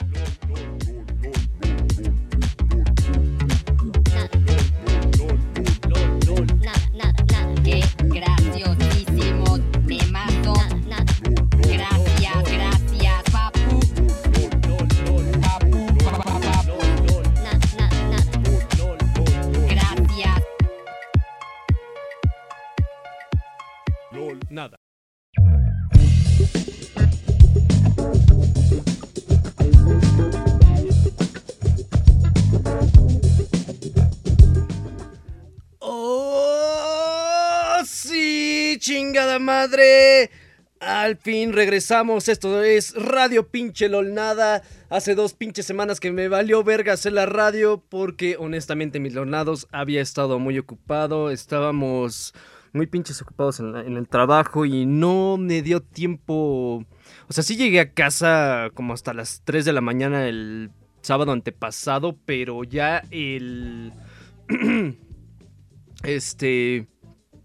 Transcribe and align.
Nada, 0.00 0.81
madre! 39.62 40.28
Al 40.80 41.16
fin 41.16 41.52
regresamos. 41.52 42.28
Esto 42.28 42.64
es 42.64 42.94
Radio 42.96 43.46
Pinche 43.46 43.88
LOL 43.88 44.12
Nada. 44.12 44.62
Hace 44.90 45.14
dos 45.14 45.34
pinches 45.34 45.66
semanas 45.66 46.00
que 46.00 46.10
me 46.10 46.26
valió 46.26 46.64
verga 46.64 46.94
hacer 46.94 47.12
la 47.12 47.26
radio 47.26 47.80
porque 47.88 48.36
honestamente 48.36 48.98
mis 48.98 49.14
lornados 49.14 49.68
había 49.70 50.00
estado 50.00 50.40
muy 50.40 50.58
ocupado. 50.58 51.30
Estábamos 51.30 52.34
muy 52.72 52.88
pinches 52.88 53.22
ocupados 53.22 53.60
en, 53.60 53.76
en 53.76 53.96
el 53.96 54.08
trabajo 54.08 54.64
y 54.64 54.84
no 54.84 55.36
me 55.36 55.62
dio 55.62 55.80
tiempo. 55.80 56.84
O 57.28 57.32
sea, 57.32 57.44
sí 57.44 57.54
llegué 57.54 57.78
a 57.78 57.92
casa 57.92 58.70
como 58.74 58.94
hasta 58.94 59.14
las 59.14 59.42
3 59.44 59.64
de 59.64 59.72
la 59.72 59.80
mañana 59.80 60.26
el 60.26 60.72
sábado 61.02 61.30
antepasado, 61.30 62.16
pero 62.26 62.64
ya 62.64 63.04
el... 63.12 63.92
este... 66.02 66.88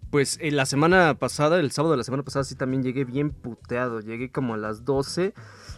Pues 0.09 0.37
en 0.41 0.55
la 0.55 0.65
semana 0.65 1.15
pasada, 1.15 1.59
el 1.59 1.71
sábado 1.71 1.91
de 1.91 1.97
la 1.97 2.03
semana 2.03 2.23
pasada, 2.23 2.45
sí 2.45 2.55
también 2.55 2.81
llegué 2.81 3.03
bien 3.03 3.31
puteado. 3.31 3.99
Llegué 3.99 4.31
como 4.31 4.53
a 4.53 4.57
las 4.57 4.85
12 4.85 5.33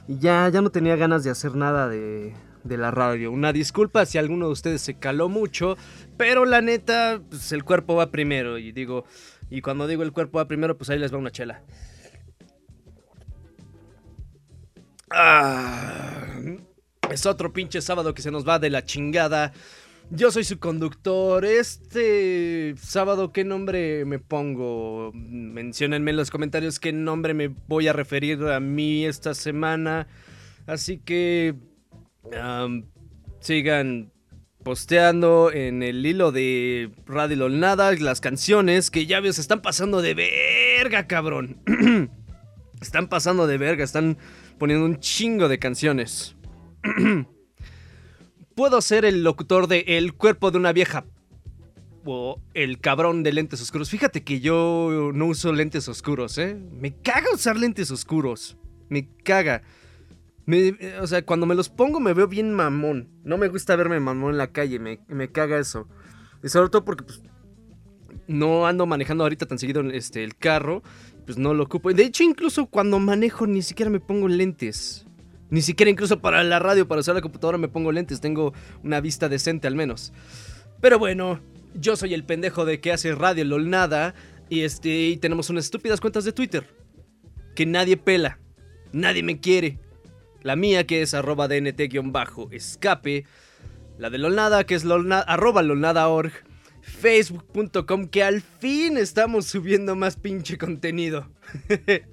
y 0.08 0.20
ya, 0.20 0.48
ya 0.50 0.62
no 0.62 0.70
tenía 0.70 0.96
ganas 0.96 1.24
de 1.24 1.32
hacer 1.32 1.56
nada 1.56 1.90
de, 1.90 2.36
de 2.64 2.78
la 2.78 2.92
radio. 2.92 3.32
Una 3.32 3.54
disculpa 3.54 4.06
si 4.06 4.18
alguno 4.18 4.48
de 4.48 4.54
ustedes 4.54 4.82
se 4.82 5.00
caló 5.00 5.30
mucho, 5.30 5.78
pero 6.18 6.46
la 6.46 6.62
neta, 6.62 7.22
pues 7.30 7.52
el 7.52 7.64
cuerpo 7.64 7.96
va 7.96 8.12
primero. 8.12 8.58
Y 8.58 8.72
digo, 8.72 9.06
y 9.50 9.62
cuando 9.62 9.88
digo 9.88 10.04
el 10.04 10.14
cuerpo 10.14 10.38
va 10.38 10.48
primero, 10.48 10.78
pues 10.78 10.90
ahí 10.90 11.00
les 11.00 11.14
va 11.14 11.18
una 11.18 11.32
chela. 11.32 11.64
Ah, 15.12 16.28
es 17.10 17.26
otro 17.26 17.52
pinche 17.52 17.82
sábado 17.82 18.14
que 18.14 18.22
se 18.22 18.32
nos 18.32 18.48
va 18.48 18.60
de 18.60 18.70
la 18.70 18.86
chingada. 18.86 19.54
Yo 20.12 20.32
soy 20.32 20.44
su 20.44 20.58
conductor. 20.58 21.46
Este 21.46 22.74
sábado, 22.78 23.32
¿qué 23.32 23.44
nombre 23.44 24.06
me 24.06 24.18
pongo? 24.18 25.12
Menciónenme 25.14 26.10
en 26.10 26.18
los 26.18 26.32
comentarios 26.32 26.80
qué 26.80 26.92
nombre 26.92 27.36
me 27.36 27.50
voy 27.68 27.88
a 27.88 27.94
referir 27.94 28.44
a 28.46 28.60
mí 28.60 29.06
esta 29.06 29.36
semana. 29.36 30.08
Así 30.66 30.98
que 30.98 31.54
sigan 33.40 34.12
posteando 34.64 35.52
en 35.52 35.84
el 35.84 36.04
hilo 36.04 36.32
de 36.32 36.92
Radio 37.06 37.48
Nada 37.50 37.92
las 37.94 38.20
canciones 38.20 38.90
que 38.90 39.06
ya 39.06 39.20
veo 39.20 39.32
se 39.32 39.42
están 39.42 39.62
pasando 39.62 40.02
de 40.02 40.16
verga, 40.16 41.06
cabrón. 41.06 41.62
están 42.82 43.10
pasando 43.10 43.46
de 43.46 43.60
verga, 43.60 43.84
están 43.84 44.18
poniendo 44.58 44.86
un 44.86 45.00
chingo 45.00 45.48
de 45.48 45.60
canciones. 45.60 46.36
Puedo 48.60 48.82
ser 48.82 49.06
el 49.06 49.24
locutor 49.24 49.68
de 49.68 49.86
El 49.88 50.14
cuerpo 50.14 50.52
de 50.52 50.58
una 50.58 50.74
vieja. 50.74 51.06
O 52.04 52.42
el 52.54 52.82
cabrón 52.82 53.24
de 53.24 53.32
lentes 53.32 53.62
oscuros. 53.62 53.90
Fíjate 53.90 54.22
que 54.26 54.42
yo 54.42 55.12
no 55.14 55.28
uso 55.28 55.54
lentes 55.54 55.88
oscuros, 55.88 56.38
¿eh? 56.38 56.58
Me 56.74 56.94
caga 56.94 57.34
usar 57.34 57.56
lentes 57.56 57.90
oscuros. 57.90 58.58
Me 58.90 59.08
caga. 59.24 59.62
O 61.00 61.08
sea, 61.08 61.26
cuando 61.26 61.46
me 61.46 61.56
los 61.56 61.70
pongo 61.70 62.02
me 62.02 62.12
veo 62.12 62.28
bien 62.28 62.54
mamón. 62.54 63.08
No 63.24 63.38
me 63.38 63.48
gusta 63.48 63.78
verme 63.78 63.98
mamón 64.02 64.32
en 64.32 64.38
la 64.38 64.52
calle. 64.52 64.78
Me, 64.78 65.00
me 65.08 65.32
caga 65.32 65.58
eso. 65.58 65.88
Y 66.44 66.50
sobre 66.50 66.68
todo 66.68 66.84
porque 66.84 67.06
pues, 67.06 67.22
no 68.28 68.68
ando 68.68 68.86
manejando 68.86 69.24
ahorita 69.24 69.46
tan 69.46 69.58
seguido 69.58 69.90
este, 69.90 70.22
el 70.26 70.36
carro. 70.36 70.84
Pues 71.26 71.38
no 71.38 71.54
lo 71.54 71.64
ocupo. 71.64 71.94
De 71.94 72.04
hecho, 72.04 72.24
incluso 72.24 72.66
cuando 72.66 73.00
manejo 73.00 73.48
ni 73.48 73.62
siquiera 73.62 73.90
me 73.90 74.02
pongo 74.02 74.28
lentes. 74.28 75.06
Ni 75.50 75.62
siquiera 75.62 75.90
incluso 75.90 76.20
para 76.20 76.44
la 76.44 76.60
radio, 76.60 76.88
para 76.88 77.02
usar 77.02 77.16
la 77.16 77.22
computadora 77.22 77.58
me 77.58 77.68
pongo 77.68 77.92
lentes. 77.92 78.22
Tengo 78.22 78.54
una 78.84 79.02
vista 79.02 79.30
decente 79.30 79.68
al 79.68 79.76
menos. 79.76 80.14
Pero 80.82 81.00
bueno, 81.00 81.40
yo 81.74 81.96
soy 81.96 82.14
el 82.14 82.24
pendejo 82.24 82.66
de 82.66 82.80
que 82.80 82.92
hace 82.92 83.16
radio 83.16 83.46
lol 83.46 83.70
nada. 83.70 84.14
Y 84.50 84.62
este, 84.62 84.90
y 84.90 85.18
tenemos 85.18 85.50
unas 85.50 85.66
estúpidas 85.66 86.02
cuentas 86.02 86.24
de 86.24 86.34
Twitter. 86.34 86.68
Que 87.56 87.66
nadie 87.66 87.98
pela. 87.98 88.40
Nadie 88.92 89.24
me 89.24 89.40
quiere. 89.40 89.80
La 90.42 90.56
mía 90.56 90.86
que 90.86 91.02
es 91.02 91.14
arroba 91.14 91.48
dnt-escape. 91.48 93.26
La 93.98 94.10
de 94.10 94.18
lolnada 94.18 94.64
que 94.64 94.76
es 94.76 94.86
lolna, 94.86 95.20
arroba 95.20 95.62
lolnada.org. 95.62 96.32
Facebook.com 96.82 98.08
que 98.08 98.24
al 98.24 98.42
fin 98.42 98.98
estamos 98.98 99.46
subiendo 99.46 99.96
más 99.96 100.16
pinche 100.16 100.58
contenido. 100.58 101.30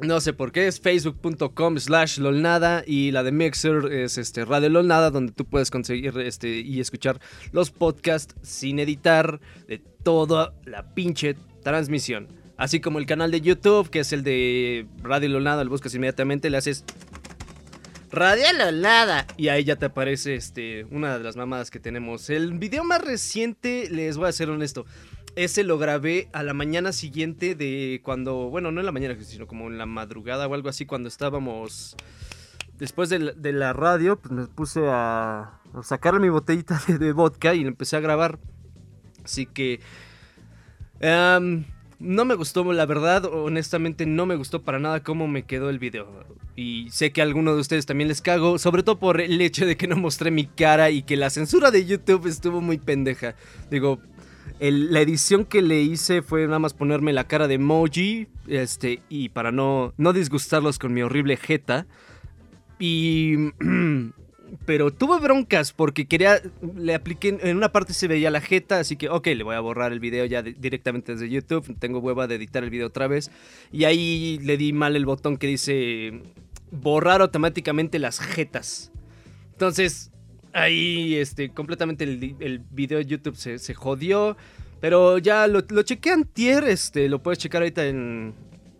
No 0.00 0.20
sé 0.20 0.32
por 0.32 0.52
qué, 0.52 0.68
es 0.68 0.80
facebook.com 0.80 1.76
slash 1.78 2.18
lolnada 2.18 2.84
y 2.86 3.10
la 3.10 3.24
de 3.24 3.32
Mixer 3.32 3.92
es 3.92 4.16
este 4.16 4.44
Radio 4.44 4.68
Lolnada 4.68 5.10
donde 5.10 5.32
tú 5.32 5.44
puedes 5.44 5.72
conseguir 5.72 6.16
este 6.20 6.60
y 6.60 6.78
escuchar 6.78 7.20
los 7.50 7.72
podcasts 7.72 8.36
sin 8.42 8.78
editar 8.78 9.40
de 9.66 9.78
toda 10.04 10.54
la 10.64 10.94
pinche 10.94 11.34
transmisión. 11.64 12.28
Así 12.56 12.80
como 12.80 13.00
el 13.00 13.06
canal 13.06 13.32
de 13.32 13.40
YouTube 13.40 13.90
que 13.90 14.00
es 14.00 14.12
el 14.12 14.22
de 14.22 14.86
Radio 15.02 15.30
Lolnada, 15.30 15.64
lo 15.64 15.70
buscas 15.70 15.92
inmediatamente, 15.96 16.48
le 16.48 16.58
haces 16.58 16.84
Radio 18.12 18.46
Lolnada 18.56 19.26
y 19.36 19.48
ahí 19.48 19.64
ya 19.64 19.74
te 19.74 19.86
aparece 19.86 20.36
este 20.36 20.84
una 20.92 21.18
de 21.18 21.24
las 21.24 21.34
mamadas 21.34 21.72
que 21.72 21.80
tenemos. 21.80 22.30
El 22.30 22.56
video 22.56 22.84
más 22.84 23.02
reciente, 23.02 23.88
les 23.90 24.16
voy 24.16 24.28
a 24.28 24.32
ser 24.32 24.48
honesto, 24.48 24.86
ese 25.36 25.64
lo 25.64 25.78
grabé 25.78 26.28
a 26.32 26.42
la 26.42 26.54
mañana 26.54 26.92
siguiente 26.92 27.54
de 27.54 28.00
cuando, 28.02 28.50
bueno, 28.50 28.72
no 28.72 28.80
en 28.80 28.86
la 28.86 28.92
mañana, 28.92 29.16
sino 29.22 29.46
como 29.46 29.68
en 29.68 29.78
la 29.78 29.86
madrugada 29.86 30.46
o 30.46 30.54
algo 30.54 30.68
así, 30.68 30.86
cuando 30.86 31.08
estábamos... 31.08 31.96
Después 32.78 33.08
de 33.08 33.52
la, 33.52 33.72
radio, 33.72 34.20
pues 34.20 34.30
me 34.30 34.46
puse 34.46 34.80
a, 34.86 35.60
a 35.74 35.82
sacar 35.82 36.20
mi 36.20 36.28
botellita 36.28 36.80
de, 36.86 37.12
vodka 37.12 37.54
y 37.54 37.62
empecé 37.62 37.96
a 37.96 38.00
grabar. 38.00 38.38
Así 39.24 39.46
que... 39.46 39.80
em, 41.00 41.64
no 41.98 42.24
me 42.24 42.34
gustó, 42.34 42.72
la 42.72 42.86
verdad, 42.86 43.24
honestamente 43.24 44.06
no 44.06 44.26
me 44.26 44.36
gustó 44.36 44.62
para 44.62 44.78
nada 44.78 45.02
cómo 45.02 45.26
me 45.26 45.42
quedó 45.42 45.70
el 45.70 45.80
video. 45.80 46.24
Y 46.54 46.88
sé 46.90 47.12
que 47.12 47.20
a 47.20 47.24
alguno 47.24 47.54
de 47.54 47.60
ustedes 47.60 47.86
también 47.86 48.08
les 48.08 48.22
cago, 48.22 48.58
sobre 48.58 48.82
todo 48.82 48.98
por 48.98 49.20
el 49.20 49.40
hecho 49.40 49.66
de 49.66 49.76
que 49.76 49.88
no 49.88 49.96
mostré 49.96 50.30
mi 50.30 50.46
cara 50.46 50.90
y 50.90 51.02
que 51.02 51.16
la 51.16 51.30
censura 51.30 51.70
de 51.70 51.86
YouTube 51.86 52.26
estuvo 52.26 52.60
muy 52.60 52.78
pendeja. 52.78 53.34
Digo, 53.70 54.00
la 54.60 55.00
edición 55.00 55.44
que 55.44 55.62
le 55.62 55.82
hice 55.82 56.22
fue 56.22 56.46
nada 56.46 56.58
más 56.58 56.74
ponerme 56.74 57.12
la 57.12 57.24
cara 57.24 57.48
de 57.48 57.54
emoji, 57.54 58.28
este, 58.46 59.00
y 59.08 59.30
para 59.30 59.52
no, 59.52 59.94
no 59.96 60.12
disgustarlos 60.12 60.78
con 60.78 60.92
mi 60.92 61.02
horrible 61.02 61.36
jeta. 61.36 61.86
Y... 62.78 63.52
Pero 64.64 64.90
tuve 64.90 65.20
broncas 65.20 65.72
porque 65.72 66.06
quería, 66.06 66.40
le 66.74 66.94
apliqué, 66.94 67.38
en 67.42 67.56
una 67.58 67.70
parte 67.70 67.92
se 67.92 68.08
veía 68.08 68.30
la 68.30 68.40
jeta, 68.40 68.80
así 68.80 68.96
que 68.96 69.10
ok, 69.10 69.26
le 69.26 69.44
voy 69.44 69.54
a 69.54 69.60
borrar 69.60 69.92
el 69.92 70.00
video 70.00 70.24
ya 70.24 70.42
directamente 70.42 71.12
desde 71.12 71.28
YouTube, 71.28 71.76
tengo 71.78 71.98
hueva 71.98 72.26
de 72.26 72.36
editar 72.36 72.64
el 72.64 72.70
video 72.70 72.86
otra 72.86 73.08
vez. 73.08 73.30
Y 73.72 73.84
ahí 73.84 74.38
le 74.42 74.56
di 74.56 74.72
mal 74.72 74.96
el 74.96 75.04
botón 75.04 75.36
que 75.36 75.46
dice 75.46 76.22
borrar 76.70 77.20
automáticamente 77.20 77.98
las 77.98 78.20
jetas. 78.20 78.90
Entonces, 79.52 80.12
ahí 80.52 81.16
este, 81.16 81.50
completamente 81.50 82.04
el, 82.04 82.60
video 82.70 82.98
de 82.98 83.06
YouTube 83.06 83.36
se, 83.36 83.74
jodió. 83.74 84.36
Pero 84.80 85.18
ya 85.18 85.46
lo, 85.48 85.62
lo 85.68 85.82
chequé 85.82 86.10
antier, 86.10 86.64
este, 86.64 87.08
lo 87.08 87.20
puedes 87.20 87.38
checar 87.38 87.62
ahorita 87.62 87.86
en, 87.86 88.34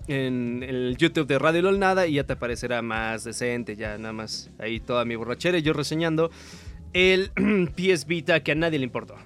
el 0.08 0.96
YouTube 0.96 1.26
de 1.26 1.38
Radio 1.38 1.60
LOL 1.62 1.78
Nada 1.78 2.06
y 2.06 2.14
ya 2.14 2.24
te 2.24 2.32
aparecerá 2.32 2.80
más 2.80 3.24
decente, 3.24 3.76
ya 3.76 3.98
nada 3.98 4.14
más 4.14 4.50
ahí 4.58 4.80
toda 4.80 5.04
mi 5.04 5.16
borrachera 5.16 5.58
y 5.58 5.62
yo 5.62 5.74
reseñando 5.74 6.30
el 6.94 7.30
PS 7.76 8.06
Vita 8.06 8.42
que 8.42 8.52
a 8.52 8.54
nadie 8.54 8.78
le 8.78 8.84
importó. 8.84 9.16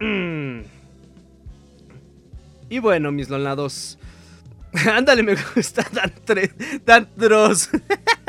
Y 2.72 2.78
bueno, 2.78 3.12
mis 3.12 3.28
lolnados. 3.28 3.98
Ándale, 4.90 5.22
me 5.22 5.36
gusta 5.54 5.86
Dan, 5.92 6.10
Tre- 6.24 6.80
Dan 6.86 7.06
Dross. 7.16 7.68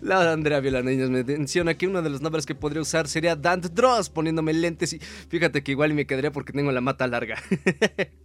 La 0.00 0.32
Andrea 0.32 0.60
Villanueva 0.60 1.08
me 1.08 1.24
menciona 1.24 1.74
que 1.74 1.86
uno 1.86 2.02
de 2.02 2.10
los 2.10 2.20
nombres 2.20 2.46
que 2.46 2.54
podría 2.54 2.82
usar 2.82 3.08
sería 3.08 3.36
Dan 3.36 3.60
Dross 3.60 4.10
poniéndome 4.10 4.52
lentes 4.52 4.92
y 4.92 4.98
fíjate 4.98 5.62
que 5.62 5.72
igual 5.72 5.94
me 5.94 6.06
quedaría 6.06 6.32
porque 6.32 6.52
tengo 6.52 6.72
la 6.72 6.80
mata 6.80 7.06
larga. 7.06 7.42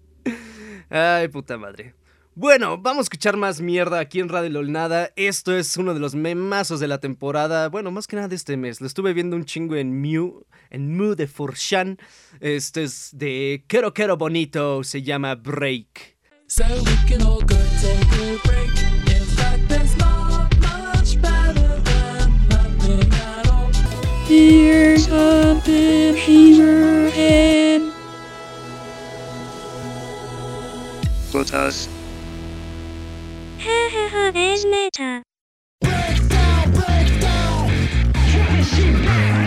Ay, 0.90 1.28
puta 1.30 1.58
madre. 1.58 1.96
Bueno, 2.36 2.80
vamos 2.80 3.02
a 3.02 3.04
escuchar 3.04 3.38
más 3.38 3.62
mierda 3.62 4.00
aquí 4.00 4.20
en 4.20 4.28
Radio 4.28 4.50
Lolnada. 4.50 5.12
Esto 5.16 5.56
es 5.56 5.78
uno 5.78 5.94
de 5.94 6.00
los 6.00 6.16
memazos 6.16 6.80
de 6.80 6.88
la 6.88 7.00
temporada. 7.00 7.70
Bueno, 7.70 7.92
más 7.92 8.08
que 8.08 8.16
nada 8.16 8.28
de 8.28 8.36
este 8.36 8.58
mes. 8.58 8.82
Lo 8.82 8.88
estuve 8.88 9.14
viendo 9.14 9.36
un 9.36 9.46
chingo 9.46 9.76
en 9.76 10.02
Mew, 10.02 10.44
en 10.72 10.98
Mew 10.98 11.14
de 11.14 11.28
Forshan. 11.28 12.00
Este 12.40 12.84
es 12.84 13.10
de 13.14 13.64
Quiero 13.68 13.94
Quiero 13.94 14.18
Bonito. 14.18 14.84
Se 14.84 15.04
llama 15.04 15.36
Break. 15.36 16.18
So 16.48 16.64
we 16.64 16.96
can 17.08 17.22
all 17.22 17.40
go 17.42 17.56
take 17.82 18.02
a 18.20 18.40
break. 18.44 18.83
Here's 24.34 25.08
a 25.10 25.62
bit 25.64 26.18
fever. 26.18 27.12
Put 31.32 31.54
us. 31.54 31.88
Ha 33.60 34.32
there's 34.34 34.66
meta. 34.66 35.22
Break 35.82 36.28
down, 36.30 36.72
break 36.72 37.22
down. 37.22 37.70
Try 38.32 38.58
to 38.58 38.64
shoot 38.64 39.06
back. 39.06 39.43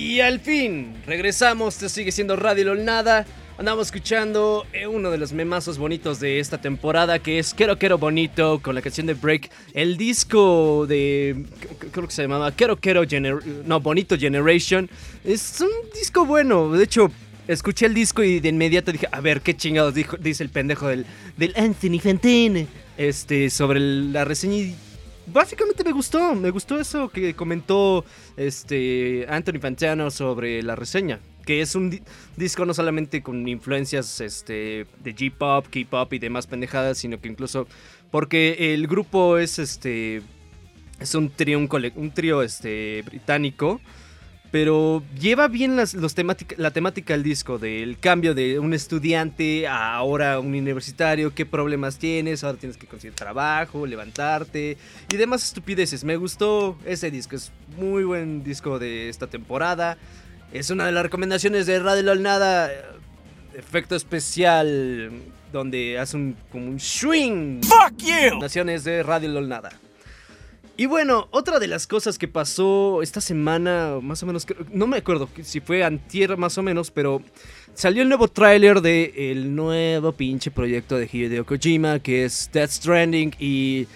Y 0.00 0.20
al 0.20 0.40
fin, 0.40 0.94
regresamos. 1.06 1.76
Te 1.76 1.90
sigue 1.90 2.10
siendo 2.10 2.34
Radio 2.34 2.64
Lolnada. 2.64 3.26
Andamos 3.58 3.88
escuchando 3.88 4.66
eh, 4.72 4.86
uno 4.86 5.10
de 5.10 5.18
los 5.18 5.34
memazos 5.34 5.76
bonitos 5.76 6.18
de 6.20 6.40
esta 6.40 6.58
temporada 6.58 7.18
que 7.18 7.38
es 7.38 7.52
Quiero 7.52 7.78
Quiero 7.78 7.98
Bonito 7.98 8.62
con 8.62 8.74
la 8.74 8.80
canción 8.80 9.06
de 9.06 9.12
Break. 9.12 9.50
El 9.74 9.98
disco 9.98 10.86
de. 10.88 11.44
Creo 11.92 12.06
que 12.06 12.14
se 12.14 12.22
llamaba 12.22 12.50
Quiero 12.52 12.78
Quiero 12.78 13.06
Gener 13.06 13.46
No, 13.66 13.78
Bonito 13.80 14.16
Generation. 14.16 14.88
Es 15.22 15.60
un 15.60 15.68
disco 15.92 16.24
bueno. 16.24 16.72
De 16.72 16.82
hecho, 16.82 17.12
escuché 17.46 17.84
el 17.84 17.92
disco 17.92 18.22
y 18.22 18.40
de 18.40 18.48
inmediato 18.48 18.92
dije, 18.92 19.06
a 19.12 19.20
ver, 19.20 19.42
qué 19.42 19.54
chingados 19.54 19.92
dijo, 19.92 20.16
dice 20.16 20.42
el 20.42 20.48
pendejo 20.48 20.88
del, 20.88 21.04
del 21.36 21.52
Anthony 21.56 22.00
Fantine 22.02 22.66
este, 22.96 23.50
sobre 23.50 23.80
la 23.80 24.24
reseña. 24.24 24.74
Básicamente 25.26 25.84
me 25.84 25.92
gustó. 25.92 26.34
Me 26.34 26.50
gustó 26.50 26.78
eso 26.78 27.08
que 27.08 27.34
comentó 27.34 28.04
este, 28.36 29.26
Anthony 29.28 29.60
Fantano 29.60 30.10
sobre 30.10 30.62
la 30.62 30.76
reseña. 30.76 31.20
Que 31.46 31.62
es 31.62 31.74
un 31.74 31.90
di- 31.90 32.02
disco 32.36 32.64
no 32.66 32.74
solamente 32.74 33.22
con 33.22 33.48
influencias 33.48 34.20
este, 34.20 34.86
de 35.02 35.12
J-pop, 35.12 35.66
K-pop 35.70 36.12
y 36.12 36.18
demás 36.18 36.46
pendejadas, 36.46 36.98
sino 36.98 37.20
que 37.20 37.28
incluso 37.28 37.66
porque 38.10 38.74
el 38.74 38.86
grupo 38.86 39.38
es 39.38 39.58
este 39.58 40.22
es 41.00 41.14
un 41.14 41.30
trío 41.30 41.58
un, 41.58 41.68
un 41.96 42.10
trío 42.10 42.42
este 42.42 43.02
británico, 43.06 43.80
pero 44.50 45.02
lleva 45.18 45.46
bien 45.48 45.76
las, 45.76 45.94
los 45.94 46.14
temática- 46.14 46.56
la 46.58 46.70
temática 46.72 47.14
del 47.14 47.22
disco 47.22 47.58
del 47.58 47.98
cambio 47.98 48.34
de 48.34 48.58
un 48.58 48.74
estudiante 48.74 49.68
a 49.68 49.94
ahora 49.94 50.40
un 50.40 50.48
universitario, 50.48 51.32
qué 51.34 51.46
problemas 51.46 51.98
tienes, 51.98 52.42
ahora 52.42 52.58
tienes 52.58 52.76
que 52.76 52.86
conseguir 52.86 53.14
trabajo, 53.14 53.86
levantarte 53.86 54.76
y 55.12 55.16
demás 55.16 55.44
estupideces. 55.44 56.02
Me 56.04 56.16
gustó 56.16 56.76
ese 56.84 57.10
disco, 57.10 57.36
es 57.36 57.52
muy 57.76 58.02
buen 58.04 58.42
disco 58.42 58.78
de 58.78 59.08
esta 59.08 59.26
temporada. 59.28 59.96
Es 60.52 60.70
una 60.70 60.84
de 60.86 60.92
las 60.92 61.04
recomendaciones 61.04 61.66
de 61.66 61.78
Radio 61.78 62.14
Nada. 62.16 62.70
Efecto 63.54 63.94
especial 63.96 65.10
donde 65.52 65.98
hace 65.98 66.16
un 66.16 66.36
como 66.50 66.66
un 66.66 66.80
swing. 66.80 67.60
Fuck 67.62 67.98
you. 67.98 68.38
Naciones 68.40 68.84
de 68.84 69.02
Radio 69.02 69.40
Nada. 69.40 69.70
Y 70.80 70.86
bueno, 70.86 71.28
otra 71.30 71.58
de 71.58 71.66
las 71.66 71.86
cosas 71.86 72.16
que 72.16 72.26
pasó 72.26 73.02
esta 73.02 73.20
semana, 73.20 73.98
más 74.00 74.22
o 74.22 74.26
menos, 74.26 74.46
no 74.72 74.86
me 74.86 74.96
acuerdo 74.96 75.28
si 75.42 75.60
fue 75.60 75.84
antier 75.84 76.38
más 76.38 76.56
o 76.56 76.62
menos, 76.62 76.90
pero 76.90 77.20
salió 77.74 78.00
el 78.00 78.08
nuevo 78.08 78.28
tráiler 78.28 78.80
de 78.80 79.12
el 79.30 79.54
nuevo 79.54 80.12
pinche 80.12 80.50
proyecto 80.50 80.96
de 80.96 81.06
Hideo 81.12 81.44
Kojima, 81.44 81.98
que 81.98 82.24
es 82.24 82.48
Death 82.50 82.70
Stranding, 82.70 83.34
y 83.38 83.88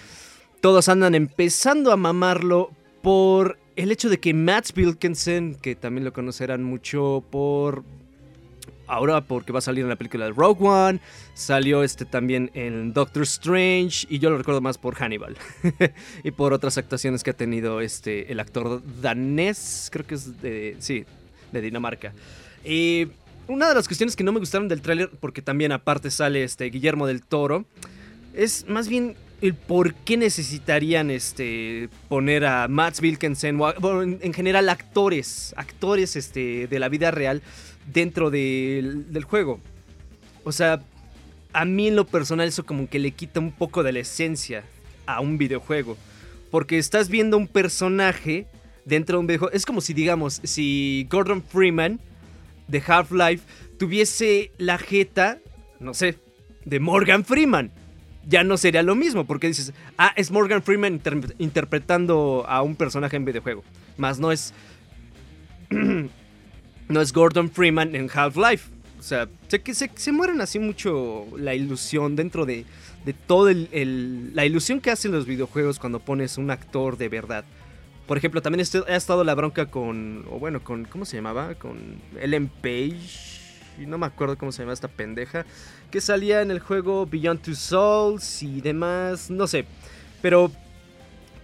todos 0.61 0.87
andan 0.87 1.15
empezando 1.15 1.91
a 1.91 1.97
mamarlo 1.97 2.69
por 3.01 3.57
el 3.75 3.91
hecho 3.91 4.07
de 4.07 4.19
que 4.19 4.35
Matt 4.35 4.69
Wilkinson, 4.77 5.55
que 5.59 5.73
también 5.73 6.05
lo 6.05 6.13
conocerán 6.13 6.63
mucho 6.63 7.23
por... 7.31 7.83
Ahora 8.87 9.21
porque 9.21 9.51
va 9.51 9.59
a 9.59 9.61
salir 9.61 9.83
en 9.83 9.89
la 9.89 9.95
película 9.95 10.25
de 10.25 10.31
Rogue 10.31 10.67
One, 10.67 10.99
salió 11.33 11.83
este 11.83 12.05
también 12.05 12.51
en 12.53 12.93
Doctor 12.93 13.23
Strange 13.23 14.05
y 14.09 14.19
yo 14.19 14.29
lo 14.29 14.37
recuerdo 14.37 14.61
más 14.61 14.77
por 14.77 14.95
Hannibal 14.95 15.35
y 16.23 16.31
por 16.31 16.53
otras 16.53 16.77
actuaciones 16.77 17.23
que 17.23 17.31
ha 17.31 17.33
tenido 17.35 17.81
este 17.81 18.31
el 18.31 18.39
actor 18.39 18.81
danés, 19.01 19.89
creo 19.91 20.05
que 20.05 20.15
es 20.15 20.41
de 20.41 20.75
sí, 20.79 21.05
de 21.51 21.61
Dinamarca. 21.61 22.13
Y 22.63 23.07
una 23.47 23.69
de 23.69 23.75
las 23.75 23.87
cuestiones 23.87 24.15
que 24.15 24.23
no 24.23 24.31
me 24.31 24.39
gustaron 24.39 24.67
del 24.67 24.81
tráiler 24.81 25.09
porque 25.19 25.41
también 25.41 25.71
aparte 25.71 26.11
sale 26.11 26.43
este 26.43 26.65
Guillermo 26.65 27.07
del 27.07 27.21
Toro 27.23 27.65
es 28.33 28.67
más 28.67 28.87
bien 28.87 29.15
el 29.41 29.53
por 29.53 29.93
qué 29.93 30.17
necesitarían 30.17 31.11
este 31.11 31.89
poner 32.07 32.45
a 32.45 32.67
Matt 32.67 32.99
Wilkinson 33.01 33.57
bueno, 33.57 34.01
en, 34.01 34.19
en 34.21 34.33
general 34.33 34.69
actores, 34.69 35.53
actores 35.57 36.15
este 36.15 36.67
de 36.67 36.79
la 36.79 36.89
vida 36.89 37.11
real 37.11 37.41
dentro 37.91 38.29
del, 38.29 39.11
del 39.11 39.23
juego. 39.23 39.59
O 40.43 40.51
sea, 40.51 40.81
a 41.53 41.65
mí 41.65 41.87
en 41.87 41.95
lo 41.95 42.05
personal 42.05 42.47
eso 42.47 42.65
como 42.65 42.87
que 42.89 42.99
le 42.99 43.11
quita 43.11 43.39
un 43.39 43.51
poco 43.51 43.83
de 43.83 43.91
la 43.93 43.99
esencia 43.99 44.63
a 45.05 45.21
un 45.21 45.37
videojuego. 45.37 45.97
Porque 46.51 46.77
estás 46.77 47.09
viendo 47.09 47.37
un 47.37 47.47
personaje 47.47 48.47
dentro 48.85 49.17
de 49.17 49.19
un 49.21 49.27
videojuego. 49.27 49.53
Es 49.53 49.65
como 49.65 49.81
si, 49.81 49.93
digamos, 49.93 50.39
si 50.43 51.07
Gordon 51.09 51.41
Freeman 51.43 51.99
de 52.67 52.81
Half-Life 52.85 53.43
tuviese 53.77 54.51
la 54.57 54.77
jeta, 54.77 55.39
no 55.79 55.93
sé, 55.93 56.17
de 56.65 56.79
Morgan 56.79 57.25
Freeman. 57.25 57.71
Ya 58.27 58.43
no 58.43 58.57
sería 58.57 58.81
lo 58.81 58.95
mismo, 58.95 59.25
porque 59.25 59.47
dices, 59.47 59.71
ah, 59.97 60.11
es 60.15 60.31
Morgan 60.31 60.63
Freeman 60.63 60.93
inter- 60.93 61.35
interpretando 61.37 62.43
a 62.47 62.61
un 62.63 62.75
personaje 62.75 63.15
en 63.17 63.25
videojuego. 63.25 63.63
Más 63.97 64.17
no 64.19 64.31
es. 64.31 64.53
no 66.89 67.01
es 67.01 67.13
Gordon 67.13 67.49
Freeman 67.49 67.95
en 67.95 68.09
Half-Life. 68.13 68.69
O 68.99 69.03
sea, 69.03 69.27
que 69.63 69.73
se, 69.73 69.91
se 69.95 70.11
mueren 70.11 70.41
así 70.41 70.57
mucho 70.57 71.25
la 71.37 71.53
ilusión 71.53 72.15
dentro 72.15 72.45
de, 72.45 72.65
de 73.05 73.13
todo 73.13 73.49
el, 73.49 73.69
el- 73.71 74.35
la 74.35 74.45
ilusión 74.45 74.81
que 74.81 74.89
hacen 74.91 75.11
los 75.11 75.25
videojuegos 75.27 75.77
cuando 75.79 75.99
pones 75.99 76.37
un 76.37 76.49
actor 76.49 76.97
de 76.97 77.09
verdad. 77.09 77.45
Por 78.07 78.17
ejemplo, 78.17 78.41
también 78.41 78.61
este- 78.61 78.79
ha 78.87 78.95
estado 78.95 79.23
la 79.23 79.35
bronca 79.35 79.67
con, 79.67 80.25
o 80.31 80.39
bueno, 80.39 80.63
con, 80.63 80.85
¿cómo 80.85 81.05
se 81.05 81.17
llamaba? 81.17 81.53
Con 81.55 81.77
Ellen 82.19 82.47
Page. 82.61 83.35
Y 83.79 83.85
no 83.85 83.97
me 83.97 84.05
acuerdo 84.05 84.37
cómo 84.37 84.51
se 84.51 84.61
llama 84.63 84.73
esta 84.73 84.87
pendeja. 84.87 85.45
Que 85.91 86.01
salía 86.01 86.41
en 86.41 86.49
el 86.49 86.59
juego 86.59 87.05
Beyond 87.05 87.41
Two 87.41 87.55
Souls 87.55 88.41
y 88.41 88.61
demás, 88.61 89.29
no 89.29 89.45
sé. 89.47 89.65
Pero 90.21 90.51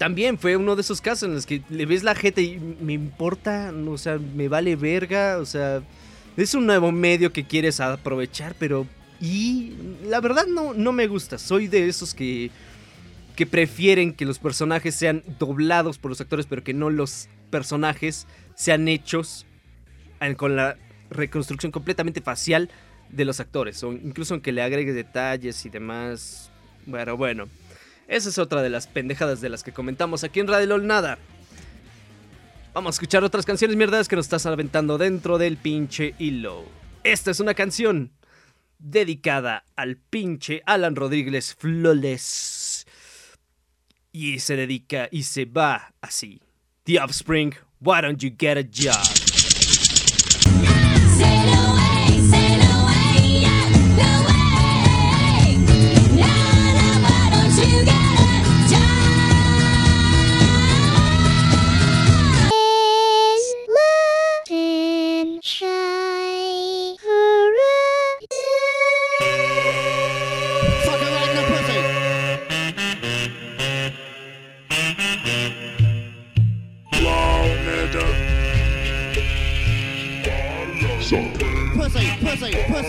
también 0.01 0.39
fue 0.39 0.57
uno 0.57 0.75
de 0.75 0.81
esos 0.81 0.99
casos 0.99 1.29
en 1.29 1.35
los 1.35 1.45
que 1.45 1.61
le 1.69 1.85
ves 1.85 2.01
la 2.01 2.15
jeta 2.15 2.41
y 2.41 2.57
me 2.57 2.93
importa, 2.93 3.71
o 3.87 3.99
sea, 3.99 4.17
me 4.17 4.47
vale 4.47 4.75
verga, 4.75 5.37
o 5.37 5.45
sea, 5.45 5.83
es 6.35 6.55
un 6.55 6.65
nuevo 6.65 6.91
medio 6.91 7.31
que 7.31 7.45
quieres 7.45 7.79
aprovechar, 7.79 8.55
pero... 8.57 8.87
Y 9.19 9.73
la 10.07 10.19
verdad 10.19 10.47
no, 10.47 10.73
no 10.73 10.91
me 10.91 11.05
gusta, 11.05 11.37
soy 11.37 11.67
de 11.67 11.87
esos 11.87 12.15
que, 12.15 12.49
que 13.35 13.45
prefieren 13.45 14.11
que 14.11 14.25
los 14.25 14.39
personajes 14.39 14.95
sean 14.95 15.21
doblados 15.37 15.99
por 15.99 16.09
los 16.09 16.19
actores, 16.19 16.47
pero 16.47 16.63
que 16.63 16.73
no 16.73 16.89
los 16.89 17.29
personajes 17.51 18.25
sean 18.55 18.87
hechos 18.87 19.45
con 20.35 20.55
la 20.55 20.77
reconstrucción 21.11 21.71
completamente 21.71 22.21
facial 22.21 22.71
de 23.09 23.23
los 23.23 23.39
actores, 23.39 23.83
o 23.83 23.93
incluso 23.93 24.33
aunque 24.33 24.51
le 24.51 24.63
agregue 24.63 24.93
detalles 24.93 25.63
y 25.63 25.69
demás. 25.69 26.49
Bueno, 26.87 27.17
bueno. 27.17 27.60
Esa 28.11 28.27
es 28.27 28.37
otra 28.39 28.61
de 28.61 28.69
las 28.69 28.87
pendejadas 28.87 29.39
de 29.39 29.47
las 29.47 29.63
que 29.63 29.71
comentamos 29.71 30.25
aquí 30.25 30.41
en 30.41 30.47
Radio 30.49 30.67
LOL 30.67 30.85
Nada. 30.85 31.17
Vamos 32.73 32.89
a 32.89 32.95
escuchar 32.97 33.23
otras 33.23 33.45
canciones 33.45 33.77
mierdas 33.77 34.09
que 34.09 34.17
nos 34.17 34.25
estás 34.25 34.45
aventando 34.45 34.97
dentro 34.97 35.37
del 35.37 35.55
pinche 35.55 36.13
hilo. 36.19 36.65
Esta 37.05 37.31
es 37.31 37.39
una 37.39 37.53
canción 37.53 38.11
dedicada 38.79 39.63
al 39.77 39.95
pinche 39.95 40.61
Alan 40.65 40.97
Rodríguez 40.97 41.55
Flawless. 41.57 42.85
Y 44.11 44.39
se 44.39 44.57
dedica 44.57 45.07
y 45.09 45.23
se 45.23 45.45
va 45.45 45.93
así. 46.01 46.41
The 46.83 46.99
Offspring, 46.99 47.53
why 47.79 48.01
don't 48.01 48.21
you 48.21 48.35
get 48.37 48.57
a 48.57 48.63
job? 48.63 49.20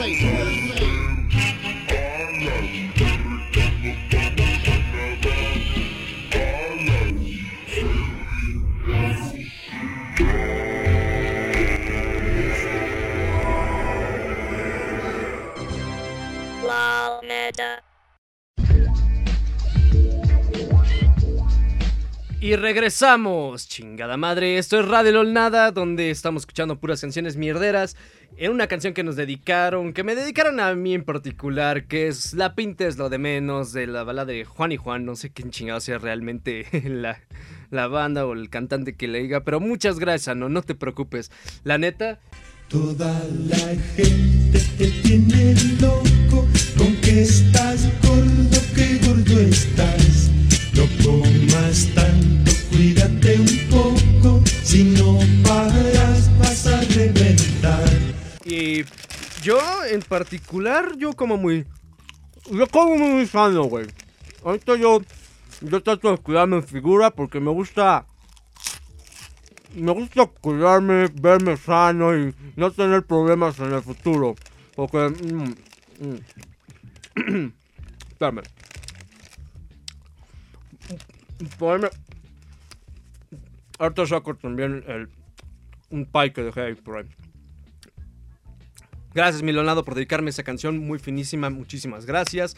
Lol 0.02 0.51
Y 22.52 22.56
regresamos, 22.56 23.66
chingada 23.66 24.18
madre. 24.18 24.58
Esto 24.58 24.78
es 24.78 24.86
Radio 24.86 25.12
LOL 25.12 25.32
Nada, 25.32 25.70
donde 25.70 26.10
estamos 26.10 26.42
escuchando 26.42 26.78
puras 26.78 27.00
canciones 27.00 27.38
mierderas. 27.38 27.96
En 28.36 28.52
una 28.52 28.66
canción 28.66 28.92
que 28.92 29.02
nos 29.02 29.16
dedicaron, 29.16 29.94
que 29.94 30.04
me 30.04 30.14
dedicaron 30.14 30.60
a 30.60 30.74
mí 30.74 30.92
en 30.92 31.02
particular, 31.02 31.84
que 31.86 32.08
es 32.08 32.34
La 32.34 32.54
Pinta 32.54 32.86
es 32.86 32.98
lo 32.98 33.08
de 33.08 33.16
menos, 33.16 33.72
de 33.72 33.86
la 33.86 34.04
balada 34.04 34.26
de 34.26 34.44
Juan 34.44 34.70
y 34.70 34.76
Juan. 34.76 35.06
No 35.06 35.16
sé 35.16 35.30
quién 35.30 35.50
chingado 35.50 35.80
sea 35.80 35.96
realmente 35.96 36.66
la, 36.90 37.20
la 37.70 37.86
banda 37.86 38.26
o 38.26 38.34
el 38.34 38.50
cantante 38.50 38.96
que 38.96 39.08
le 39.08 39.22
diga, 39.22 39.44
pero 39.44 39.58
muchas 39.58 39.98
gracias, 39.98 40.36
no, 40.36 40.50
no 40.50 40.60
te 40.60 40.74
preocupes. 40.74 41.30
La 41.64 41.78
neta, 41.78 42.20
Toda 42.68 43.18
la 43.48 43.76
gente 43.96 44.58
te 44.76 44.86
tiene 45.02 45.54
loco 45.80 46.46
con 46.76 46.96
que 46.96 47.22
yo 59.42 59.58
en 59.84 60.00
particular, 60.00 60.96
yo 60.96 61.12
como 61.12 61.36
muy... 61.36 61.66
Yo 62.50 62.66
como 62.68 62.96
muy 62.96 63.26
sano, 63.26 63.64
güey. 63.64 63.86
Ahorita 64.44 64.76
yo, 64.76 65.02
yo 65.60 65.82
trato 65.82 66.10
de 66.10 66.18
cuidar 66.18 66.48
mi 66.48 66.62
figura 66.62 67.10
porque 67.10 67.40
me 67.40 67.50
gusta... 67.50 68.06
Me 69.74 69.90
gusta 69.92 70.26
cuidarme, 70.26 71.08
verme 71.08 71.56
sano 71.56 72.16
y 72.16 72.34
no 72.56 72.70
tener 72.70 73.04
problemas 73.04 73.58
en 73.58 73.72
el 73.72 73.82
futuro. 73.82 74.34
Porque... 74.74 74.98
mm, 74.98 75.54
mm. 76.06 77.52
Espérame. 78.10 78.42
Ponerme... 81.58 81.88
Ahorita 83.78 84.06
saco 84.06 84.34
también 84.34 84.84
el... 84.86 85.08
Un 85.90 86.06
pie 86.06 86.32
que 86.32 86.42
dejé 86.42 86.60
ahí 86.62 86.74
por 86.74 86.98
ahí. 86.98 87.21
Gracias, 89.14 89.42
Milonado, 89.42 89.84
por 89.84 89.94
dedicarme 89.94 90.30
esa 90.30 90.42
canción 90.42 90.78
muy 90.78 90.98
finísima. 90.98 91.50
Muchísimas 91.50 92.06
gracias. 92.06 92.56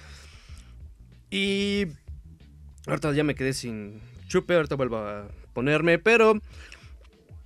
Y. 1.30 1.86
Ahorita 2.86 3.12
ya 3.12 3.24
me 3.24 3.34
quedé 3.34 3.52
sin 3.52 4.00
chupe. 4.28 4.54
Ahorita 4.54 4.76
vuelvo 4.76 4.98
a 4.98 5.28
ponerme. 5.52 5.98
Pero. 5.98 6.40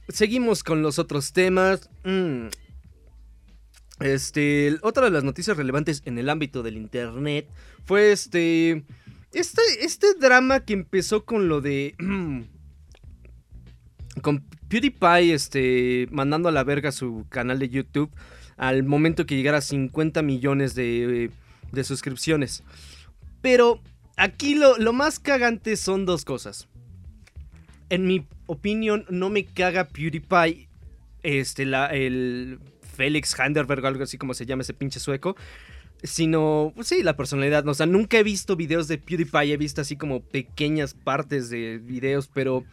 Seguimos 0.08 0.62
con 0.62 0.82
los 0.82 0.98
otros 0.98 1.32
temas. 1.32 1.88
Mm. 2.04 2.48
Este. 4.00 4.76
Otra 4.82 5.06
de 5.06 5.10
las 5.10 5.24
noticias 5.24 5.56
relevantes 5.56 6.02
en 6.04 6.18
el 6.18 6.28
ámbito 6.28 6.62
del 6.62 6.76
internet 6.76 7.48
fue 7.84 8.12
este. 8.12 8.84
Este, 9.32 9.62
este 9.80 10.14
drama 10.14 10.60
que 10.60 10.74
empezó 10.74 11.24
con 11.24 11.48
lo 11.48 11.60
de. 11.60 11.94
con 14.22 14.44
PewDiePie 14.68 15.32
este, 15.32 16.08
mandando 16.10 16.48
a 16.48 16.52
la 16.52 16.64
verga 16.64 16.92
su 16.92 17.26
canal 17.30 17.58
de 17.58 17.68
YouTube 17.68 18.10
al 18.58 18.82
momento 18.82 19.24
que 19.24 19.36
llegara 19.36 19.58
a 19.58 19.62
50 19.62 20.20
millones 20.22 20.74
de, 20.74 21.30
de 21.72 21.84
suscripciones. 21.84 22.64
Pero 23.40 23.80
aquí 24.16 24.54
lo, 24.54 24.76
lo 24.78 24.92
más 24.92 25.18
cagante 25.18 25.76
son 25.76 26.04
dos 26.04 26.24
cosas. 26.24 26.68
En 27.88 28.06
mi 28.06 28.26
opinión, 28.46 29.06
no 29.08 29.30
me 29.30 29.44
caga 29.44 29.88
PewDiePie, 29.88 30.68
este, 31.22 31.64
la, 31.64 31.86
el 31.86 32.58
Félix 32.96 33.38
Handerberg, 33.38 33.86
algo 33.86 34.02
así 34.02 34.18
como 34.18 34.34
se 34.34 34.44
llama 34.44 34.62
ese 34.62 34.74
pinche 34.74 35.00
sueco. 35.00 35.36
Sino, 36.02 36.74
sí, 36.82 37.02
la 37.02 37.16
personalidad. 37.16 37.66
O 37.66 37.74
sea, 37.74 37.86
nunca 37.86 38.18
he 38.18 38.22
visto 38.22 38.56
videos 38.56 38.88
de 38.88 38.98
PewDiePie, 38.98 39.52
he 39.52 39.56
visto 39.56 39.80
así 39.80 39.96
como 39.96 40.20
pequeñas 40.20 40.94
partes 40.94 41.48
de 41.48 41.78
videos, 41.78 42.28
pero 42.28 42.64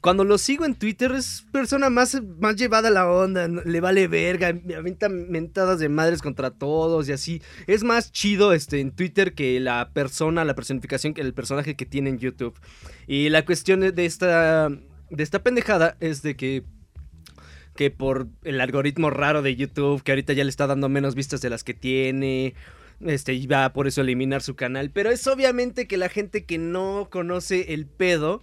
cuando 0.00 0.24
lo 0.24 0.38
sigo 0.38 0.64
en 0.64 0.74
Twitter 0.74 1.12
es 1.12 1.44
persona 1.52 1.90
más, 1.90 2.20
más 2.38 2.56
llevada 2.56 2.88
a 2.88 2.90
la 2.92 3.10
onda, 3.10 3.48
le 3.48 3.80
vale 3.80 4.08
verga, 4.08 4.52
me 4.52 4.74
avienta 4.74 5.08
mentadas 5.08 5.78
de 5.78 5.88
madres 5.88 6.22
contra 6.22 6.50
todos 6.50 7.08
y 7.08 7.12
así. 7.12 7.42
Es 7.66 7.84
más 7.84 8.12
chido 8.12 8.52
este, 8.52 8.80
en 8.80 8.92
Twitter 8.92 9.34
que 9.34 9.60
la 9.60 9.90
persona, 9.92 10.44
la 10.44 10.54
personificación, 10.54 11.14
que 11.14 11.20
el 11.20 11.34
personaje 11.34 11.76
que 11.76 11.86
tiene 11.86 12.10
en 12.10 12.18
YouTube. 12.18 12.54
Y 13.06 13.28
la 13.28 13.44
cuestión 13.44 13.80
de 13.80 14.04
esta, 14.04 14.68
de 14.68 15.22
esta 15.22 15.42
pendejada 15.42 15.96
es 16.00 16.22
de 16.22 16.36
que 16.36 16.64
que 17.78 17.92
por 17.92 18.26
el 18.42 18.60
algoritmo 18.60 19.08
raro 19.08 19.40
de 19.40 19.54
YouTube, 19.54 20.02
que 20.02 20.10
ahorita 20.10 20.32
ya 20.32 20.42
le 20.42 20.50
está 20.50 20.66
dando 20.66 20.88
menos 20.88 21.14
vistas 21.14 21.40
de 21.40 21.48
las 21.48 21.62
que 21.62 21.74
tiene, 21.74 22.54
este, 23.00 23.46
va 23.46 23.72
por 23.72 23.86
eso 23.86 24.00
a 24.00 24.04
eliminar 24.04 24.42
su 24.42 24.56
canal. 24.56 24.90
Pero 24.90 25.10
es 25.10 25.24
obviamente 25.28 25.86
que 25.86 25.96
la 25.96 26.08
gente 26.08 26.44
que 26.44 26.58
no 26.58 27.06
conoce 27.08 27.74
el 27.74 27.86
pedo, 27.86 28.42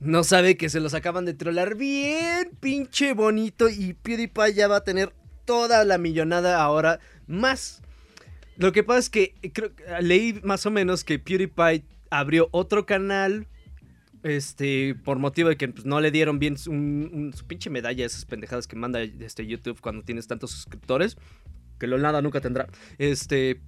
no 0.00 0.24
sabe 0.24 0.56
que 0.56 0.68
se 0.68 0.80
los 0.80 0.94
acaban 0.94 1.24
de 1.24 1.34
trolar 1.34 1.76
bien 1.76 2.50
pinche 2.60 3.14
bonito 3.14 3.68
y 3.68 3.94
PewDiePie 3.94 4.54
ya 4.54 4.68
va 4.68 4.76
a 4.76 4.84
tener 4.84 5.12
toda 5.44 5.84
la 5.84 5.98
millonada 5.98 6.62
ahora 6.62 7.00
más. 7.26 7.82
Lo 8.56 8.72
que 8.72 8.84
pasa 8.84 8.98
es 9.00 9.10
que 9.10 9.34
creo, 9.52 9.70
leí 10.00 10.40
más 10.44 10.66
o 10.66 10.70
menos 10.70 11.04
que 11.04 11.18
PewDiePie 11.18 11.84
abrió 12.10 12.48
otro 12.52 12.86
canal 12.86 13.46
este, 14.22 14.94
por 15.04 15.18
motivo 15.18 15.48
de 15.50 15.56
que 15.56 15.68
pues, 15.68 15.84
no 15.84 16.00
le 16.00 16.10
dieron 16.10 16.38
bien 16.38 16.56
un- 16.68 17.32
su 17.36 17.46
pinche 17.46 17.68
medalla, 17.68 18.06
esas 18.06 18.24
pendejadas 18.24 18.66
que 18.66 18.76
manda 18.76 19.02
este, 19.02 19.46
YouTube 19.46 19.80
cuando 19.80 20.02
tienes 20.02 20.26
tantos 20.26 20.50
suscriptores, 20.50 21.16
que 21.78 21.86
lo 21.86 21.98
nada 21.98 22.22
nunca 22.22 22.40
tendrá. 22.40 22.66
Este, 22.98 23.60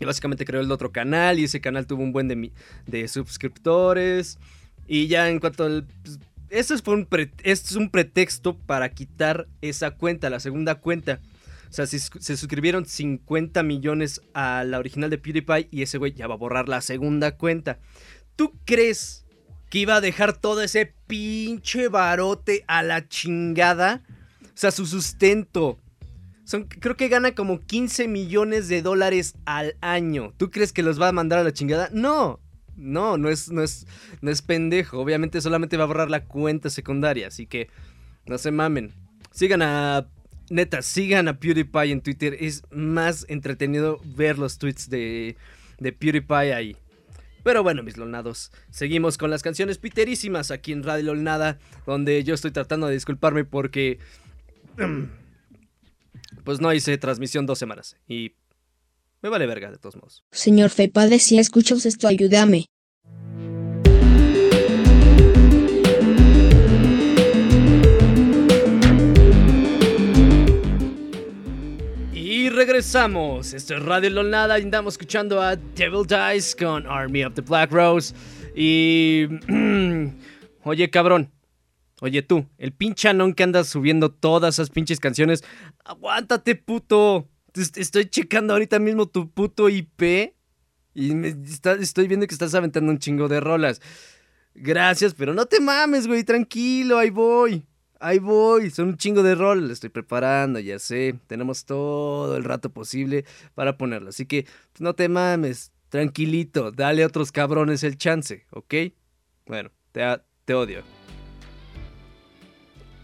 y 0.00 0.04
básicamente 0.04 0.44
creó 0.44 0.60
el 0.62 0.72
otro 0.72 0.92
canal 0.92 1.38
y 1.38 1.44
ese 1.44 1.60
canal 1.60 1.86
tuvo 1.86 2.02
un 2.02 2.12
buen 2.12 2.26
de, 2.28 2.52
de 2.86 3.08
suscriptores. 3.08 4.38
Y 4.92 5.06
ya 5.06 5.30
en 5.30 5.40
cuanto 5.40 5.64
al... 5.64 5.86
pues, 5.86 6.18
esto 6.50 6.74
es 6.74 7.76
un 7.76 7.88
pretexto 7.88 8.58
para 8.58 8.90
quitar 8.90 9.48
esa 9.62 9.92
cuenta, 9.92 10.28
la 10.28 10.38
segunda 10.38 10.74
cuenta. 10.74 11.18
O 11.70 11.72
sea, 11.72 11.86
se, 11.86 11.98
se 11.98 12.36
suscribieron 12.36 12.84
50 12.84 13.62
millones 13.62 14.20
a 14.34 14.64
la 14.64 14.78
original 14.78 15.08
de 15.08 15.16
PewDiePie 15.16 15.68
y 15.70 15.80
ese 15.80 15.96
güey 15.96 16.12
ya 16.12 16.26
va 16.26 16.34
a 16.34 16.36
borrar 16.36 16.68
la 16.68 16.82
segunda 16.82 17.38
cuenta. 17.38 17.78
¿Tú 18.36 18.52
crees 18.66 19.24
que 19.70 19.78
iba 19.78 19.96
a 19.96 20.02
dejar 20.02 20.36
todo 20.36 20.60
ese 20.60 20.92
pinche 21.06 21.88
barote 21.88 22.62
a 22.66 22.82
la 22.82 23.08
chingada? 23.08 24.02
O 24.42 24.56
sea, 24.56 24.72
su 24.72 24.84
sustento. 24.84 25.78
Son, 26.44 26.64
creo 26.64 26.98
que 26.98 27.08
gana 27.08 27.34
como 27.34 27.60
15 27.60 28.08
millones 28.08 28.68
de 28.68 28.82
dólares 28.82 29.36
al 29.46 29.74
año. 29.80 30.34
¿Tú 30.36 30.50
crees 30.50 30.74
que 30.74 30.82
los 30.82 31.00
va 31.00 31.08
a 31.08 31.12
mandar 31.12 31.38
a 31.38 31.44
la 31.44 31.54
chingada? 31.54 31.88
No. 31.94 32.41
No, 32.76 33.18
no 33.18 33.28
es, 33.28 33.50
no 33.50 33.62
es, 33.62 33.86
no 34.20 34.30
es 34.30 34.42
pendejo. 34.42 34.98
Obviamente 34.98 35.40
solamente 35.40 35.76
va 35.76 35.84
a 35.84 35.88
borrar 35.88 36.10
la 36.10 36.24
cuenta 36.24 36.70
secundaria. 36.70 37.28
Así 37.28 37.46
que 37.46 37.68
no 38.26 38.38
se 38.38 38.50
mamen. 38.50 38.92
Sigan 39.30 39.62
a. 39.62 40.06
Neta, 40.50 40.82
sigan 40.82 41.28
a 41.28 41.38
PewDiePie 41.38 41.92
en 41.92 42.00
Twitter. 42.02 42.36
Es 42.38 42.62
más 42.70 43.24
entretenido 43.28 44.00
ver 44.04 44.38
los 44.38 44.58
tweets 44.58 44.90
de, 44.90 45.36
de 45.78 45.92
PewDiePie 45.92 46.52
ahí. 46.52 46.76
Pero 47.42 47.62
bueno, 47.62 47.82
mis 47.82 47.96
lolnados, 47.96 48.52
seguimos 48.70 49.18
con 49.18 49.30
las 49.30 49.42
canciones 49.42 49.78
piterísimas 49.78 50.50
aquí 50.50 50.72
en 50.72 50.84
Radio 50.84 51.14
Lolnada, 51.14 51.58
donde 51.86 52.22
yo 52.22 52.34
estoy 52.34 52.50
tratando 52.50 52.86
de 52.86 52.94
disculparme 52.94 53.44
porque... 53.44 53.98
Pues 56.44 56.60
no 56.60 56.72
hice 56.72 56.96
transmisión 56.98 57.46
dos 57.46 57.58
semanas 57.58 57.96
y... 58.08 58.32
Me 59.22 59.28
vale 59.28 59.46
verga 59.46 59.70
de 59.70 59.78
todos 59.78 59.94
modos. 59.94 60.24
Señor 60.32 60.70
Fepade, 60.70 61.20
si 61.20 61.38
escuchas 61.38 61.86
esto, 61.86 62.08
ayúdame. 62.08 62.66
Y 72.12 72.50
regresamos. 72.50 73.52
Esto 73.54 73.76
es 73.76 73.82
Radio 73.84 74.10
Lolnada 74.10 74.58
y 74.58 74.62
andamos 74.62 74.94
escuchando 74.94 75.40
a 75.40 75.54
Devil 75.54 76.04
Dice 76.04 76.56
con 76.56 76.84
Army 76.88 77.22
of 77.22 77.34
the 77.34 77.42
Black 77.42 77.70
Rose. 77.70 78.12
Y... 78.56 79.28
Oye, 80.64 80.90
cabrón. 80.90 81.30
Oye 82.00 82.22
tú, 82.22 82.48
el 82.58 82.72
pinche 82.72 83.08
anón 83.08 83.32
que 83.32 83.44
andas 83.44 83.68
subiendo 83.68 84.10
todas 84.10 84.56
esas 84.56 84.70
pinches 84.70 84.98
canciones. 84.98 85.44
Aguántate, 85.84 86.56
puto. 86.56 87.28
Estoy 87.54 88.06
checando 88.06 88.52
ahorita 88.52 88.78
mismo 88.78 89.06
tu 89.06 89.30
puto 89.30 89.68
IP. 89.68 90.34
Y 90.94 91.14
me 91.14 91.34
estoy 91.80 92.06
viendo 92.06 92.26
que 92.26 92.34
estás 92.34 92.54
aventando 92.54 92.90
un 92.90 92.98
chingo 92.98 93.28
de 93.28 93.40
rolas. 93.40 93.80
Gracias, 94.54 95.14
pero 95.14 95.32
no 95.32 95.46
te 95.46 95.60
mames, 95.60 96.06
güey. 96.06 96.24
Tranquilo, 96.24 96.98
ahí 96.98 97.10
voy. 97.10 97.64
ahí 98.02 98.18
voy, 98.18 98.70
son 98.70 98.88
un 98.88 98.96
chingo 98.96 99.22
de 99.22 99.34
rol, 99.34 99.68
lo 99.68 99.72
estoy 99.72 99.88
preparando, 99.88 100.58
ya 100.58 100.78
sé, 100.78 101.14
tenemos 101.28 101.64
todo 101.64 102.36
el 102.36 102.44
rato 102.44 102.70
posible 102.70 103.24
para 103.54 103.78
ponerlo, 103.78 104.10
así 104.10 104.26
que 104.26 104.42
pues, 104.42 104.80
no 104.80 104.94
te 104.94 105.08
mames, 105.08 105.72
tranquilito, 105.88 106.72
dale 106.72 107.04
a 107.04 107.06
otros 107.06 107.32
cabrones 107.32 107.84
el 107.84 107.96
chance, 107.96 108.44
¿ok? 108.50 108.74
Bueno, 109.46 109.70
te, 109.92 110.02
te 110.44 110.54
odio. 110.54 111.01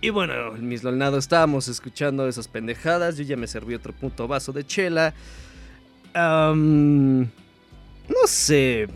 Y 0.00 0.10
bueno, 0.10 0.54
en 0.54 0.68
mis 0.68 0.84
lolnado 0.84 1.18
estábamos 1.18 1.66
escuchando 1.66 2.28
esas 2.28 2.46
pendejadas, 2.46 3.16
yo 3.16 3.24
ya 3.24 3.36
me 3.36 3.48
serví 3.48 3.74
otro 3.74 3.92
puto 3.92 4.28
vaso 4.28 4.52
de 4.52 4.64
chela. 4.64 5.12
No 6.14 7.26
sé, 8.26 8.88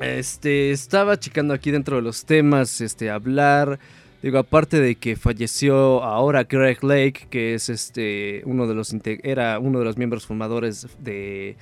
este, 0.00 0.70
estaba 0.70 1.18
checando 1.18 1.52
aquí 1.52 1.70
dentro 1.70 1.96
de 1.96 2.02
los 2.02 2.24
temas, 2.24 2.80
este, 2.80 3.10
hablar. 3.10 3.78
Digo, 4.22 4.38
aparte 4.38 4.80
de 4.80 4.96
que 4.96 5.16
falleció 5.16 6.02
ahora 6.04 6.44
Greg 6.44 6.82
Lake, 6.82 7.26
que 7.30 7.54
es 7.54 7.68
este, 7.68 8.42
uno 8.44 8.66
de 8.66 8.74
los, 8.74 8.94
era 9.22 9.58
uno 9.58 9.78
de 9.78 9.84
los 9.84 9.96
miembros 9.96 10.26
fundadores 10.26 10.88
de 10.98 11.56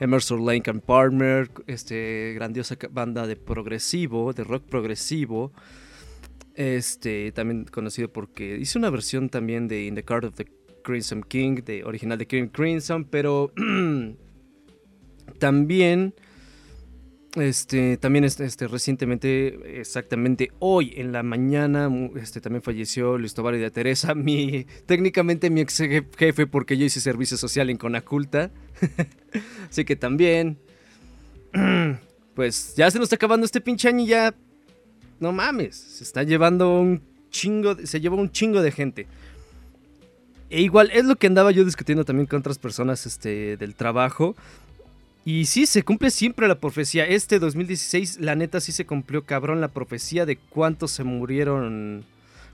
Emerson 0.00 0.44
Lake 0.44 0.70
and 0.70 0.82
Palmer, 0.82 1.50
este, 1.66 2.32
grandiosa 2.34 2.76
banda 2.90 3.26
de 3.26 3.36
progresivo, 3.36 4.32
de 4.32 4.44
rock 4.44 4.64
progresivo. 4.64 5.52
Este, 6.54 7.32
también 7.32 7.64
conocido 7.64 8.12
porque 8.12 8.58
hizo 8.60 8.78
una 8.78 8.90
versión 8.90 9.28
también 9.28 9.66
de 9.66 9.84
In 9.84 9.94
the 9.94 10.04
Card 10.04 10.24
of 10.26 10.34
the 10.34 10.46
Crimson 10.84 11.22
King, 11.22 11.62
de 11.64 11.84
original 11.84 12.18
de 12.18 12.26
King 12.26 12.48
Crimson, 12.48 13.04
pero 13.04 13.52
también 15.38 16.14
este, 17.36 17.96
también 17.96 18.24
este, 18.24 18.68
recientemente, 18.68 19.80
exactamente 19.80 20.52
hoy 20.60 20.92
en 20.96 21.10
la 21.10 21.24
mañana, 21.24 21.90
este, 22.14 22.40
también 22.40 22.62
falleció 22.62 23.18
Luis 23.18 23.34
Tobar 23.34 23.56
de 23.56 23.70
Teresa, 23.72 24.14
mi, 24.14 24.66
técnicamente 24.86 25.50
mi 25.50 25.60
ex 25.60 25.80
je- 25.80 26.06
jefe 26.16 26.46
porque 26.46 26.76
yo 26.76 26.84
hice 26.84 27.00
servicio 27.00 27.36
social 27.36 27.70
en 27.70 27.76
Conaculta. 27.76 28.52
Así 29.68 29.84
que 29.84 29.96
también, 29.96 30.58
pues 32.34 32.74
ya 32.76 32.88
se 32.90 32.98
nos 32.98 33.06
está 33.06 33.16
acabando 33.16 33.44
este 33.44 33.60
pinche 33.60 33.88
año 33.88 34.04
y 34.04 34.06
ya, 34.06 34.34
no 35.20 35.32
mames, 35.32 35.76
se 35.76 36.04
está 36.04 36.22
llevando 36.22 36.78
un 36.78 37.02
chingo, 37.30 37.76
se 37.84 38.00
lleva 38.00 38.16
un 38.16 38.30
chingo 38.30 38.62
de 38.62 38.70
gente. 38.70 39.06
E 40.50 40.60
igual 40.60 40.90
es 40.92 41.04
lo 41.04 41.16
que 41.16 41.26
andaba 41.26 41.50
yo 41.50 41.64
discutiendo 41.64 42.04
también 42.04 42.26
con 42.26 42.38
otras 42.38 42.58
personas 42.58 43.06
este, 43.06 43.56
del 43.56 43.74
trabajo. 43.74 44.36
Y 45.24 45.46
sí, 45.46 45.66
se 45.66 45.82
cumple 45.82 46.10
siempre 46.10 46.46
la 46.46 46.60
profecía. 46.60 47.06
Este 47.06 47.38
2016, 47.38 48.20
la 48.20 48.34
neta, 48.34 48.60
sí 48.60 48.72
se 48.72 48.84
cumplió 48.84 49.24
cabrón 49.24 49.60
la 49.60 49.68
profecía 49.68 50.26
de 50.26 50.36
cuántos 50.36 50.90
se 50.90 51.02
murieron. 51.02 52.04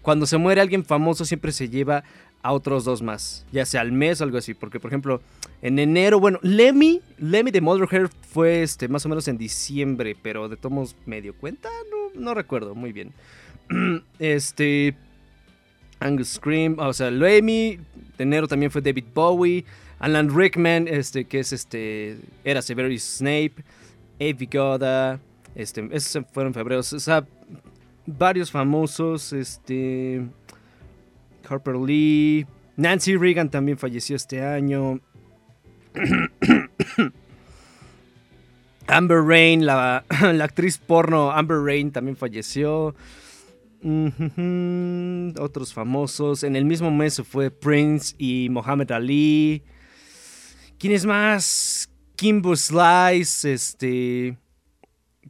Cuando 0.02 0.24
se 0.24 0.38
muere 0.38 0.60
alguien 0.60 0.84
famoso, 0.84 1.24
siempre 1.24 1.52
se 1.52 1.68
lleva 1.68 2.04
a 2.42 2.52
otros 2.52 2.84
dos 2.84 3.02
más. 3.02 3.44
Ya 3.52 3.66
sea 3.66 3.80
al 3.80 3.92
mes 3.92 4.20
o 4.20 4.24
algo 4.24 4.38
así. 4.38 4.54
Porque, 4.54 4.78
por 4.78 4.90
ejemplo, 4.90 5.20
en 5.62 5.78
enero, 5.78 6.20
bueno, 6.20 6.38
Lemmy, 6.42 7.00
Lemmy 7.18 7.50
de 7.50 7.60
Motherhair 7.60 8.08
fue 8.08 8.62
este, 8.62 8.88
más 8.88 9.04
o 9.04 9.08
menos 9.08 9.28
en 9.28 9.36
diciembre. 9.36 10.16
Pero 10.20 10.48
de 10.48 10.56
tomos 10.56 10.96
medio 11.06 11.34
cuenta, 11.34 11.68
no, 12.14 12.34
recuerdo 12.34 12.74
muy 12.74 12.92
bien. 12.92 13.12
este. 14.18 14.96
Angus 16.02 16.28
Scream, 16.28 16.78
o 16.78 16.92
sea, 16.92 17.10
Lemmy. 17.10 17.78
De 18.16 18.24
enero 18.24 18.48
también 18.48 18.70
fue 18.70 18.80
David 18.80 19.04
Bowie. 19.14 19.64
Alan 20.00 20.34
Rickman, 20.34 20.88
este, 20.88 21.26
que 21.26 21.40
es 21.40 21.52
este, 21.52 22.16
era 22.42 22.62
Severus 22.62 23.02
Snape, 23.02 23.52
Avi 24.18 24.48
Goda, 24.50 25.20
este, 25.54 25.86
esos 25.92 26.24
fueron 26.32 26.50
en 26.50 26.54
febrero, 26.54 26.80
o 26.80 26.82
sea, 26.82 27.26
varios 28.06 28.50
famosos, 28.50 29.34
este, 29.34 30.26
Harper 31.46 31.76
Lee, 31.76 32.46
Nancy 32.76 33.14
Reagan 33.14 33.50
también 33.50 33.76
falleció 33.76 34.16
este 34.16 34.42
año, 34.42 35.00
Amber 38.86 39.22
Rain, 39.22 39.66
la, 39.66 40.04
actriz 40.42 40.78
porno 40.78 41.30
Amber 41.30 41.58
Rain 41.58 41.92
también 41.92 42.16
falleció. 42.16 42.94
Otros 45.38 45.72
famosos. 45.72 46.42
En 46.42 46.56
el 46.56 46.64
mismo 46.64 46.90
mes 46.90 47.14
se 47.14 47.24
fue 47.24 47.50
Prince 47.50 48.14
y 48.18 48.48
Muhammad 48.50 48.92
Ali. 48.92 49.62
¿Quién 50.78 50.92
es 50.92 51.06
más? 51.06 51.90
Kimbo 52.16 52.54
Slice, 52.56 53.52
este... 53.52 54.36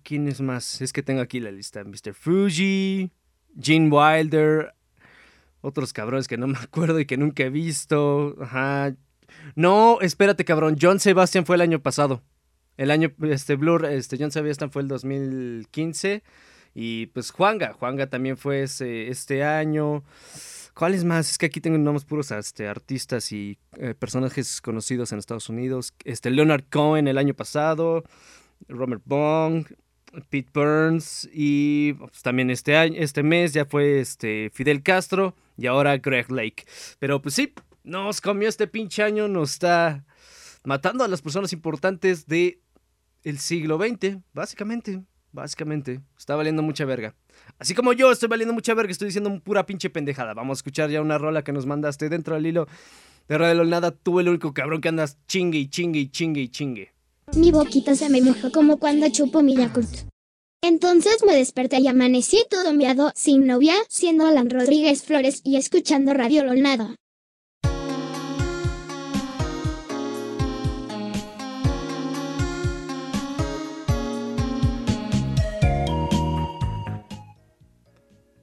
¿Quién 0.03 0.29
es 0.29 0.41
más? 0.41 0.81
Es 0.81 0.93
que 0.93 1.03
tengo 1.03 1.21
aquí 1.21 1.39
la 1.41 1.51
lista. 1.51 1.85
Mr. 1.85 2.15
Fuji, 2.15 3.11
Gene 3.61 3.89
Wilder, 3.91 4.75
otros 5.61 5.93
cabrones 5.93 6.27
que 6.27 6.39
no 6.39 6.47
me 6.47 6.59
acuerdo 6.63 6.99
y 6.99 7.07
que 7.07 7.17
nunca 7.17 7.45
he 7.45 7.51
visto. 7.51 8.37
Ajá. 8.41 8.95
No, 9.55 10.01
espérate, 10.01 10.45
cabrón. 10.45 10.77
John 10.81 11.01
Sebastian 11.01 11.47
fue 11.47 11.57
el 11.57 11.63
año 11.63 11.81
pasado. 11.81 12.23
El 12.77 12.91
año, 12.91 13.13
este, 13.23 13.57
Blur, 13.57 13.85
este, 13.87 14.17
John 14.19 14.31
Sebastian 14.31 14.71
fue 14.71 14.83
el 14.83 14.89
2015. 14.89 16.23
Y 16.75 17.07
pues 17.07 17.31
Juanga, 17.31 17.73
Juanga 17.73 18.09
también 18.09 18.37
fue 18.37 18.63
este 18.63 19.45
año. 19.45 20.05
¿Cuáles 20.75 21.05
más? 21.05 21.31
Es 21.31 21.39
que 21.39 21.47
aquí 21.47 21.61
tengo 21.61 21.77
nombres 21.79 22.05
puros 22.05 22.31
este, 22.31 22.69
artistas 22.69 23.33
y 23.33 23.59
eh, 23.77 23.95
personajes 23.95 24.61
conocidos 24.61 25.13
en 25.13 25.19
Estados 25.19 25.49
Unidos. 25.49 25.93
Este, 26.05 26.31
Leonard 26.31 26.65
Cohen 26.71 27.09
el 27.09 27.19
año 27.19 27.35
pasado, 27.35 28.05
Robert 28.69 29.03
Bong, 29.05 29.67
Pete 30.29 30.51
Burns 30.53 31.29
y 31.33 31.95
pues, 31.95 32.23
también 32.23 32.51
este 32.51 32.77
año, 32.77 32.95
este 32.99 33.23
mes 33.23 33.53
ya 33.53 33.65
fue 33.65 34.01
este 34.01 34.51
Fidel 34.53 34.83
Castro 34.83 35.35
y 35.57 35.67
ahora 35.67 35.99
Greg 35.99 36.31
Lake. 36.31 36.65
Pero 36.99 37.21
pues 37.21 37.35
sí, 37.35 37.53
nos 37.85 38.21
comió 38.21 38.49
este 38.49 38.67
pinche 38.67 39.03
año, 39.03 39.29
nos 39.29 39.53
está 39.53 40.05
matando 40.65 41.05
a 41.05 41.09
las 41.09 41.23
personas 41.23 41.53
importantes 41.53 42.27
de 42.27 42.61
el 43.23 43.39
siglo 43.39 43.79
XX, 43.79 44.19
básicamente, 44.33 45.03
básicamente. 45.33 46.01
Está 46.19 46.37
valiendo 46.37 46.63
mucha 46.63 46.85
verga. 46.85 47.15
Así 47.59 47.75
como 47.75 47.93
yo 47.93 48.11
estoy 48.11 48.29
valiendo 48.29 48.55
mucha 48.55 48.75
verga, 48.75 48.93
estoy 48.93 49.07
diciendo 49.07 49.41
pura 49.41 49.67
pinche 49.67 49.91
pendejada. 49.91 50.35
Vamos 50.35 50.59
a 50.59 50.61
escuchar 50.61 50.91
ya 50.91 51.01
una 51.01 51.19
rola 51.19 51.43
que 51.43 51.53
nos 51.53 51.67
mandaste 51.67 52.09
dentro 52.09 52.35
del 52.35 52.47
hilo 52.47 52.67
de 53.29 53.39
Radio 53.39 53.65
Nada. 53.65 53.91
Tú 53.91 54.21
el 54.21 54.29
único 54.29 54.53
cabrón 54.55 54.81
que 54.81 54.89
andas 54.89 55.19
chingue 55.27 55.59
y 55.59 55.69
chingue 55.69 56.01
y 56.01 56.09
chingue 56.09 56.41
y 56.41 56.49
chingue. 56.49 56.93
Mi 57.35 57.53
boquita 57.53 57.95
se 57.95 58.09
me 58.09 58.21
mojó 58.21 58.51
como 58.51 58.79
cuando 58.79 59.09
chupo 59.09 59.43
mi 59.43 59.57
Yakult. 59.57 60.11
Entonces 60.63 61.25
me 61.25 61.35
desperté 61.35 61.79
y 61.79 61.89
amanecí 61.89 62.45
todo 62.51 62.75
miado, 62.75 63.13
sin 63.15 63.47
novia, 63.47 63.75
siendo 63.89 64.27
Alan 64.27 64.51
Rodríguez 64.51 65.05
Flores 65.05 65.41
y 65.43 65.57
escuchando 65.57 66.13
Radio 66.13 66.45
Lolnada. 66.45 66.97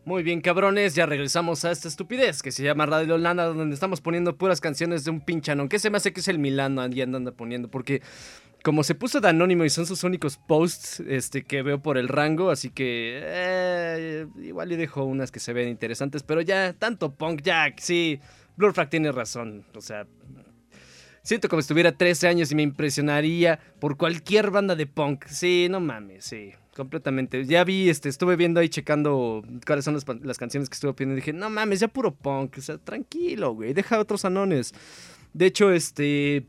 Muy 0.08 0.24
bien, 0.24 0.40
cabrones, 0.40 0.96
ya 0.96 1.06
regresamos 1.06 1.66
a 1.66 1.72
esta 1.72 1.90
estupidez 1.90 2.42
que 2.42 2.54
se 2.54 2.64
llama 2.64 2.86
Radio 2.86 3.16
Holanda, 3.16 3.44
donde 3.44 3.74
estamos 3.74 4.00
poniendo 4.00 4.38
puras 4.38 4.62
canciones 4.62 5.04
de 5.04 5.12
un 5.12 5.20
pinchanón. 5.20 5.68
¿Qué 5.68 5.80
se 5.80 5.90
me 5.90 5.98
hace 5.98 6.14
que 6.14 6.22
es 6.22 6.30
el 6.30 6.40
Milano 6.40 6.88
y 6.88 7.02
anda 7.02 7.30
poniendo? 7.34 7.70
Porque 7.70 8.02
como 8.64 8.86
se 8.86 8.96
puso 8.96 9.20
de 9.20 9.28
anónimo 9.28 9.66
y 9.66 9.70
son 9.70 9.86
sus 9.86 10.06
únicos 10.06 10.38
posts 10.38 11.02
este, 11.02 11.44
que 11.44 11.62
veo 11.62 11.82
por 11.82 11.98
el 11.98 12.08
rango, 12.08 12.52
así 12.52 12.70
que 12.70 13.20
eh, 13.22 14.28
igual 14.42 14.70
le 14.70 14.78
dejo 14.78 15.04
unas 15.04 15.30
que 15.30 15.42
se 15.42 15.52
ven 15.52 15.68
interesantes, 15.68 16.24
pero 16.24 16.40
ya, 16.40 16.72
tanto 16.72 17.14
punk, 17.14 17.42
ya, 17.42 17.66
sí, 17.76 18.22
Blurfrag 18.56 18.90
tiene 18.90 19.12
razón, 19.12 19.66
o 19.76 19.82
sea, 19.82 20.08
siento 21.22 21.50
como 21.50 21.62
si 21.62 21.68
tuviera 21.68 21.92
13 21.92 22.30
años 22.30 22.50
y 22.50 22.56
me 22.56 22.64
impresionaría 22.64 23.60
por 23.82 23.98
cualquier 23.98 24.52
banda 24.52 24.74
de 24.74 24.88
punk, 24.88 25.26
sí, 25.26 25.68
no 25.70 25.82
mames, 25.82 26.24
sí, 26.24 26.54
completamente. 26.78 27.44
Ya 27.46 27.64
vi, 27.66 27.90
este, 27.90 28.08
estuve 28.08 28.38
viendo 28.38 28.62
ahí 28.62 28.70
checando 28.70 29.44
cuáles 29.66 29.84
son 29.84 29.96
las, 29.96 30.38
canciones 30.38 30.70
que 30.70 30.76
estuve 30.76 30.94
pidiendo 30.94 31.16
y 31.16 31.18
dije, 31.18 31.34
no 31.34 31.50
mames, 31.50 31.82
ya 31.82 31.88
puro 31.90 32.14
punk, 32.16 32.60
o 32.60 32.62
sea, 32.62 32.78
tranquilo, 32.78 33.54
güey, 33.54 33.74
deja 33.74 34.00
otros 34.00 34.24
anones. 34.24 34.74
De 35.34 35.48
hecho, 35.48 35.72
este, 35.72 36.46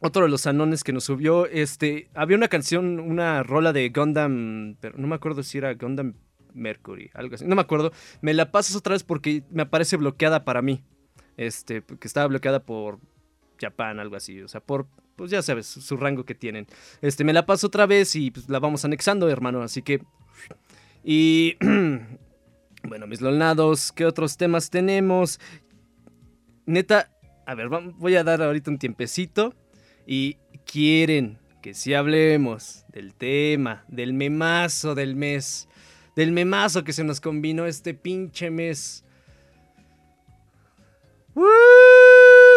otro 0.00 0.22
de 0.22 0.28
los 0.28 0.46
anones 0.46 0.84
que 0.84 0.92
nos 0.92 1.04
subió, 1.04 1.46
este, 1.46 2.08
había 2.14 2.36
una 2.36 2.48
canción, 2.48 3.00
una 3.00 3.42
rola 3.42 3.72
de 3.72 3.90
Gundam, 3.90 4.76
pero 4.80 4.96
no 4.96 5.06
me 5.08 5.16
acuerdo 5.16 5.42
si 5.42 5.58
era 5.58 5.74
Gundam 5.74 6.14
Mercury, 6.54 7.10
algo 7.12 7.34
así, 7.34 7.44
no 7.44 7.56
me 7.56 7.60
acuerdo. 7.60 7.92
Me 8.22 8.32
la 8.32 8.50
pasas 8.52 8.76
otra 8.76 8.94
vez 8.94 9.02
porque 9.02 9.42
me 9.50 9.62
aparece 9.62 9.96
bloqueada 9.96 10.44
para 10.44 10.62
mí. 10.62 10.82
Este, 11.36 11.82
que 11.82 12.08
estaba 12.08 12.28
bloqueada 12.28 12.64
por 12.64 12.98
Japan, 13.60 13.98
algo 13.98 14.16
así, 14.16 14.40
o 14.40 14.48
sea, 14.48 14.62
por, 14.62 14.86
pues 15.16 15.30
ya 15.30 15.42
sabes, 15.42 15.66
su, 15.66 15.96
rango 15.96 16.24
que 16.24 16.34
tienen. 16.34 16.66
Este, 17.00 17.24
me 17.24 17.32
la 17.32 17.46
paso 17.46 17.66
otra 17.66 17.86
vez 17.86 18.14
y 18.14 18.30
pues, 18.30 18.48
la 18.48 18.58
vamos 18.58 18.84
anexando, 18.84 19.28
hermano, 19.28 19.62
así 19.62 19.82
que... 19.82 20.02
Y... 21.02 21.56
bueno, 22.84 23.06
mis 23.06 23.20
lolnados, 23.20 23.92
¿qué 23.92 24.04
otros 24.04 24.36
temas 24.36 24.70
tenemos? 24.70 25.40
Neta, 26.66 27.10
a 27.46 27.54
ver, 27.54 27.68
voy 27.68 28.16
a 28.16 28.24
dar 28.24 28.42
ahorita 28.42 28.70
un 28.70 28.78
tiempecito 28.78 29.54
y 30.06 30.36
quieren 30.64 31.38
que 31.62 31.74
si 31.74 31.94
hablemos 31.94 32.84
del 32.88 33.14
tema, 33.14 33.84
del 33.88 34.12
memazo 34.12 34.94
del 34.94 35.16
mes, 35.16 35.68
del 36.14 36.32
memazo 36.32 36.84
que 36.84 36.92
se 36.92 37.04
nos 37.04 37.20
combinó 37.20 37.66
este 37.66 37.94
pinche 37.94 38.50
mes. 38.50 39.04
¡Woo! 41.34 41.85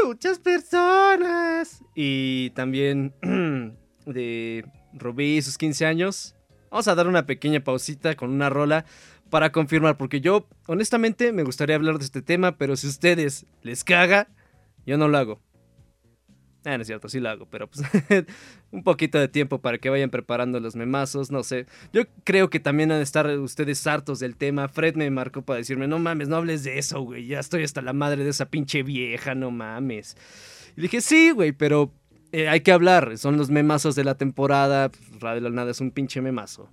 Muchas 0.05 0.39
personas. 0.39 1.81
Y 1.95 2.51
también 2.51 3.13
de 4.05 4.65
Rubí 4.93 5.37
y 5.37 5.41
sus 5.41 5.57
15 5.57 5.85
años. 5.85 6.35
Vamos 6.71 6.87
a 6.87 6.95
dar 6.95 7.07
una 7.07 7.25
pequeña 7.25 7.63
pausita 7.63 8.15
con 8.15 8.29
una 8.31 8.49
rola 8.49 8.85
para 9.29 9.51
confirmar, 9.51 9.97
porque 9.97 10.21
yo 10.21 10.47
honestamente 10.67 11.31
me 11.31 11.43
gustaría 11.43 11.75
hablar 11.75 11.99
de 11.99 12.05
este 12.05 12.21
tema, 12.21 12.57
pero 12.57 12.75
si 12.75 12.87
a 12.87 12.89
ustedes 12.89 13.45
les 13.61 13.83
caga, 13.83 14.27
yo 14.85 14.97
no 14.97 15.07
lo 15.07 15.17
hago. 15.17 15.39
Ah, 16.65 16.75
no 16.75 16.81
es 16.81 16.87
cierto, 16.87 17.07
sí 17.07 17.21
lo 17.21 17.29
hago, 17.29 17.45
pero 17.45 17.67
pues 17.67 17.85
un 18.71 18.83
poquito 18.83 19.17
de 19.17 19.29
tiempo 19.29 19.59
para 19.59 19.77
que 19.77 19.89
vayan 19.89 20.09
preparando 20.09 20.59
los 20.59 20.75
memazos, 20.75 21.31
no 21.31 21.41
sé. 21.43 21.67
Yo 21.93 22.03
creo 22.25 22.49
que 22.49 22.59
también 22.59 22.91
han 22.91 22.97
de 22.97 23.03
estar 23.03 23.27
ustedes 23.39 23.87
hartos 23.87 24.19
del 24.19 24.35
tema. 24.35 24.67
Fred 24.67 24.95
me 24.95 25.09
marcó 25.09 25.41
para 25.41 25.57
decirme, 25.57 25.87
no 25.87 25.99
mames, 25.99 26.27
no 26.27 26.35
hables 26.35 26.63
de 26.63 26.77
eso, 26.77 26.99
güey. 27.01 27.27
Ya 27.27 27.39
estoy 27.39 27.63
hasta 27.63 27.81
la 27.81 27.93
madre 27.93 28.25
de 28.25 28.29
esa 28.31 28.49
pinche 28.49 28.83
vieja, 28.83 29.35
no 29.35 29.51
mames. 29.51 30.17
Y 30.75 30.81
dije, 30.81 30.99
sí, 30.99 31.31
güey, 31.31 31.53
pero 31.53 31.93
eh, 32.33 32.49
hay 32.49 32.59
que 32.59 32.73
hablar. 32.73 33.17
Son 33.17 33.37
los 33.37 33.49
memazos 33.49 33.95
de 33.95 34.03
la 34.03 34.15
temporada. 34.15 34.89
Pues, 34.89 35.21
Radio 35.21 35.49
Nada 35.49 35.71
es 35.71 35.79
un 35.79 35.91
pinche 35.91 36.21
memazo. 36.21 36.69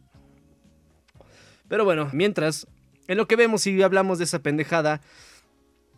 Pero 1.68 1.84
bueno, 1.84 2.10
mientras, 2.12 2.66
en 3.06 3.18
lo 3.18 3.28
que 3.28 3.36
vemos 3.36 3.66
y 3.66 3.80
hablamos 3.82 4.18
de 4.18 4.24
esa 4.24 4.40
pendejada, 4.40 5.00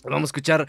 vamos 0.05 0.29
a 0.29 0.31
escuchar 0.31 0.69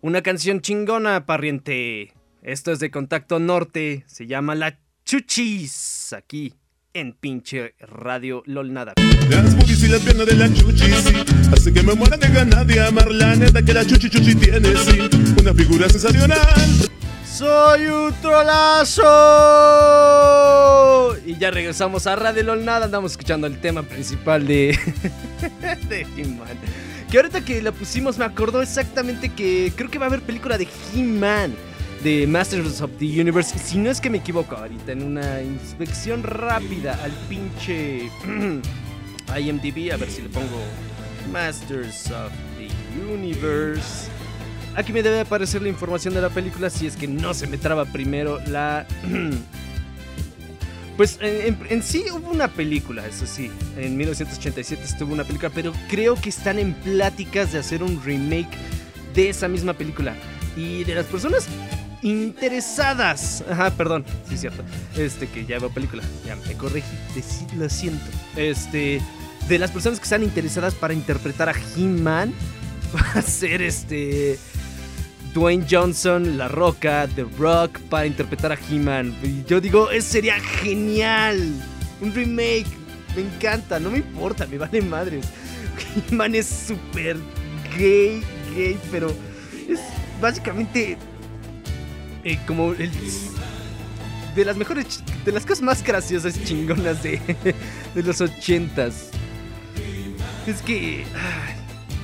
una 0.00 0.22
canción 0.22 0.60
chingona, 0.60 1.26
parriente. 1.26 2.15
Esto 2.46 2.70
es 2.70 2.78
de 2.78 2.92
Contacto 2.92 3.40
Norte, 3.40 4.04
se 4.06 4.28
llama 4.28 4.54
La 4.54 4.78
Chuchis, 5.04 6.12
aquí 6.12 6.54
en 6.94 7.12
pinche 7.12 7.74
Radio 7.80 8.44
LOL 8.46 8.72
Nada. 8.72 8.92
Las 9.28 9.56
boobies 9.56 9.82
y 9.82 9.88
las 9.88 10.00
piernas 10.00 10.26
de 10.26 10.34
la 10.36 10.54
chuchi, 10.54 10.92
sí 10.92 11.24
Hace 11.52 11.72
que 11.72 11.82
me 11.82 11.94
muera 11.94 12.16
de 12.16 12.28
ganas 12.28 12.64
de 12.64 12.80
amar 12.80 13.10
La 13.10 13.34
neta 13.34 13.62
que 13.62 13.74
la 13.74 13.84
chuchi 13.84 14.08
chuchi 14.08 14.36
tiene, 14.36 14.76
sí 14.76 15.00
Una 15.40 15.52
figura 15.54 15.88
sensacional 15.88 16.38
Soy 17.28 17.86
un 17.86 18.14
trolazo. 18.22 19.02
Y 21.26 21.36
ya 21.38 21.50
regresamos 21.50 22.06
a 22.06 22.14
Radio 22.14 22.44
LOL 22.44 22.64
Nada, 22.64 22.84
andamos 22.84 23.10
escuchando 23.10 23.48
el 23.48 23.60
tema 23.60 23.82
principal 23.82 24.46
de, 24.46 24.78
de 25.88 26.02
He-Man. 26.16 26.56
Que 27.10 27.16
ahorita 27.16 27.44
que 27.44 27.60
la 27.60 27.72
pusimos 27.72 28.18
me 28.18 28.24
acordó 28.24 28.62
exactamente 28.62 29.30
que 29.30 29.72
creo 29.74 29.90
que 29.90 29.98
va 29.98 30.06
a 30.06 30.10
haber 30.10 30.22
película 30.22 30.56
de 30.56 30.68
He-Man. 30.94 31.56
De 32.06 32.24
Masters 32.24 32.80
of 32.82 32.92
the 33.00 33.20
Universe. 33.20 33.58
Si 33.58 33.78
no 33.78 33.90
es 33.90 34.00
que 34.00 34.08
me 34.08 34.18
equivoco 34.18 34.54
ahorita 34.54 34.92
en 34.92 35.02
una 35.02 35.42
inspección 35.42 36.22
rápida 36.22 36.96
al 37.02 37.10
pinche 37.28 38.08
IMDb. 39.36 39.92
A 39.92 39.96
ver 39.96 40.08
si 40.08 40.22
le 40.22 40.28
pongo 40.28 40.62
Masters 41.32 42.12
of 42.12 42.30
the 42.58 42.68
Universe. 43.12 44.06
Aquí 44.76 44.92
me 44.92 45.02
debe 45.02 45.18
aparecer 45.18 45.62
la 45.62 45.68
información 45.68 46.14
de 46.14 46.20
la 46.20 46.28
película 46.30 46.70
si 46.70 46.86
es 46.86 46.94
que 46.94 47.08
no 47.08 47.34
se 47.34 47.48
me 47.48 47.58
traba 47.58 47.84
primero 47.86 48.38
la... 48.46 48.86
Pues 50.96 51.18
en, 51.20 51.48
en- 51.48 51.58
en 51.68 51.82
sí 51.82 52.04
hubo 52.12 52.30
una 52.30 52.46
película, 52.48 53.04
eso 53.04 53.26
sí. 53.26 53.50
En 53.76 53.96
1987 53.96 54.80
estuvo 54.84 55.12
una 55.12 55.24
película, 55.24 55.50
pero 55.52 55.72
creo 55.90 56.14
que 56.14 56.28
están 56.28 56.60
en 56.60 56.72
pláticas 56.72 57.52
de 57.52 57.58
hacer 57.58 57.82
un 57.82 58.00
remake 58.02 58.48
de 59.12 59.28
esa 59.28 59.48
misma 59.48 59.74
película. 59.74 60.14
Y 60.56 60.84
de 60.84 60.94
las 60.94 61.04
personas 61.06 61.48
interesadas. 62.02 63.44
Ajá, 63.50 63.70
perdón, 63.70 64.04
sí 64.28 64.34
es 64.34 64.40
cierto. 64.40 64.62
Este 64.96 65.28
que 65.28 65.46
ya 65.46 65.58
veo 65.58 65.70
película, 65.70 66.02
ya 66.24 66.36
me 66.36 66.54
corregí, 66.54 66.96
lo 67.56 67.68
siento. 67.68 68.04
Este, 68.36 69.00
de 69.48 69.58
las 69.58 69.70
personas 69.70 69.98
que 69.98 70.04
están 70.04 70.22
interesadas 70.22 70.74
para 70.74 70.94
interpretar 70.94 71.48
a 71.48 71.54
He-Man, 71.76 72.32
va 72.94 73.18
a 73.18 73.22
ser 73.22 73.62
este 73.62 74.38
Dwayne 75.34 75.66
Johnson, 75.70 76.38
La 76.38 76.48
Roca, 76.48 77.08
The 77.14 77.26
Rock 77.38 77.78
para 77.90 78.06
interpretar 78.06 78.52
a 78.52 78.58
He-Man. 78.70 79.14
Yo 79.46 79.60
digo, 79.60 79.90
eso 79.90 80.12
sería 80.12 80.40
genial. 80.40 81.52
Un 82.00 82.14
remake. 82.14 82.66
Me 83.14 83.22
encanta, 83.22 83.78
no 83.78 83.90
me 83.90 83.98
importa, 83.98 84.46
me 84.46 84.58
vale 84.58 84.82
madres. 84.82 85.26
He-Man 86.10 86.34
es 86.34 86.46
súper 86.46 87.16
gay, 87.76 88.22
gay, 88.54 88.78
pero 88.90 89.10
es 89.68 89.80
básicamente 90.20 90.96
eh, 92.26 92.38
como 92.46 92.72
el 92.72 92.90
de 94.34 94.44
las 94.44 94.56
mejores, 94.56 95.02
de 95.24 95.32
las 95.32 95.46
cosas 95.46 95.62
más 95.62 95.82
graciosas 95.82 96.42
chingonas 96.44 97.02
de, 97.02 97.20
de 97.94 98.02
los 98.02 98.20
ochentas. 98.20 99.08
Es 100.46 100.60
que, 100.62 101.04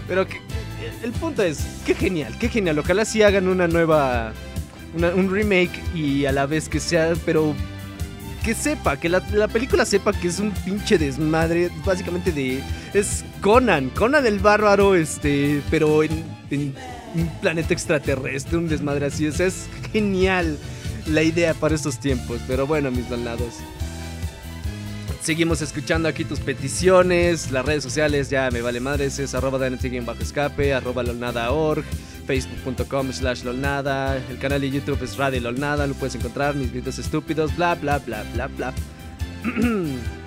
pero 0.08 0.26
que, 0.26 0.38
el 1.02 1.12
punto 1.12 1.42
es, 1.42 1.58
qué 1.85 1.94
genial, 1.94 2.37
qué 2.38 2.48
genial. 2.48 2.78
Ojalá 2.78 3.04
sí 3.04 3.22
hagan 3.22 3.48
una 3.48 3.68
nueva, 3.68 4.32
una- 4.96 5.11
un 5.11 5.30
remake 5.30 5.72
y 5.94 6.24
a 6.24 6.32
la 6.32 6.46
vez 6.46 6.68
que 6.68 6.80
sea, 6.80 7.12
pero 7.26 7.54
que 8.44 8.54
sepa, 8.54 8.96
que 8.96 9.08
la, 9.08 9.22
la 9.32 9.46
película 9.46 9.85
sepa 9.85 10.12
que 10.12 10.28
es 10.28 10.40
un 10.40 10.50
pinche 10.50 10.98
desmadre, 10.98 11.70
básicamente 11.85 12.32
de, 12.32 12.61
es 12.94 13.24
Conan, 13.40 13.90
Conan 13.90 14.24
el 14.26 14.38
bárbaro, 14.40 14.94
este, 14.96 15.61
pero 15.70 16.02
en 16.02 16.24
un 17.14 17.29
planeta 17.40 17.72
extraterrestre, 17.72 18.59
un 18.59 18.68
desmadre 18.68 19.07
así, 19.07 19.27
o 19.27 19.31
es 19.31 19.66
genial 19.92 20.59
la 21.07 21.22
idea 21.22 21.55
para 21.55 21.75
estos 21.75 21.98
tiempos, 21.98 22.40
pero 22.46 22.66
bueno, 22.66 22.90
mis 22.90 23.09
lados. 23.11 23.55
Seguimos 25.22 25.62
escuchando 25.62 26.09
aquí 26.09 26.25
tus 26.25 26.40
peticiones, 26.40 27.53
las 27.53 27.64
redes 27.64 27.85
sociales, 27.85 28.29
ya 28.29 28.51
me 28.51 28.61
vale 28.61 28.81
madres, 28.81 29.20
es 29.20 29.35
arroba 29.35 29.59
bajo 29.59 30.20
escape, 30.20 30.75
arroba 30.75 31.05
lolnada.org, 31.05 31.85
facebook.com 32.27 33.12
slash 33.12 33.44
lolnada, 33.44 34.16
el 34.16 34.38
canal 34.38 34.61
de 34.61 34.70
YouTube 34.70 35.01
es 35.03 35.16
Radio 35.16 35.40
Lolnada, 35.40 35.87
lo 35.87 35.94
puedes 35.94 36.16
encontrar, 36.16 36.57
mis 36.57 36.72
videos 36.72 36.98
estúpidos, 36.98 37.55
bla 37.57 37.77
bla 37.77 37.98
bla 37.98 38.25
bla 38.35 38.48
bla. 38.48 38.75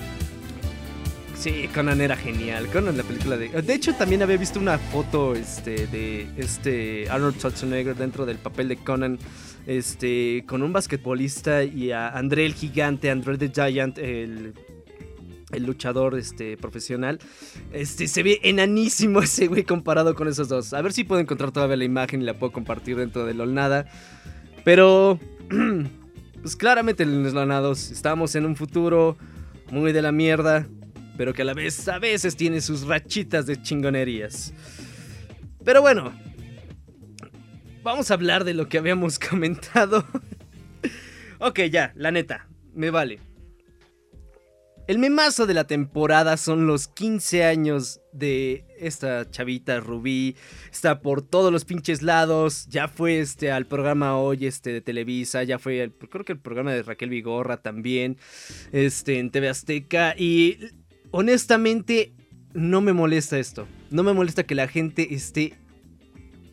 Sí, 1.46 1.70
Conan 1.76 2.02
era 2.02 2.16
genial. 2.16 2.66
Conan, 2.74 2.98
la 2.98 3.04
película 3.04 3.38
de. 3.38 3.50
De 3.50 3.74
hecho, 3.76 3.94
también 3.94 4.24
había 4.24 4.36
visto 4.36 4.60
una 4.60 4.80
foto 4.80 5.36
este, 5.36 5.86
de 5.86 6.28
este 6.38 7.08
Arnold 7.08 7.38
Schwarzenegger 7.38 7.96
dentro 7.96 8.26
del 8.26 8.38
papel 8.40 8.68
de 8.68 8.78
Conan. 8.78 9.20
Este. 9.68 10.44
Con 10.48 10.64
un 10.64 10.74
basquetbolista 10.74 11.64
y 11.64 11.92
a 11.92 12.10
André 12.10 12.48
el 12.48 12.56
gigante, 12.56 13.12
André 13.12 13.38
the 13.38 13.52
Giant, 13.54 14.00
el. 14.00 14.56
El 15.52 15.64
luchador 15.68 16.18
este, 16.18 16.58
profesional. 16.58 17.20
Este 17.72 18.08
se 18.08 18.24
ve 18.24 18.40
enanísimo 18.42 19.20
ese 19.22 19.46
güey 19.46 19.64
comparado 19.66 20.16
con 20.16 20.28
esos 20.28 20.50
dos. 20.50 20.74
A 20.74 20.82
ver 20.82 20.94
si 20.94 21.04
puedo 21.04 21.22
encontrar 21.22 21.52
todavía 21.52 21.78
la 21.78 21.86
imagen 21.86 22.24
y 22.24 22.26
la 22.26 22.34
puedo 22.40 22.54
compartir 22.54 22.98
dentro 22.98 23.24
de 23.24 23.36
LOLNADA. 23.36 23.86
Pero. 24.64 25.20
Pues 26.42 26.56
claramente, 26.56 27.08
los 27.08 27.34
Lolnados, 27.34 27.90
estamos 27.90 28.36
en 28.36 28.46
un 28.46 28.56
futuro 28.56 29.18
muy 29.72 29.94
de 29.94 30.04
la 30.04 30.12
mierda 30.12 30.68
pero 31.18 31.34
que 31.34 31.42
a 31.42 31.46
la 31.46 31.54
vez 31.54 31.88
a 31.88 32.00
veces 32.00 32.36
tiene 32.36 32.62
sus 32.62 32.86
rachitas 32.86 33.46
de 33.46 33.62
chingonerías. 33.62 34.54
Pero 35.64 35.82
bueno, 35.82 36.14
vamos 37.84 38.12
a 38.12 38.14
hablar 38.16 38.44
de 38.44 38.54
lo 38.54 38.68
que 38.70 38.78
habíamos 38.78 39.20
comentado. 39.30 40.06
ok, 41.40 41.62
ya, 41.72 41.94
la 41.96 42.12
neta, 42.12 42.48
me 42.74 42.90
vale. 42.90 43.20
El 44.88 45.00
memazo 45.00 45.48
de 45.48 45.56
la 45.56 45.66
temporada 45.66 46.38
son 46.38 46.68
los 46.68 46.88
15 46.88 47.44
años 47.44 48.02
de 48.14 48.66
esta 48.78 49.28
chavita 49.32 49.80
Rubí. 49.80 50.36
Está 50.72 51.02
por 51.02 51.24
todos 51.24 51.52
los 51.52 51.66
pinches 51.66 52.04
lados. 52.04 52.68
Ya 52.70 52.88
fue 52.88 53.20
este 53.20 53.52
al 53.52 53.66
programa 53.66 54.16
hoy 54.20 54.46
este 54.46 54.72
de 54.72 54.82
Televisa. 54.82 55.42
Ya 55.42 55.58
fue 55.58 55.82
al- 55.82 55.92
creo 55.92 56.24
que 56.24 56.34
el 56.34 56.40
programa 56.40 56.72
de 56.72 56.84
Raquel 56.84 57.10
Vigorra 57.10 57.58
también. 57.64 58.18
Este 58.72 59.18
en 59.18 59.32
TV 59.32 59.50
Azteca. 59.50 60.14
Y 60.16 60.60
honestamente 61.20 62.12
no 62.54 62.82
me 62.82 62.92
molesta 62.92 63.40
esto. 63.40 63.68
No 63.90 64.04
me 64.04 64.12
molesta 64.14 64.44
que 64.44 64.54
la 64.54 64.68
gente 64.68 65.14
esté 65.14 65.54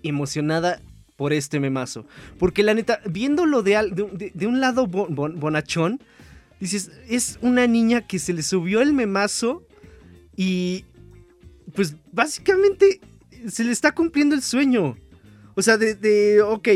emocionada 0.05 0.81
por 1.16 1.33
este 1.33 1.59
memazo. 1.59 2.07
Porque 2.38 2.62
la 2.62 2.72
neta, 2.75 3.01
viéndolo 3.11 3.62
de, 3.64 3.77
al- 3.77 3.94
de- 3.94 4.46
un 4.46 4.61
lado 4.61 4.87
bon- 4.87 5.14
bon- 5.16 5.40
bonachón, 5.40 6.01
dices, 6.61 6.92
es 7.09 7.38
una 7.42 7.66
niña 7.66 8.07
que 8.07 8.20
se 8.20 8.33
le 8.33 8.42
subió 8.42 8.83
el 8.83 8.92
memazo 8.92 9.66
y 10.37 10.85
pues 11.75 11.96
básicamente 12.12 13.01
se 13.48 13.64
le 13.64 13.72
está 13.72 13.92
cumpliendo 13.92 14.37
el 14.37 14.42
sueño. 14.42 14.96
O 15.57 15.62
sea, 15.62 15.77
de, 15.77 15.96
de 15.96 16.40
ok, 16.40 16.68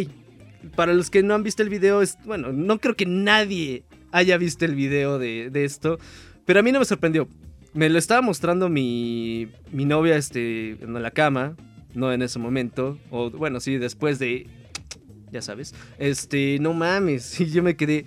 para 0.75 0.93
los 0.93 1.09
que 1.09 1.23
no 1.23 1.35
han 1.35 1.45
visto 1.45 1.63
el 1.63 1.69
video, 1.69 2.03
es, 2.03 2.19
bueno, 2.25 2.53
no 2.53 2.79
creo 2.81 2.97
que 2.97 3.07
nadie 3.07 3.85
haya 4.11 4.37
visto 4.39 4.65
el 4.65 4.75
video 4.75 5.19
de, 5.21 5.51
de 5.51 5.65
esto, 5.65 5.99
pero 6.45 6.59
a 6.61 6.63
mí 6.65 6.73
no 6.73 6.81
me 6.81 6.85
sorprendió. 6.85 7.29
Me 7.77 7.91
lo 7.91 7.99
estaba 7.99 8.23
mostrando 8.23 8.69
mi, 8.71 9.49
mi 9.71 9.85
novia 9.85 10.17
este, 10.17 10.71
en 10.83 10.95
la 11.03 11.11
cama, 11.11 11.57
no 11.95 12.11
en 12.13 12.23
ese 12.23 12.39
momento, 12.39 12.99
o 13.11 13.31
bueno, 13.31 13.61
sí, 13.61 13.77
después 13.77 14.19
de, 14.19 14.47
ya 15.31 15.43
sabes, 15.43 15.75
este, 15.99 16.59
no 16.59 16.73
mames, 16.73 17.39
y 17.41 17.47
yo 17.51 17.63
me 17.63 17.77
quedé, 17.77 18.07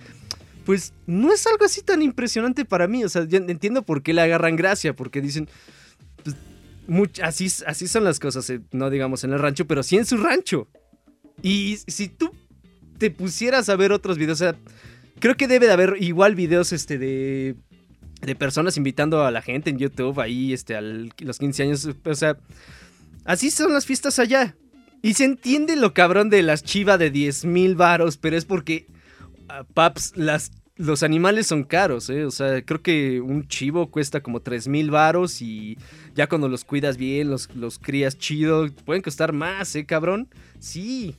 pues 0.66 0.94
no 1.06 1.32
es 1.32 1.46
algo 1.46 1.66
así 1.66 1.82
tan 1.84 2.02
impresionante 2.02 2.66
para 2.66 2.88
mí, 2.88 3.04
o 3.04 3.10
sea, 3.10 3.28
entiendo 3.32 3.84
por 3.84 4.02
qué 4.02 4.12
le 4.14 4.22
agarran 4.22 4.56
gracia, 4.56 4.96
porque 4.96 5.22
dicen, 5.22 5.48
pues, 6.24 6.36
much- 6.88 7.22
así, 7.24 7.48
así 7.68 7.88
son 7.88 8.04
las 8.04 8.20
cosas, 8.20 8.50
eh, 8.50 8.62
no 8.72 8.90
digamos 8.90 9.24
en 9.24 9.34
el 9.34 9.40
rancho, 9.40 9.68
pero 9.68 9.84
sí 9.84 9.98
en 9.98 10.06
su 10.06 10.18
rancho. 10.18 10.68
Y 11.44 11.78
si 11.88 12.10
tú 12.10 12.32
te 12.98 13.12
pusieras 13.12 13.70
a 13.70 13.76
ver 13.76 13.92
otros 13.92 14.18
videos, 14.18 14.42
o 14.42 14.44
sea, 14.46 14.56
creo 15.20 15.38
que 15.38 15.48
debe 15.48 15.68
de 15.68 15.74
haber 15.74 15.96
igual 16.00 16.34
videos 16.36 16.74
este 16.74 16.98
de 16.98 17.56
de 18.22 18.36
personas 18.36 18.78
invitando 18.78 19.26
a 19.26 19.32
la 19.32 19.42
gente 19.42 19.70
en 19.70 19.78
YouTube 19.78 20.20
ahí 20.20 20.54
este 20.54 20.76
a 20.76 20.82
los 20.82 21.40
15 21.40 21.64
años, 21.64 21.90
o 22.04 22.16
sea, 22.16 22.38
así 23.26 23.52
son 23.52 23.74
las 23.74 23.86
fiestas 23.86 24.20
allá. 24.20 24.56
Y 25.02 25.14
se 25.14 25.24
entiende 25.24 25.78
lo 25.78 25.94
cabrón 25.94 26.30
de 26.30 26.44
las 26.44 26.64
chivas 26.64 27.00
de 27.00 27.10
10 27.10 27.46
mil 27.46 27.76
varos, 27.76 28.18
pero 28.18 28.36
es 28.36 28.44
porque, 28.44 28.88
ah, 29.48 29.64
paps, 29.74 30.18
las, 30.18 30.52
los 30.76 31.04
animales 31.04 31.48
son 31.48 31.64
caros, 31.64 32.10
¿eh? 32.10 32.26
O 32.26 32.32
sea, 32.32 32.62
creo 32.66 32.82
que 32.82 33.22
un 33.22 33.48
chivo 33.48 33.92
cuesta 33.92 34.22
como 34.22 34.42
3 34.42 34.68
mil 34.68 34.92
varos 34.92 35.42
y 35.42 35.78
ya 36.16 36.28
cuando 36.28 36.50
los 36.50 36.66
cuidas 36.66 36.98
bien, 36.98 37.30
los, 37.30 37.54
los 37.56 37.80
crías 37.80 38.18
chido, 38.18 38.70
pueden 38.86 39.02
costar 39.02 39.32
más, 39.32 39.74
¿eh, 39.76 39.86
cabrón? 39.86 40.28
Sí. 40.60 41.16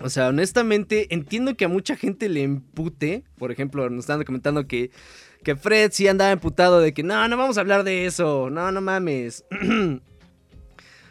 O 0.00 0.08
sea, 0.10 0.28
honestamente, 0.28 1.12
entiendo 1.12 1.56
que 1.56 1.64
a 1.64 1.68
mucha 1.68 1.96
gente 1.96 2.28
le 2.28 2.42
empute. 2.42 3.24
Por 3.36 3.50
ejemplo, 3.50 3.90
nos 3.90 4.04
están 4.04 4.22
comentando 4.22 4.68
que, 4.68 4.92
que 5.42 5.56
Fred 5.56 5.90
sí 5.92 6.08
andaba 6.08 6.30
emputado 6.30 6.80
de 6.80 6.92
que 6.92 7.02
no, 7.02 7.26
no 7.28 7.36
vamos 7.36 7.58
a 7.58 7.60
hablar 7.60 7.84
de 7.84 8.06
eso. 8.06 8.50
No, 8.50 8.70
no 8.72 8.80
mames. 8.80 9.44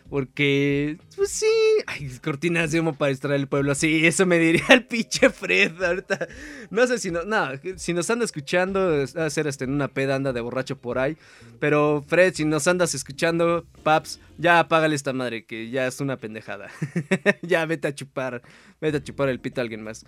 Porque, 0.10 0.98
pues 1.18 1.32
sí, 1.32 1.46
ay, 1.86 2.10
cortinas 2.24 2.72
de 2.72 2.80
humo 2.80 2.94
para 2.94 3.10
distraer 3.10 3.42
el 3.42 3.48
pueblo. 3.48 3.76
Sí, 3.76 4.06
eso 4.06 4.26
me 4.26 4.40
diría 4.40 4.64
el 4.70 4.86
pinche 4.86 5.30
Fred 5.30 5.84
ahorita. 5.84 6.28
No 6.70 6.88
sé 6.88 6.98
si 6.98 7.12
no, 7.12 7.24
no, 7.24 7.50
si 7.76 7.94
nos 7.94 8.10
anda 8.10 8.24
escuchando, 8.24 9.04
a 9.16 9.30
ser 9.30 9.48
este, 9.48 9.66
en 9.66 9.74
una 9.74 9.90
peda, 9.90 10.16
anda 10.16 10.32
de 10.32 10.40
borracho 10.40 10.78
por 10.78 10.98
ahí. 10.98 11.18
Pero 11.60 12.06
Fred, 12.08 12.34
si 12.36 12.46
nos 12.46 12.68
andas 12.68 12.94
escuchando, 12.96 13.66
paps, 13.84 14.22
ya 14.38 14.60
apágale 14.60 14.96
esta 14.96 15.12
madre, 15.12 15.46
que 15.46 15.70
ya 15.70 15.88
es 15.88 16.00
una 16.00 16.16
pendejada. 16.16 16.70
ya 17.42 17.66
vete 17.66 17.90
a 17.90 17.96
chupar, 17.96 18.42
vete 18.80 18.98
a 18.98 19.04
chupar 19.04 19.28
el 19.28 19.42
pito 19.42 19.60
a 19.60 19.64
alguien 19.64 19.84
más. 19.84 20.06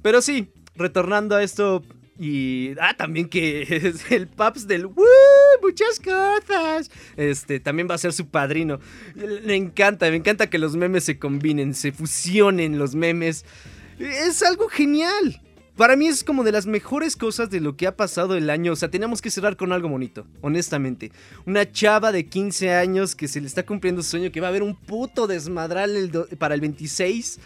Pero 0.00 0.22
sí, 0.22 0.50
retornando 0.74 1.36
a 1.36 1.42
esto, 1.42 1.82
y. 2.18 2.74
Ah, 2.80 2.94
también 2.96 3.28
que 3.28 3.62
es 3.70 4.10
el 4.10 4.28
Paps 4.28 4.66
del. 4.66 4.86
¡Woo! 4.86 5.04
Muchas 5.62 6.00
cosas. 6.00 6.90
Este, 7.16 7.60
también 7.60 7.88
va 7.88 7.94
a 7.94 7.98
ser 7.98 8.12
su 8.12 8.28
padrino. 8.28 8.80
Me 9.44 9.56
encanta, 9.56 10.10
me 10.10 10.16
encanta 10.16 10.50
que 10.50 10.58
los 10.58 10.76
memes 10.76 11.04
se 11.04 11.18
combinen, 11.18 11.74
se 11.74 11.92
fusionen 11.92 12.78
los 12.78 12.94
memes. 12.94 13.44
Es 13.98 14.42
algo 14.42 14.68
genial. 14.68 15.40
Para 15.76 15.96
mí 15.96 16.06
es 16.06 16.22
como 16.22 16.44
de 16.44 16.52
las 16.52 16.66
mejores 16.66 17.16
cosas 17.16 17.48
de 17.48 17.60
lo 17.60 17.76
que 17.76 17.86
ha 17.86 17.96
pasado 17.96 18.36
el 18.36 18.50
año. 18.50 18.72
O 18.72 18.76
sea, 18.76 18.90
tenemos 18.90 19.22
que 19.22 19.30
cerrar 19.30 19.56
con 19.56 19.72
algo 19.72 19.88
bonito, 19.88 20.26
honestamente. 20.42 21.12
Una 21.46 21.70
chava 21.70 22.12
de 22.12 22.26
15 22.26 22.74
años 22.74 23.16
que 23.16 23.26
se 23.26 23.40
le 23.40 23.46
está 23.46 23.64
cumpliendo 23.64 24.02
su 24.02 24.10
sueño, 24.10 24.30
que 24.30 24.40
va 24.40 24.48
a 24.48 24.50
haber 24.50 24.62
un 24.62 24.76
puto 24.76 25.26
desmadral 25.26 25.96
el 25.96 26.36
para 26.36 26.54
el 26.54 26.60
26. 26.60 27.40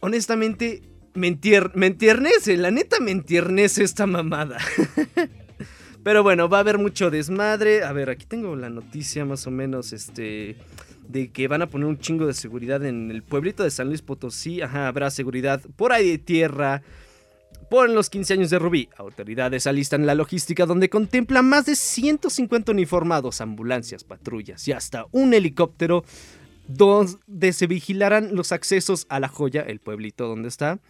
Honestamente, 0.00 0.82
me, 1.16 1.28
entier- 1.28 1.72
entiernece, 1.74 2.56
la 2.56 2.70
neta 2.70 3.00
me 3.00 3.10
entiernece 3.10 3.82
esta 3.84 4.06
mamada. 4.06 4.58
Pero 6.04 6.22
bueno, 6.22 6.48
va 6.48 6.58
a 6.58 6.60
haber 6.60 6.78
mucho 6.78 7.10
desmadre. 7.10 7.82
A 7.82 7.92
ver, 7.92 8.10
aquí 8.10 8.26
tengo 8.26 8.54
la 8.54 8.70
noticia 8.70 9.24
más 9.24 9.46
o 9.46 9.50
menos, 9.50 9.92
este, 9.92 10.56
de 11.08 11.32
que 11.32 11.48
van 11.48 11.62
a 11.62 11.66
poner 11.68 11.88
un 11.88 11.98
chingo 11.98 12.26
de 12.26 12.34
seguridad 12.34 12.84
en 12.84 13.10
el 13.10 13.22
pueblito 13.24 13.64
de 13.64 13.70
San 13.70 13.88
Luis 13.88 14.02
Potosí. 14.02 14.62
Ajá, 14.62 14.86
habrá 14.86 15.10
seguridad 15.10 15.60
por 15.74 15.92
ahí 15.92 16.08
de 16.10 16.18
tierra. 16.18 16.82
Por 17.68 17.90
los 17.90 18.08
15 18.10 18.34
años 18.34 18.50
de 18.50 18.60
Rubí, 18.60 18.88
autoridades 18.96 19.66
alistan 19.66 20.06
la 20.06 20.14
logística 20.14 20.66
donde 20.66 20.88
contempla 20.88 21.42
más 21.42 21.66
de 21.66 21.74
150 21.74 22.70
uniformados, 22.70 23.40
ambulancias, 23.40 24.04
patrullas 24.04 24.68
y 24.68 24.72
hasta 24.72 25.06
un 25.10 25.34
helicóptero 25.34 26.04
donde 26.68 27.52
se 27.52 27.66
vigilarán 27.66 28.34
los 28.34 28.52
accesos 28.52 29.06
a 29.08 29.20
la 29.20 29.28
joya, 29.28 29.62
el 29.62 29.78
pueblito 29.78 30.26
donde 30.26 30.48
está. 30.48 30.80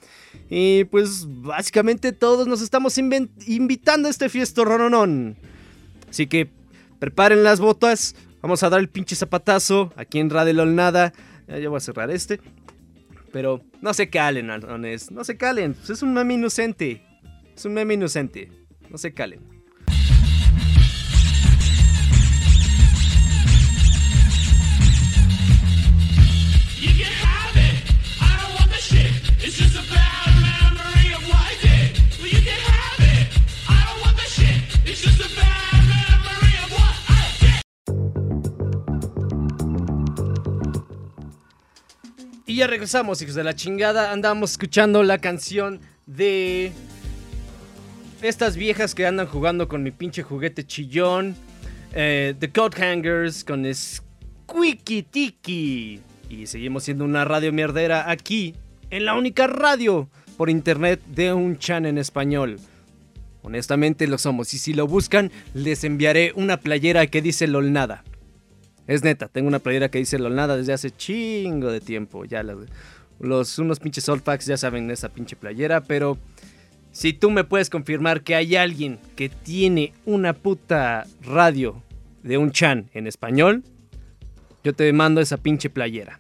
Y 0.49 0.85
pues 0.85 1.27
básicamente 1.27 2.13
todos 2.13 2.47
nos 2.47 2.63
estamos 2.63 2.99
invitando 2.99 4.09
a 4.09 4.11
este 4.11 4.29
fiesto 4.29 4.65
rononón. 4.65 5.37
Así 6.09 6.27
que 6.27 6.49
preparen 6.99 7.43
las 7.43 7.61
botas, 7.61 8.17
vamos 8.41 8.63
a 8.63 8.71
dar 8.71 8.81
el 8.81 8.89
pinche 8.89 9.17
zapatazo 9.17 9.93
aquí 9.97 10.19
en 10.19 10.31
Radelol 10.31 10.75
Nada. 10.75 11.13
Ya, 11.47 11.59
ya 11.59 11.69
voy 11.69 11.77
a 11.77 11.81
cerrar 11.81 12.11
este. 12.11 12.41
Pero 13.33 13.61
no 13.83 13.93
se 13.93 14.09
calen, 14.09 14.47
no 14.47 15.25
se 15.25 15.37
calen. 15.37 15.77
es 15.89 16.03
un 16.03 16.15
meme 16.15 16.35
inocente. 16.35 17.03
Es 17.55 17.65
un 17.65 17.75
meme 17.75 17.95
inocente. 17.95 18.51
No 18.89 18.99
se 18.99 19.13
calen. 19.13 19.56
Y 42.49 42.55
ya 42.55 42.69
regresamos, 42.69 43.21
hijos 43.23 43.35
de 43.35 43.43
la 43.43 43.57
chingada. 43.57 44.13
Andamos 44.13 44.53
escuchando 44.53 45.03
la 45.03 45.19
canción 45.19 45.81
de 46.07 46.71
estas 48.23 48.57
viejas 48.57 48.95
que 48.95 49.05
andan 49.05 49.27
jugando 49.27 49.67
con 49.67 49.83
mi 49.83 49.91
pinche 49.91 50.23
juguete 50.23 50.65
chillón. 50.65 51.35
eh, 51.93 52.35
The 52.39 52.53
Coat 52.53 52.79
Hangers 52.79 53.43
con 53.43 53.67
Squeaky 53.75 55.03
Tiki. 55.03 56.01
Y 56.31 56.47
seguimos 56.47 56.85
siendo 56.85 57.05
una 57.05 57.25
radio 57.25 57.53
mierdera 57.53 58.09
aquí, 58.09 58.55
en 58.91 59.07
la 59.07 59.15
única 59.15 59.49
radio 59.49 60.09
por 60.37 60.49
internet 60.49 61.01
de 61.07 61.33
un 61.33 61.59
chan 61.59 61.85
en 61.85 61.99
español. 61.99 62.61
Honestamente 63.43 64.07
lo 64.07 64.19
somos. 64.19 64.55
Y 64.55 64.59
si 64.59 64.73
lo 64.73 64.87
buscan, 64.87 65.33
les 65.53 65.83
enviaré 65.83 66.33
una 66.37 66.59
playera 66.59 67.09
que 67.09 67.23
dice 67.23 67.49
LOLNADA. 67.49 68.05
Es 68.87 69.03
neta, 69.03 69.29
tengo 69.29 69.49
una 69.49 69.59
playera 69.59 69.89
que 69.89 69.99
dice 69.99 70.19
LOLNADA 70.19 70.57
desde 70.57 70.73
hace 70.73 70.91
chingo 70.91 71.71
de 71.71 71.81
tiempo. 71.81 72.25
Ya 72.25 72.45
los 73.19 73.59
unos 73.59 73.81
pinches 73.81 74.09
Olfax 74.09 74.47
ya 74.47 74.57
saben 74.57 74.91
esa 74.91 75.09
pinche 75.09 75.37
playera, 75.37 75.83
pero 75.83 76.19
si 76.93 77.13
tú 77.13 77.31
me 77.31 77.45
puedes 77.45 77.69
confirmar 77.69 78.23
que 78.23 78.35
hay 78.35 78.57
alguien 78.57 78.99
que 79.17 79.29
tiene 79.29 79.93
una 80.07 80.33
puta 80.33 81.07
radio 81.23 81.83
de 82.23 82.39
un 82.39 82.53
chan 82.53 82.89
en 82.95 83.07
español, 83.07 83.65
yo 84.65 84.73
te 84.73 84.93
mando 84.93 85.21
esa 85.21 85.37
pinche 85.37 85.69
playera. 85.69 86.19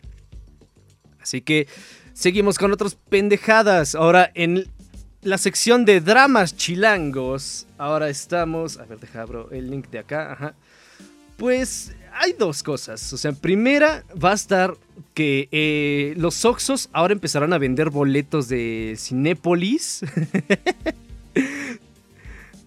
Así 1.20 1.40
que 1.40 1.66
seguimos 2.12 2.58
con 2.58 2.72
otras 2.72 2.94
pendejadas. 2.94 3.94
Ahora 3.94 4.30
en 4.34 4.66
la 5.22 5.38
sección 5.38 5.84
de 5.84 6.00
dramas 6.00 6.56
chilangos, 6.56 7.66
ahora 7.78 8.08
estamos, 8.08 8.76
a 8.76 8.84
ver, 8.84 9.00
deja 9.00 9.22
abro 9.22 9.50
el 9.50 9.70
link 9.70 9.88
de 9.88 9.98
acá, 9.98 10.32
ajá. 10.32 10.54
Pues 11.36 11.95
hay 12.18 12.32
dos 12.32 12.62
cosas. 12.62 13.12
O 13.12 13.16
sea, 13.16 13.32
primera 13.32 14.04
va 14.22 14.32
a 14.32 14.34
estar 14.34 14.74
que 15.14 15.48
eh, 15.50 16.14
los 16.16 16.44
Oxos 16.44 16.88
ahora 16.92 17.12
empezarán 17.12 17.52
a 17.52 17.58
vender 17.58 17.90
boletos 17.90 18.48
de 18.48 18.94
Cinépolis. 18.98 20.02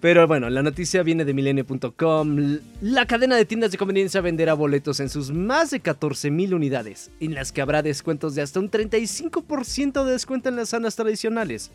Pero 0.01 0.25
bueno, 0.27 0.49
la 0.49 0.63
noticia 0.63 1.03
viene 1.03 1.25
de 1.25 1.33
milenio.com. 1.33 2.59
La 2.81 3.05
cadena 3.05 3.35
de 3.35 3.43
tiendas 3.43 3.71
de 3.71 3.77
conveniencia 3.77 4.21
venderá 4.21 4.53
boletos 4.53 5.01
en 5.01 5.09
sus 5.09 5.31
más 5.31 5.71
de 5.71 5.83
14.000 5.83 6.53
unidades, 6.53 7.12
en 7.19 7.33
las 7.33 7.51
que 7.51 7.62
habrá 7.62 7.81
descuentos 7.81 8.33
de 8.33 8.41
hasta 8.41 8.62
un 8.62 8.71
35% 8.71 10.05
de 10.05 10.12
descuento 10.12 10.47
en 10.47 10.55
las 10.55 10.69
salas 10.69 10.95
tradicionales. 10.95 11.71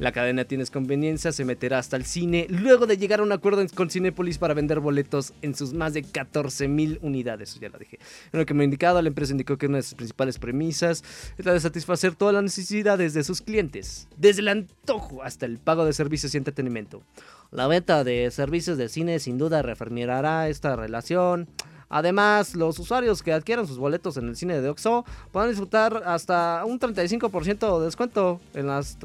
La 0.00 0.12
cadena 0.12 0.46
Tienes 0.46 0.70
Conveniencia 0.70 1.30
se 1.30 1.44
meterá 1.44 1.78
hasta 1.78 1.98
el 1.98 2.06
cine 2.06 2.46
luego 2.48 2.86
de 2.86 2.96
llegar 2.96 3.20
a 3.20 3.22
un 3.22 3.32
acuerdo 3.32 3.62
con 3.74 3.90
Cinépolis 3.90 4.38
para 4.38 4.54
vender 4.54 4.80
boletos 4.80 5.34
en 5.42 5.54
sus 5.54 5.74
más 5.74 5.92
de 5.92 6.02
14.000 6.02 7.00
unidades. 7.02 7.60
Ya 7.60 7.68
lo 7.68 7.78
dije. 7.78 7.98
En 8.32 8.40
lo 8.40 8.46
que 8.46 8.54
me 8.54 8.62
ha 8.62 8.64
indicado, 8.64 9.02
la 9.02 9.08
empresa 9.08 9.32
indicó 9.32 9.58
que 9.58 9.66
una 9.66 9.76
de 9.76 9.82
sus 9.82 9.92
principales 9.92 10.38
premisas 10.38 11.04
es 11.36 11.44
la 11.44 11.52
de 11.52 11.60
satisfacer 11.60 12.14
todas 12.14 12.34
las 12.34 12.42
necesidades 12.42 13.12
de 13.12 13.22
sus 13.22 13.42
clientes, 13.42 14.08
desde 14.16 14.40
el 14.40 14.48
antojo 14.48 15.22
hasta 15.22 15.44
el 15.44 15.58
pago 15.58 15.84
de 15.84 15.92
servicios 15.92 16.34
y 16.34 16.38
entretenimiento. 16.38 17.02
La 17.50 17.66
venta 17.66 18.02
de 18.02 18.30
servicios 18.30 18.78
de 18.78 18.88
cine 18.88 19.18
sin 19.18 19.36
duda 19.36 19.60
reafirmará 19.60 20.48
esta 20.48 20.76
relación. 20.76 21.46
Además, 21.92 22.54
los 22.54 22.78
usuarios 22.78 23.20
que 23.20 23.32
adquieran 23.32 23.66
sus 23.66 23.76
boletos 23.76 24.16
en 24.16 24.28
el 24.28 24.36
cine 24.36 24.60
de 24.60 24.68
Oxo 24.68 25.04
podrán 25.32 25.50
disfrutar 25.50 26.04
hasta 26.06 26.64
un 26.64 26.78
35% 26.78 27.80
de 27.80 27.84
descuento 27.84 28.40
en 28.54 28.68
las 28.68 28.96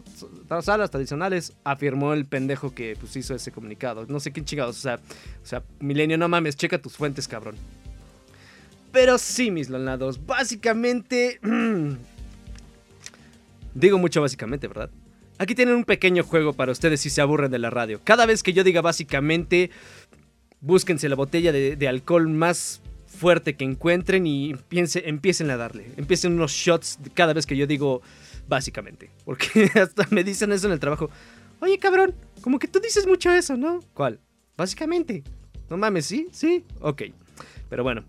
salas 0.62 0.92
tradicionales, 0.92 1.54
afirmó 1.64 2.14
el 2.14 2.26
pendejo 2.26 2.76
que 2.76 2.96
pues, 3.00 3.16
hizo 3.16 3.34
ese 3.34 3.52
comunicado. 3.52 4.06
No 4.08 4.20
sé 4.20 4.32
qué 4.32 4.46
chingados, 4.46 4.78
o 4.78 4.82
sea, 4.82 5.00
o 5.44 5.46
sea, 5.46 5.64
Milenio, 5.80 6.20
no 6.20 6.30
mames, 6.30 6.56
checa 6.56 6.78
tus 6.78 6.96
fuentes, 6.96 7.28
cabrón. 7.28 7.56
Pero 8.92 9.18
sí, 9.18 9.50
mis 9.50 9.70
lonados, 9.70 10.24
básicamente... 10.24 11.40
Digo 13.74 13.98
mucho 13.98 14.22
básicamente, 14.22 14.68
¿verdad? 14.68 14.92
Aquí 15.38 15.54
tienen 15.54 15.76
un 15.76 15.84
pequeño 15.84 16.24
juego 16.24 16.54
para 16.54 16.72
ustedes 16.72 17.02
si 17.02 17.10
se 17.10 17.20
aburren 17.20 17.52
de 17.52 17.60
la 17.60 17.70
radio. 17.70 18.00
Cada 18.02 18.26
vez 18.26 18.42
que 18.42 18.54
yo 18.54 18.64
diga 18.64 18.82
básicamente, 18.82 19.70
búsquense 20.66 21.08
la 21.08 21.16
botella 21.16 21.52
de, 21.52 21.88
alcohol 21.88 22.28
más 22.28 22.82
fuerte 23.08 23.56
que 23.56 23.64
encuentren 23.64 24.28
y 24.28 24.52
empiece, 24.52 25.08
empiecen 25.08 25.50
a 25.52 25.58
darle. 25.58 25.92
Empiecen 25.96 26.34
unos 26.34 26.52
shots 26.52 27.00
cada 27.14 27.34
vez 27.34 27.46
que 27.46 27.56
yo 27.56 27.68
digo 27.68 28.02
básicamente. 28.48 29.10
Porque 29.26 29.70
hasta 29.76 30.08
me 30.10 30.24
dicen 30.24 30.52
eso 30.52 30.68
en 30.68 30.74
el 30.74 30.80
trabajo. 30.80 31.10
Oye, 31.62 31.78
cabrón, 31.78 32.14
como 32.42 32.60
que 32.60 32.68
tú 32.68 32.80
dices 32.80 33.08
mucho 33.08 33.32
eso, 33.32 33.56
¿no? 33.56 33.80
¿Cuál? 33.94 34.20
Básicamente. 34.58 35.24
No 35.70 35.78
mames, 35.78 36.06
¿sí? 36.06 36.28
¿Sí? 36.32 36.64
Ok. 36.82 37.04
Pero 37.70 37.84
bueno. 37.84 38.04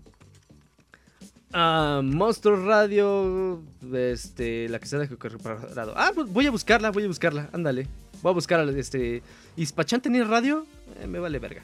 Ah, 1.53 2.01
Monster 2.03 2.53
Radio. 2.53 3.61
Este. 3.93 4.67
La 4.69 4.79
que 4.79 4.85
se 4.85 4.97
ha 4.97 5.07
preparado. 5.07 5.93
Ah, 5.95 6.11
pues 6.13 6.31
voy 6.31 6.45
a 6.45 6.51
buscarla, 6.51 6.91
voy 6.91 7.03
a 7.05 7.07
buscarla. 7.07 7.49
Ándale. 7.53 7.87
Voy 8.21 8.31
a 8.31 8.33
buscar 8.33 8.67
este. 8.69 9.21
¿Ispachan 9.55 10.01
tenía 10.01 10.23
radio? 10.25 10.65
Eh, 11.01 11.07
me 11.07 11.19
vale 11.19 11.39
verga. 11.39 11.63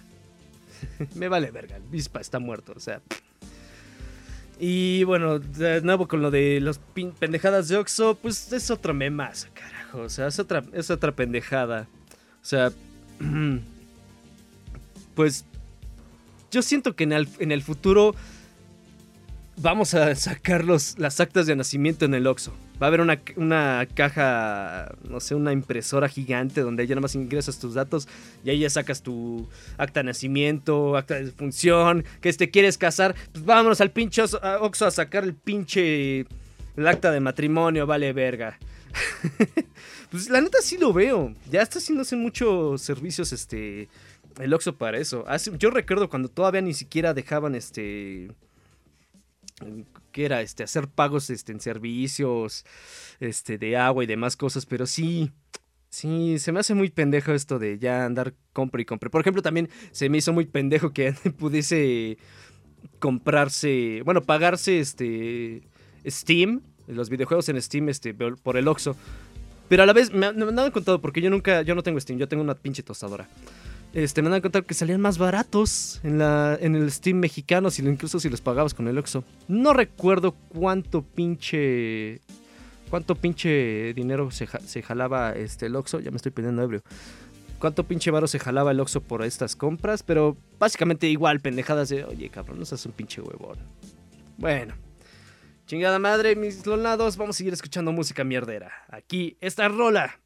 me 1.15 1.27
vale 1.27 1.51
verga. 1.51 1.77
El 1.77 1.95
Ispa 1.95 2.21
está 2.21 2.39
muerto, 2.39 2.73
o 2.75 2.79
sea. 2.79 3.01
Y 4.59 5.03
bueno, 5.03 5.39
de 5.39 5.81
nuevo 5.81 6.07
con 6.07 6.21
lo 6.21 6.31
de 6.31 6.59
las 6.61 6.79
pendejadas 7.19 7.67
de 7.67 7.77
Oxxo, 7.77 8.15
pues 8.15 8.51
es 8.53 8.69
otro 8.69 8.93
memazo, 8.93 9.47
carajo. 9.53 10.01
O 10.01 10.09
sea, 10.09 10.27
es 10.27 10.39
otra, 10.39 10.63
es 10.73 10.89
otra 10.89 11.11
pendejada. 11.11 11.87
O 12.41 12.45
sea, 12.45 12.71
pues 15.15 15.45
yo 16.51 16.61
siento 16.61 16.95
que 16.95 17.03
en 17.03 17.13
el, 17.13 17.27
en 17.39 17.51
el 17.51 17.63
futuro 17.63 18.15
vamos 19.57 19.93
a 19.93 20.15
sacar 20.15 20.63
los, 20.63 20.97
las 20.97 21.19
actas 21.19 21.45
de 21.45 21.55
nacimiento 21.55 22.05
en 22.05 22.13
el 22.13 22.27
Oxxo. 22.27 22.53
Va 22.81 22.87
a 22.87 22.89
haber 22.89 23.01
una, 23.01 23.21
una 23.35 23.87
caja, 23.93 24.95
no 25.07 25.19
sé, 25.19 25.35
una 25.35 25.53
impresora 25.53 26.09
gigante 26.09 26.61
donde 26.61 26.85
ya 26.87 26.95
nada 26.95 27.01
más 27.01 27.15
ingresas 27.15 27.59
tus 27.59 27.73
datos 27.73 28.07
y 28.43 28.49
ahí 28.49 28.59
ya 28.59 28.69
sacas 28.69 29.03
tu 29.03 29.47
acta 29.77 30.01
de 30.01 30.05
nacimiento, 30.05 30.97
acta 30.97 31.15
de 31.15 31.31
función, 31.31 32.03
que 32.21 32.33
te 32.33 32.49
quieres 32.49 32.77
casar, 32.77 33.15
pues 33.31 33.45
vámonos 33.45 33.79
al 33.81 33.91
pinche 33.91 34.21
Oxxo 34.21 34.85
a, 34.85 34.91
sacar 34.91 35.23
el 35.23 35.35
pinche 35.35 36.25
el 36.75 36.87
acta 36.87 37.11
de 37.11 37.19
matrimonio, 37.19 37.85
vale 37.85 38.11
verga. 38.13 38.57
pues 40.11 40.29
la 40.29 40.41
neta 40.41 40.59
sí 40.61 40.77
lo 40.77 40.93
veo. 40.93 41.33
Ya 41.49 41.61
está 41.61 41.79
haciéndose 41.79 42.15
muchos 42.15 42.81
servicios 42.81 43.31
este 43.31 43.87
el 44.39 44.53
Oxxo 44.53 44.75
para 44.75 44.97
eso. 44.97 45.25
Yo 45.59 45.69
recuerdo 45.69 46.09
cuando 46.09 46.27
todavía 46.27 46.61
ni 46.61 46.73
siquiera 46.73 47.13
dejaban 47.13 47.53
este 47.53 48.31
que 50.11 50.25
era 50.25 50.41
este 50.41 50.63
hacer 50.63 50.87
pagos 50.87 51.29
este 51.29 51.51
en 51.51 51.59
servicios 51.59 52.65
este 53.19 53.57
de 53.57 53.77
agua 53.77 54.03
y 54.03 54.07
demás 54.07 54.37
cosas, 54.37 54.65
pero 54.65 54.85
sí 54.85 55.31
sí 55.89 56.39
se 56.39 56.51
me 56.51 56.59
hace 56.59 56.73
muy 56.73 56.89
pendejo 56.89 57.33
esto 57.33 57.59
de 57.59 57.77
ya 57.77 58.05
andar 58.05 58.33
compra 58.51 58.81
y 58.81 58.85
compra. 58.85 59.11
Por 59.11 59.21
ejemplo, 59.21 59.41
también 59.41 59.69
se 59.91 60.09
me 60.09 60.17
hizo 60.17 60.33
muy 60.33 60.45
pendejo 60.45 60.91
que 60.91 61.13
pudiese 61.37 62.17
comprarse, 62.99 64.01
bueno, 64.03 64.21
pagarse 64.21 64.79
este 64.79 65.61
Steam, 66.05 66.61
los 66.87 67.09
videojuegos 67.09 67.47
en 67.49 67.61
Steam 67.61 67.89
este 67.89 68.13
por 68.13 68.57
el 68.57 68.67
Oxxo. 68.67 68.95
Pero 69.69 69.83
a 69.83 69.85
la 69.85 69.93
vez 69.93 70.11
me, 70.11 70.31
me 70.33 70.61
han 70.61 70.71
contado 70.71 70.99
porque 70.99 71.21
yo 71.21 71.29
nunca 71.29 71.61
yo 71.61 71.75
no 71.75 71.83
tengo 71.83 71.99
Steam, 71.99 72.19
yo 72.19 72.27
tengo 72.27 72.43
una 72.43 72.55
pinche 72.55 72.83
tostadora. 72.83 73.27
Este, 73.93 74.23
me 74.23 74.33
han 74.33 74.41
contado 74.41 74.65
que 74.65 74.73
salían 74.73 74.99
más 75.01 75.19
baratos 75.19 75.99
en, 76.03 76.17
la, 76.17 76.57
en 76.59 76.75
el 76.75 76.91
Steam 76.91 77.17
mexicano, 77.19 77.69
si, 77.69 77.83
incluso 77.85 78.19
si 78.19 78.27
los 78.27 78.41
pagabas 78.41 78.73
con 78.73 78.87
el 78.87 78.97
Oxxo. 78.97 79.23
No 79.47 79.71
recuerdo 79.73 80.31
cuánto 80.49 81.03
pinche. 81.03 82.19
Cuánto 82.89 83.15
pinche 83.15 83.93
dinero 83.93 84.31
se, 84.31 84.47
ja- 84.47 84.59
se 84.59 84.81
jalaba 84.81 85.33
este, 85.33 85.67
el 85.67 85.75
Oxxo. 85.75 85.99
Ya 85.99 86.09
me 86.09 86.17
estoy 86.17 86.31
pidiendo 86.31 86.63
ebrio. 86.63 86.81
Cuánto 87.59 87.83
pinche 87.85 88.09
varo 88.09 88.27
se 88.27 88.39
jalaba 88.39 88.71
el 88.71 88.79
Oxxo 88.79 89.01
por 89.01 89.23
estas 89.23 89.55
compras. 89.55 90.01
Pero 90.01 90.37
básicamente 90.57 91.07
igual, 91.07 91.39
pendejadas 91.39 91.89
de. 91.89 92.03
Oye, 92.03 92.29
cabrón, 92.29 92.57
no 92.57 92.65
seas 92.65 92.83
un 92.87 92.93
pinche 92.93 93.21
huevón. 93.21 93.59
Bueno. 94.37 94.73
Chingada 95.67 95.97
madre, 95.99 96.35
mis 96.35 96.65
lolnados. 96.65 97.15
Vamos 97.15 97.35
a 97.35 97.37
seguir 97.37 97.53
escuchando 97.53 97.91
música 97.91 98.23
mierdera. 98.23 98.71
Aquí, 98.89 99.37
esta 99.39 99.67
rola 99.69 100.19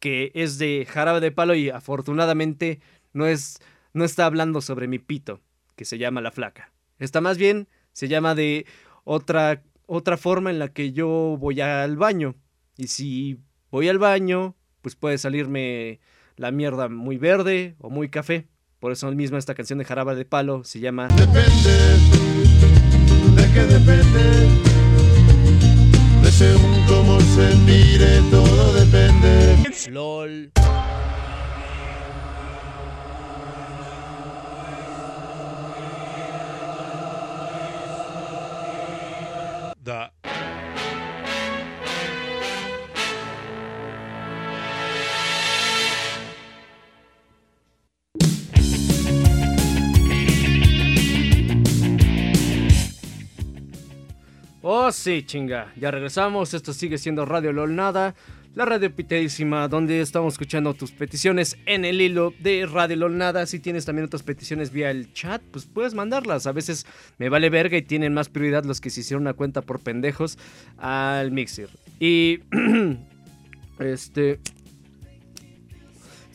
que 0.00 0.30
es 0.34 0.58
de 0.58 0.86
jarabe 0.88 1.20
de 1.20 1.32
palo 1.32 1.54
y 1.54 1.70
afortunadamente 1.70 2.80
no 3.12 3.26
es 3.26 3.58
no 3.92 4.04
está 4.04 4.26
hablando 4.26 4.60
sobre 4.60 4.86
mi 4.86 4.98
pito, 4.98 5.40
que 5.76 5.84
se 5.84 5.98
llama 5.98 6.20
la 6.20 6.30
flaca. 6.30 6.72
Está 6.98 7.20
más 7.20 7.38
bien 7.38 7.68
se 7.92 8.08
llama 8.08 8.34
de 8.34 8.66
otra 9.04 9.62
otra 9.86 10.16
forma 10.16 10.50
en 10.50 10.58
la 10.58 10.68
que 10.68 10.92
yo 10.92 11.36
voy 11.38 11.60
al 11.60 11.96
baño. 11.96 12.36
Y 12.76 12.88
si 12.88 13.38
voy 13.70 13.88
al 13.88 13.98
baño, 13.98 14.54
pues 14.82 14.94
puede 14.94 15.18
salirme 15.18 15.98
la 16.36 16.52
mierda 16.52 16.88
muy 16.88 17.16
verde 17.16 17.74
o 17.78 17.90
muy 17.90 18.08
café. 18.08 18.46
Por 18.78 18.92
eso 18.92 19.10
mismo 19.10 19.36
esta 19.36 19.54
canción 19.54 19.80
de 19.80 19.84
jarabe 19.84 20.14
de 20.14 20.24
palo 20.24 20.62
se 20.62 20.78
llama 20.78 21.08
Depende, 21.08 21.98
de 23.34 23.52
qué 23.52 23.62
depende, 23.62 24.48
de 26.22 26.30
según 26.30 26.86
cómo 26.86 27.20
se 27.20 27.56
mire, 27.66 28.20
todo 28.30 28.74
depende. 28.74 29.57
LOL. 29.86 30.50
Da. 39.78 40.12
Oh, 54.60 54.92
sí, 54.92 55.22
chinga. 55.24 55.72
Ya 55.76 55.90
regresamos. 55.90 56.52
Esto 56.52 56.72
sigue 56.72 56.98
siendo 56.98 57.24
Radio 57.24 57.52
LOL 57.52 57.74
Nada. 57.74 58.14
La 58.54 58.64
radio 58.64 58.92
pitadísima, 58.92 59.68
donde 59.68 60.00
estamos 60.00 60.34
escuchando 60.34 60.74
tus 60.74 60.90
peticiones 60.90 61.56
en 61.66 61.84
el 61.84 62.00
hilo 62.00 62.34
de 62.40 62.66
Radio 62.66 62.96
LOL 62.96 63.16
Nada. 63.16 63.46
Si 63.46 63.60
tienes 63.60 63.84
también 63.84 64.06
otras 64.06 64.22
peticiones 64.24 64.72
vía 64.72 64.90
el 64.90 65.12
chat, 65.12 65.40
pues 65.52 65.66
puedes 65.66 65.94
mandarlas. 65.94 66.46
A 66.46 66.52
veces 66.52 66.84
me 67.18 67.28
vale 67.28 67.50
verga 67.50 67.76
y 67.76 67.82
tienen 67.82 68.14
más 68.14 68.28
prioridad 68.28 68.64
los 68.64 68.80
que 68.80 68.90
se 68.90 69.00
hicieron 69.00 69.22
una 69.22 69.34
cuenta 69.34 69.62
por 69.62 69.80
pendejos 69.80 70.38
al 70.76 71.30
Mixer. 71.30 71.68
Y. 72.00 72.40
este. 73.78 74.40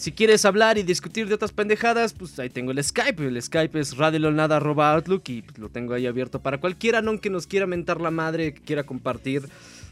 Si 0.03 0.11
quieres 0.11 0.43
hablar 0.43 0.77
y 0.77 0.83
discutir 0.83 1.27
de 1.27 1.33
otras 1.33 1.51
pendejadas, 1.51 2.13
pues 2.13 2.37
ahí 2.39 2.49
tengo 2.49 2.71
el 2.71 2.83
Skype. 2.83 3.25
El 3.25 3.41
Skype 3.41 3.79
es 3.79 3.97
radiolonada.outlook 3.97 5.29
y 5.29 5.41
pues, 5.43 5.57
lo 5.57 5.69
tengo 5.69 5.93
ahí 5.93 6.07
abierto 6.07 6.41
para 6.41 6.59
cualquiera, 6.59 7.01
no 7.01 7.19
que 7.19 7.29
nos 7.29 7.47
quiera 7.47 7.67
mentar 7.67 8.01
la 8.01 8.11
madre, 8.11 8.53
que 8.53 8.61
quiera 8.61 8.83
compartir. 8.83 9.43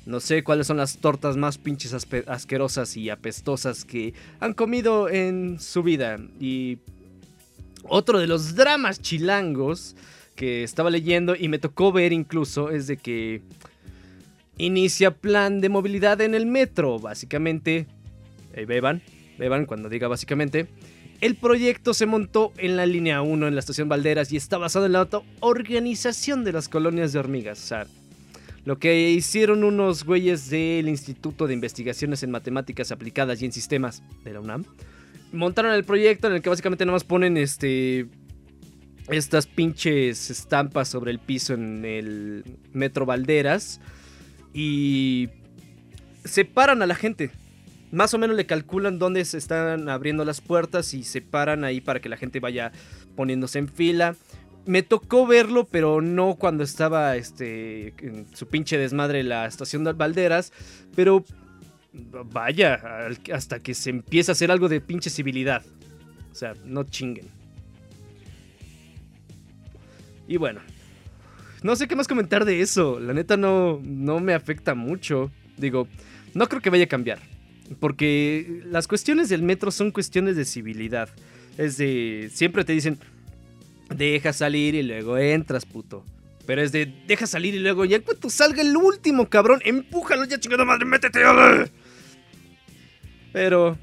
No 0.05 0.19
sé 0.19 0.43
cuáles 0.43 0.67
son 0.67 0.77
las 0.77 0.97
tortas 0.97 1.37
más 1.37 1.57
pinches 1.57 1.93
asquerosas 1.93 2.97
y 2.97 3.09
apestosas 3.09 3.85
que 3.85 4.13
han 4.39 4.53
comido 4.53 5.09
en 5.09 5.59
su 5.59 5.83
vida. 5.83 6.17
Y 6.39 6.79
otro 7.83 8.19
de 8.19 8.27
los 8.27 8.55
dramas 8.55 9.01
chilangos 9.01 9.95
que 10.35 10.63
estaba 10.63 10.89
leyendo 10.89 11.35
y 11.35 11.49
me 11.49 11.59
tocó 11.59 11.91
ver 11.91 12.13
incluso 12.13 12.71
es 12.71 12.87
de 12.87 12.97
que 12.97 13.41
inicia 14.57 15.11
plan 15.11 15.61
de 15.61 15.69
movilidad 15.69 16.19
en 16.21 16.33
el 16.33 16.47
metro. 16.47 16.97
Básicamente, 16.97 17.85
eh, 18.53 18.65
beban, 18.65 19.03
beban 19.37 19.65
cuando 19.67 19.87
diga 19.87 20.07
básicamente. 20.07 20.67
El 21.19 21.35
proyecto 21.35 21.93
se 21.93 22.07
montó 22.07 22.51
en 22.57 22.75
la 22.75 22.87
línea 22.87 23.21
1 23.21 23.47
en 23.47 23.53
la 23.53 23.59
estación 23.59 23.87
Valderas 23.87 24.31
y 24.31 24.37
está 24.37 24.57
basado 24.57 24.87
en 24.87 24.93
la 24.93 25.07
organización 25.41 26.43
de 26.43 26.53
las 26.53 26.67
colonias 26.67 27.13
de 27.13 27.19
hormigas. 27.19 27.63
O 27.63 27.67
sea, 27.67 27.87
lo 28.63 28.78
que 28.78 29.10
hicieron 29.10 29.63
unos 29.63 30.04
güeyes 30.04 30.50
del 30.50 30.88
Instituto 30.88 31.47
de 31.47 31.53
Investigaciones 31.53 32.24
en 32.24 32.32
Matemáticas 32.32 32.91
Aplicadas 32.91 33.41
y 33.41 33.45
en 33.45 33.51
Sistemas 33.51 34.03
de 34.24 34.34
la 34.34 34.39
UNAM. 34.39 34.66
Montaron 35.32 35.74
el 35.74 35.84
proyecto 35.84 36.28
en 36.28 36.34
el 36.34 36.41
que 36.41 36.49
básicamente 36.49 36.86
nada 36.86 36.95
más 36.95 37.03
ponen 37.03 37.38
este 37.38 38.07
estas 39.09 39.47
pinches 39.47 40.30
estampas 40.30 40.88
sobre 40.88 41.12
el 41.12 41.20
piso 41.20 41.53
en 41.53 41.84
el 41.84 42.43
metro 42.72 43.05
Valderas 43.05 43.82
y 44.53 45.30
separan 46.24 46.82
a 46.82 46.86
la 46.86 46.95
gente. 46.95 47.32
Más 47.91 48.14
o 48.14 48.18
menos 48.18 48.38
le 48.38 48.45
calculan 48.45 48.99
dónde 48.99 49.26
se 49.26 49.38
están 49.38 49.89
abriendo 49.89 50.24
las 50.24 50.39
puertas 50.39 50.93
y 50.93 51.03
se 51.03 51.22
paran 51.22 51.64
ahí 51.64 51.82
para 51.82 51.99
que 51.99 52.09
la 52.09 52.16
gente 52.16 52.39
vaya 52.39 52.72
poniéndose 53.16 53.59
en 53.59 53.68
fila. 53.68 54.16
Me 54.66 54.84
tocó 54.84 55.26
verlo, 55.26 55.68
pero 55.70 56.01
no 56.01 56.36
cuando 56.36 56.64
estaba 56.64 57.16
este, 57.16 57.93
en 57.99 58.28
su 58.34 58.47
pinche 58.47 58.78
desmadre 58.78 59.24
la 59.24 59.45
estación 59.45 59.84
de 59.84 59.93
Valderas. 59.93 60.53
Pero 60.95 61.26
vaya, 62.26 63.09
hasta 63.34 63.59
que 63.59 63.74
se 63.74 63.89
empieza 63.89 64.32
a 64.32 64.34
hacer 64.34 64.51
algo 64.51 64.70
de 64.70 64.82
pinche 64.82 65.09
civilidad. 65.09 65.64
O 66.32 66.36
sea, 66.36 66.53
no 66.64 66.84
chinguen. 66.84 67.28
Y 70.28 70.38
bueno, 70.38 70.62
no 71.64 71.76
sé 71.76 71.88
qué 71.88 71.95
más 71.95 72.07
comentar 72.07 72.45
de 72.45 72.62
eso. 72.62 72.99
La 72.99 73.14
neta 73.14 73.38
no, 73.38 73.82
no 73.84 74.20
me 74.20 74.34
afecta 74.34 74.76
mucho. 74.76 75.32
Digo, 75.57 75.88
no 76.34 76.47
creo 76.47 76.62
que 76.62 76.70
vaya 76.70 76.86
a 76.86 76.88
cambiar. 76.88 77.20
Porque 77.80 78.64
las 78.66 78.88
cuestiones 78.88 79.30
del 79.30 79.43
metro 79.43 79.72
son 79.72 79.91
cuestiones 79.91 80.36
de 80.36 80.45
civilidad. 80.45 81.09
Es 81.57 81.78
de. 81.78 82.30
Siempre 82.34 82.64
te 82.64 82.74
dicen. 82.74 82.97
Deja 83.95 84.33
salir 84.33 84.75
y 84.75 84.83
luego 84.83 85.17
entras, 85.17 85.65
puto. 85.65 86.03
Pero 86.45 86.61
es 86.61 86.71
de, 86.71 86.85
deja 87.07 87.27
salir 87.27 87.55
y 87.55 87.59
luego 87.59 87.85
ya 87.85 88.01
cuando 88.01 88.29
salga 88.29 88.61
el 88.61 88.75
último, 88.75 89.29
cabrón, 89.29 89.61
empújalo 89.63 90.25
ya, 90.25 90.39
chingada 90.39 90.65
madre, 90.65 90.85
métete. 90.85 91.21
Pero 93.31 93.77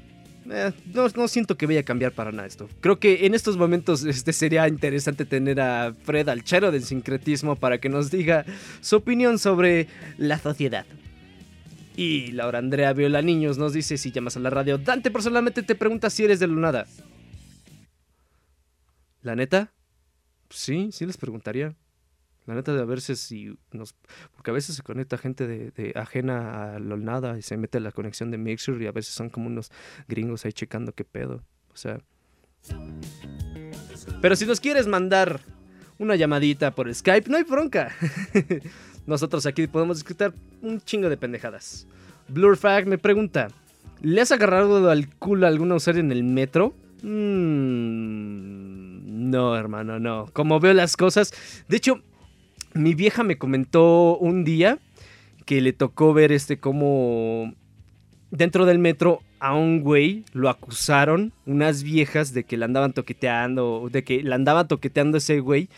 eh, 0.51 0.71
no, 0.93 1.07
no 1.09 1.27
siento 1.27 1.57
que 1.57 1.67
vaya 1.67 1.81
a 1.81 1.83
cambiar 1.83 2.11
para 2.11 2.31
nada 2.31 2.47
esto. 2.47 2.67
Creo 2.81 2.99
que 2.99 3.25
en 3.25 3.33
estos 3.33 3.57
momentos 3.57 4.03
este, 4.03 4.33
sería 4.33 4.67
interesante 4.67 5.25
tener 5.25 5.61
a 5.61 5.93
Fred 6.03 6.27
Alchero 6.29 6.71
del 6.71 6.83
sincretismo 6.83 7.55
para 7.55 7.79
que 7.79 7.89
nos 7.89 8.11
diga 8.11 8.45
su 8.81 8.97
opinión 8.97 9.39
sobre 9.39 9.87
la 10.17 10.37
sociedad. 10.39 10.85
Y 11.95 12.31
Laura 12.31 12.59
Andrea 12.59 12.93
Viola 12.93 13.21
Niños 13.21 13.57
nos 13.57 13.73
dice 13.73 13.97
si 13.97 14.11
llamas 14.11 14.37
a 14.37 14.39
la 14.39 14.49
radio. 14.49 14.77
Dante 14.77 15.11
personalmente 15.11 15.63
te 15.63 15.75
pregunta 15.75 16.09
si 16.09 16.23
eres 16.23 16.39
de 16.39 16.47
Lunada. 16.47 16.87
¿La 19.21 19.35
neta? 19.35 19.71
Sí, 20.49 20.89
sí 20.91 21.05
les 21.05 21.17
preguntaría. 21.17 21.75
La 22.45 22.55
neta 22.55 22.73
de 22.73 22.81
a 22.81 22.85
veces 22.85 23.19
si 23.19 23.55
nos... 23.71 23.95
Porque 24.35 24.51
a 24.51 24.53
veces 24.53 24.75
se 24.75 24.81
conecta 24.81 25.17
gente 25.17 25.45
de, 25.45 25.71
de 25.71 25.93
ajena 25.95 26.75
a 26.75 26.79
Lunada 26.79 27.37
y 27.37 27.43
se 27.43 27.57
mete 27.57 27.79
la 27.79 27.91
conexión 27.91 28.31
de 28.31 28.37
Mixer 28.37 28.81
y 28.81 28.87
a 28.87 28.91
veces 28.91 29.13
son 29.13 29.29
como 29.29 29.47
unos 29.47 29.71
gringos 30.07 30.45
ahí 30.45 30.53
checando 30.53 30.93
qué 30.93 31.03
pedo. 31.03 31.43
O 31.71 31.77
sea... 31.77 31.99
Pero 34.21 34.35
si 34.35 34.45
nos 34.45 34.59
quieres 34.59 34.87
mandar 34.87 35.41
una 35.97 36.15
llamadita 36.15 36.71
por 36.71 36.93
Skype, 36.93 37.29
no 37.29 37.37
hay 37.37 37.43
bronca. 37.43 37.91
Nosotros 39.05 39.45
aquí 39.45 39.67
podemos 39.67 39.97
discutir 39.97 40.33
un 40.61 40.81
chingo 40.81 41.09
de 41.09 41.17
pendejadas. 41.17 41.87
Blurfag 42.27 42.87
me 42.87 42.97
pregunta: 42.97 43.49
¿Le 44.01 44.21
has 44.21 44.31
agarrado 44.31 44.89
al 44.89 45.13
culo 45.15 45.45
a 45.45 45.49
alguna 45.49 45.75
usuario 45.75 46.01
en 46.01 46.11
el 46.11 46.23
metro? 46.23 46.73
Mm, 47.01 48.98
no, 49.19 49.55
hermano, 49.55 49.99
no. 49.99 50.27
Como 50.33 50.59
veo 50.59 50.73
las 50.73 50.95
cosas. 50.97 51.33
De 51.67 51.77
hecho, 51.77 52.01
mi 52.73 52.93
vieja 52.95 53.23
me 53.23 53.37
comentó 53.37 54.17
un 54.17 54.43
día 54.43 54.79
que 55.45 55.61
le 55.61 55.73
tocó 55.73 56.13
ver 56.13 56.31
este 56.31 56.59
como 56.59 57.53
dentro 58.31 58.65
del 58.65 58.77
metro 58.79 59.21
a 59.39 59.55
un 59.55 59.81
güey 59.81 60.23
lo 60.33 60.49
acusaron 60.49 61.33
unas 61.45 61.81
viejas 61.81 62.33
de 62.33 62.43
que 62.43 62.57
le 62.57 62.65
andaban 62.65 62.93
toqueteando, 62.93 63.89
de 63.91 64.03
que 64.03 64.21
le 64.21 64.35
andaban 64.35 64.67
toqueteando 64.67 65.17
ese 65.17 65.39
güey 65.39 65.69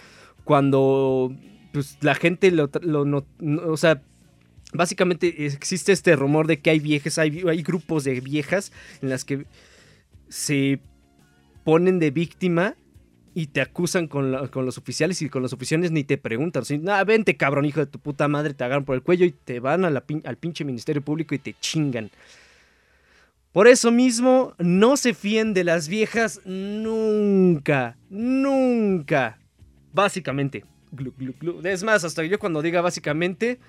cuando 0.44 1.34
pues 1.72 1.98
la 2.02 2.16
gente 2.16 2.52
lo, 2.52 2.70
lo 2.82 3.06
no- 3.06 3.26
o 3.68 3.78
sea, 3.78 4.02
básicamente 4.74 5.46
existe 5.46 5.94
este 5.94 6.16
rumor 6.18 6.48
de 6.48 6.60
que 6.60 6.72
hay 6.72 6.80
viejas, 6.80 7.18
hay 7.20 7.62
grupos 7.64 8.04
de 8.04 8.20
viejas 8.20 8.74
en 9.02 9.10
las 9.10 9.24
que 9.24 9.46
se 10.28 10.80
ponen 11.64 12.00
de 12.00 12.12
víctima 12.12 12.76
y 13.34 13.48
te 13.48 13.62
acusan 13.62 14.08
con, 14.08 14.32
los 14.32 14.78
oficiales 14.78 15.22
y 15.22 15.30
con 15.30 15.42
los 15.42 15.54
oficiales 15.54 15.92
ni 15.92 16.04
te 16.04 16.18
preguntan. 16.18 16.64
"Nah, 16.82 17.04
vente 17.04 17.38
cabrón, 17.38 17.66
hijo 17.66 17.80
de 17.80 17.86
tu 17.86 18.00
puta 18.00 18.28
madre, 18.28 18.54
te 18.54 18.64
agarran 18.64 18.86
por 18.86 18.96
el 18.96 19.04
cuello 19.04 19.26
y 19.26 19.32
te 19.32 19.60
van 19.60 19.86
al 19.86 20.38
pinche 20.38 20.66
Ministerio 20.66 21.02
Público 21.02 21.34
y 21.36 21.40
te 21.40 21.56
chingan. 21.60 22.10
Por 23.52 23.68
eso 23.68 23.92
mismo, 23.92 24.54
no 24.60 24.96
se 24.96 25.14
fíen 25.14 25.54
de 25.54 25.66
las 25.66 25.90
viejas 25.90 26.42
nunca, 26.46 27.98
nunca. 28.10 29.40
Básicamente. 29.94 30.64
Glu, 30.94 31.14
glu, 31.18 31.34
glu. 31.38 31.62
Es 31.66 31.84
más, 31.84 32.04
hasta 32.06 32.24
yo 32.24 32.40
cuando 32.40 32.62
diga 32.62 32.82
básicamente... 32.82 33.60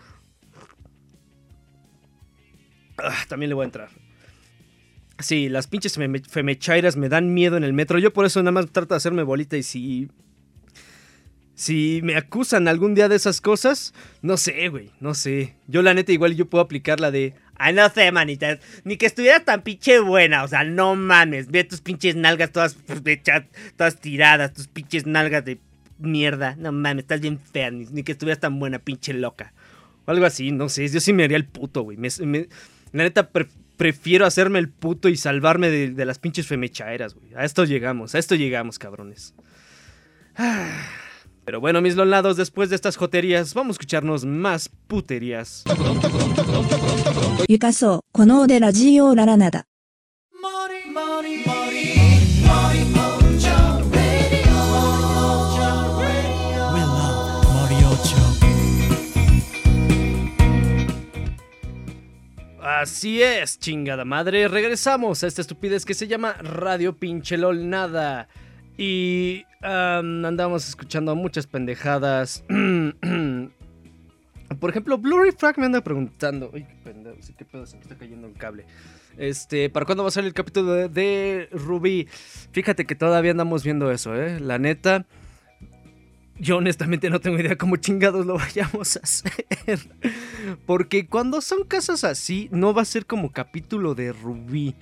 ah, 2.98 3.24
también 3.28 3.48
le 3.48 3.54
voy 3.54 3.62
a 3.62 3.66
entrar. 3.66 3.90
Sí, 5.22 5.48
las 5.48 5.66
pinches 5.68 5.98
feme- 5.98 6.24
femechairas 6.28 6.96
me 6.96 7.08
dan 7.08 7.32
miedo 7.32 7.56
en 7.56 7.64
el 7.64 7.72
metro. 7.72 7.98
Yo 7.98 8.12
por 8.12 8.26
eso 8.26 8.40
nada 8.42 8.52
más 8.52 8.66
trato 8.70 8.94
de 8.94 8.96
hacerme 8.98 9.22
bolita 9.22 9.56
y 9.56 9.62
si... 9.62 10.08
Si 11.54 12.00
me 12.02 12.16
acusan 12.16 12.66
algún 12.66 12.94
día 12.94 13.08
de 13.08 13.16
esas 13.16 13.40
cosas, 13.40 13.92
no 14.22 14.36
sé, 14.36 14.68
güey, 14.68 14.90
no 15.00 15.14
sé. 15.14 15.54
Yo 15.68 15.82
la 15.82 15.92
neta 15.94 16.10
igual 16.10 16.34
yo 16.34 16.48
puedo 16.48 16.64
aplicar 16.64 16.98
la 16.98 17.10
de... 17.10 17.34
Ay, 17.56 17.74
no 17.74 17.88
sé, 17.90 18.10
manitas. 18.10 18.58
Ni 18.84 18.96
que 18.96 19.06
estuvieras 19.06 19.44
tan 19.44 19.62
pinche 19.62 20.00
buena. 20.00 20.42
O 20.42 20.48
sea, 20.48 20.64
no 20.64 20.96
mames. 20.96 21.48
Ve 21.48 21.62
tus 21.62 21.80
pinches 21.80 22.16
nalgas 22.16 22.50
todas 22.50 22.74
pues, 22.74 23.00
hechas, 23.04 23.44
todas 23.76 24.00
tiradas. 24.00 24.52
Tus 24.54 24.66
pinches 24.66 25.06
nalgas 25.06 25.44
de 25.44 25.60
mierda. 25.98 26.56
No 26.56 26.72
mames, 26.72 27.02
estás 27.04 27.20
bien 27.20 27.38
fea. 27.38 27.70
Ni, 27.70 28.02
que 28.02 28.12
estuvieras 28.12 28.40
tan 28.40 28.58
buena, 28.58 28.80
pinche 28.80 29.12
loca. 29.12 29.52
O 30.06 30.10
algo 30.10 30.26
así, 30.26 30.50
no 30.50 30.68
sé. 30.68 30.88
Yo 30.88 30.98
sí 31.00 31.12
me 31.12 31.22
haría 31.24 31.36
el 31.36 31.44
puto, 31.44 31.82
güey. 31.82 31.96
Me- 31.98 32.48
la 32.92 33.04
neta, 33.04 33.30
prefiero 33.82 34.26
hacerme 34.26 34.60
el 34.60 34.68
puto 34.68 35.08
y 35.08 35.16
salvarme 35.16 35.68
de, 35.68 36.04
las 36.04 36.20
pinches 36.20 36.46
femechaeras, 36.46 37.14
güey. 37.16 37.34
A 37.34 37.44
esto 37.44 37.64
llegamos, 37.64 38.14
a 38.14 38.20
esto 38.20 38.36
llegamos, 38.36 38.78
cabrones. 38.78 39.34
Pero 41.44 41.58
bueno, 41.58 41.82
mis 41.82 41.96
lolados, 41.96 42.36
después 42.36 42.70
de 42.70 42.76
estas 42.76 42.96
joterías, 42.96 43.54
vamos 43.54 43.74
a 43.74 43.76
escucharnos 43.78 44.24
más 44.24 44.68
puterías. 44.68 45.64
Así 62.62 63.20
es, 63.20 63.58
chingada 63.58 64.04
madre. 64.04 64.46
Regresamos 64.46 65.24
a 65.24 65.26
esta 65.26 65.40
estupidez 65.40 65.84
que 65.84 65.94
se 65.94 66.06
llama 66.06 66.34
Radio 66.34 66.96
Pinche 66.96 67.36
LOL 67.36 67.68
Nada. 67.68 68.28
Y 68.78 69.42
am, 69.62 70.24
andamos 70.24 70.68
escuchando 70.68 71.16
muchas 71.16 71.48
pendejadas. 71.48 72.44
Por 74.60 74.70
ejemplo, 74.70 74.96
Blurry 74.96 75.32
Frag 75.32 75.58
me 75.58 75.66
anda 75.66 75.80
preguntando. 75.80 76.52
Uy, 76.54 76.62
qué 76.62 76.76
pendejo, 76.84 77.16
qué 77.36 77.44
pedo, 77.44 77.66
se 77.66 77.74
me 77.74 77.82
está 77.82 77.96
cayendo 77.96 78.28
un 78.28 78.34
cable. 78.34 78.64
Este, 79.18 79.68
¿para 79.68 79.84
cuándo 79.84 80.04
va 80.04 80.10
a 80.10 80.12
salir 80.12 80.28
el 80.28 80.34
capítulo 80.34 80.72
de, 80.72 80.88
de 80.88 81.48
Ruby? 81.50 82.06
Fíjate 82.52 82.86
que 82.86 82.94
todavía 82.94 83.32
andamos 83.32 83.64
viendo 83.64 83.90
eso, 83.90 84.14
¿eh? 84.14 84.38
La 84.38 84.60
neta. 84.60 85.04
Yo 86.42 86.56
honestamente 86.56 87.08
no 87.08 87.20
tengo 87.20 87.38
idea 87.38 87.56
cómo 87.56 87.76
chingados 87.76 88.26
lo 88.26 88.34
vayamos 88.34 88.96
a 88.96 89.00
hacer. 89.04 89.78
Porque 90.66 91.06
cuando 91.06 91.40
son 91.40 91.62
casos 91.62 92.02
así, 92.02 92.48
no 92.50 92.74
va 92.74 92.82
a 92.82 92.84
ser 92.84 93.06
como 93.06 93.30
capítulo 93.30 93.94
de 93.94 94.12
Rubí. 94.12 94.74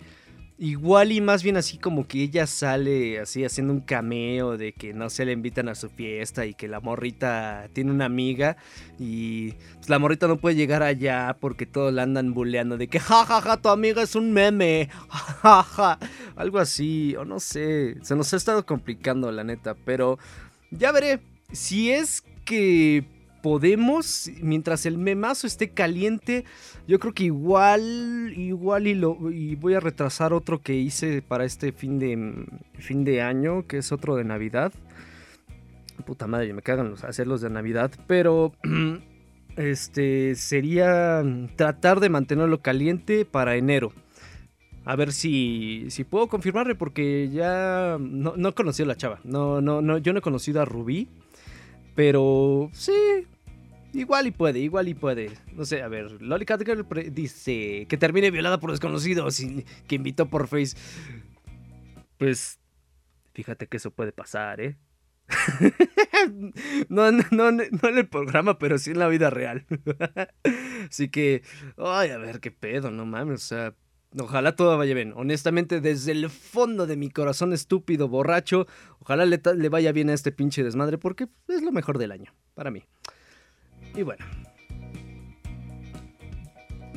Igual 0.57 1.13
y 1.13 1.21
más 1.21 1.43
bien 1.43 1.59
así 1.59 1.77
como 1.77 2.09
que 2.09 2.23
ella 2.23 2.47
sale 2.47 3.21
así 3.21 3.45
haciendo 3.45 3.75
un 3.75 3.81
cameo 3.81 4.57
de 4.57 4.73
que 4.73 4.95
no 4.95 5.11
se 5.11 5.27
le 5.27 5.33
invitan 5.33 5.69
a 5.69 5.75
su 5.75 5.91
fiesta 5.91 6.47
y 6.47 6.55
que 6.55 6.67
la 6.67 6.81
morrita 6.81 7.69
tiene 7.75 7.91
una 7.91 8.07
amiga 8.07 8.57
y 8.99 9.53
pues, 9.75 9.91
la 9.91 9.99
morrita 9.99 10.29
no 10.29 10.39
puede 10.39 10.57
llegar 10.57 10.83
allá 10.83 11.37
porque 11.41 11.67
todos 11.67 11.93
la 11.93 12.05
andan 12.05 12.33
bulleando 12.33 12.79
de 12.79 12.89
que 12.89 13.01
jajaja 13.01 13.59
tu 13.59 13.69
amiga 13.69 14.03
es 14.03 14.15
un 14.15 14.33
meme, 14.33 14.89
jajaja, 15.11 15.99
algo 16.37 16.59
así, 16.59 17.15
o 17.17 17.27
no 17.27 17.39
sé, 17.39 17.97
se 18.03 18.17
nos 18.17 18.33
ha 18.33 18.37
estado 18.37 18.65
complicando 18.65 19.31
la 19.31 19.45
neta, 19.45 19.75
pero 19.75 20.19
ya 20.71 20.93
veré. 20.93 21.21
Si 21.53 21.91
es 21.91 22.25
que 22.45 23.05
podemos, 23.43 24.31
mientras 24.43 24.87
el 24.87 24.99
memazo 24.99 25.47
esté 25.47 25.71
caliente, 25.71 26.45
yo 26.87 26.99
creo 26.99 27.13
que 27.13 27.25
igual, 27.25 28.33
igual 28.37 28.87
y, 28.87 28.95
lo, 28.95 29.31
y 29.31 29.57
voy 29.57 29.75
a 29.75 29.81
retrasar 29.81 30.33
otro 30.33 30.63
que 30.63 30.75
hice 30.75 31.23
para 31.23 31.45
este 31.45 31.73
fin 31.73 31.99
de, 31.99 32.47
fin 32.79 33.05
de 33.05 33.23
año, 33.23 33.67
que 33.67 33.79
es 33.79 33.93
otro 33.93 34.17
de 34.17 34.25
Navidad. 34.25 34.73
Puta 36.07 36.27
madre, 36.27 36.53
me 36.53 36.63
cagan 36.63 36.91
los, 36.91 37.05
hacerlos 37.05 37.41
de 37.41 37.51
Navidad, 37.51 37.91
pero 38.07 38.53
este 39.57 40.35
sería 40.35 41.23
tratar 41.57 42.01
de 42.01 42.09
mantenerlo 42.09 42.61
caliente 42.61 43.25
para 43.25 43.57
enero. 43.57 43.93
A 44.85 44.97
ver 44.97 45.13
si, 45.13 45.87
si 45.91 46.05
puedo 46.05 46.27
confirmarle 46.27 46.75
porque 46.75 47.29
ya 47.31 47.99
no, 48.01 48.35
no 48.37 48.49
he 48.49 48.53
conocido 48.55 48.87
a 48.87 48.89
la 48.89 48.97
chava. 48.97 49.21
No, 49.25 49.61
no, 49.61 49.83
no, 49.83 49.99
yo 49.99 50.13
no 50.13 50.21
he 50.21 50.23
conocido 50.23 50.63
a 50.63 50.65
Rubí. 50.65 51.07
Pero 51.95 52.71
sí, 52.73 53.27
igual 53.93 54.27
y 54.27 54.31
puede, 54.31 54.61
igual 54.61 54.89
y 54.89 54.95
puede. 54.95 55.31
No 55.53 55.65
sé, 55.65 55.83
a 55.83 55.89
ver, 55.89 56.23
Loli 56.23 56.45
Cat 56.45 56.63
Girl 56.65 56.87
dice 57.13 57.87
que 57.89 57.97
termine 57.97 58.31
violada 58.31 58.61
por 58.61 58.71
desconocidos 58.71 59.43
que 59.87 59.95
invitó 59.95 60.27
por 60.27 60.49
Face. 60.49 60.77
Pues, 62.19 62.61
fíjate 63.35 63.67
que 63.67 63.79
eso 63.79 63.91
puede 63.91 64.13
pasar, 64.13 64.61
¿eh? 64.61 64.77
no, 66.89 67.13
no, 67.13 67.29
no 67.31 67.49
en 67.89 67.99
el 67.99 68.09
programa, 68.09 68.59
pero 68.59 68.79
sí 68.79 68.91
en 68.91 68.99
la 68.99 69.09
vida 69.09 69.31
real. 69.31 69.67
Así 70.91 71.09
que, 71.09 71.43
ay, 71.77 72.11
a 72.11 72.19
ver 72.19 72.41
qué 72.41 72.51
pedo, 72.51 72.91
no 72.91 73.07
mames, 73.07 73.45
o 73.45 73.47
sea, 73.47 73.75
ojalá 74.19 74.57
todo 74.57 74.77
vaya 74.77 74.95
bien. 74.95 75.13
Honestamente, 75.17 75.81
desde 75.81 76.13
el 76.13 76.31
fondo 76.31 76.87
de 76.87 76.97
mi 76.97 77.11
corazón 77.11 77.53
estúpido, 77.53 78.09
borracho, 78.09 78.67
ojalá 79.01 79.27
le, 79.27 79.41
le 79.57 79.69
vaya 79.69 79.93
bien 79.93 80.11
a 80.11 80.15
este 80.15 80.33
pinche 80.33 80.65
desmadre 80.65 80.99
porque 80.99 81.29
es 81.49 81.63
lo 81.63 81.73
mejor 81.73 81.99
del 81.99 82.13
año, 82.13 82.33
para 82.55 82.71
mí. 82.71 82.85
Y 83.95 84.03
bueno. 84.03 84.25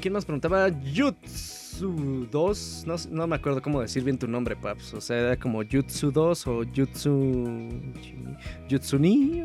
¿Quién 0.01 0.14
más 0.14 0.26
preguntaba? 0.26 0.70
Jutsu 0.70 2.28
2. 2.30 2.84
No, 2.86 2.95
no 3.09 3.28
me 3.28 3.36
acuerdo 3.38 3.61
cómo 3.61 3.82
decir 3.82 4.03
bien 4.03 4.18
tu 4.18 4.28
nombre, 4.28 4.55
Paps. 4.55 4.93
O 4.95 5.01
sea, 5.01 5.18
era 5.18 5.39
como 5.39 5.64
Jutsu 5.64 6.11
2 6.11 6.47
o 6.47 6.64
Jutsu. 6.76 7.70
Jutsuni. 8.70 9.43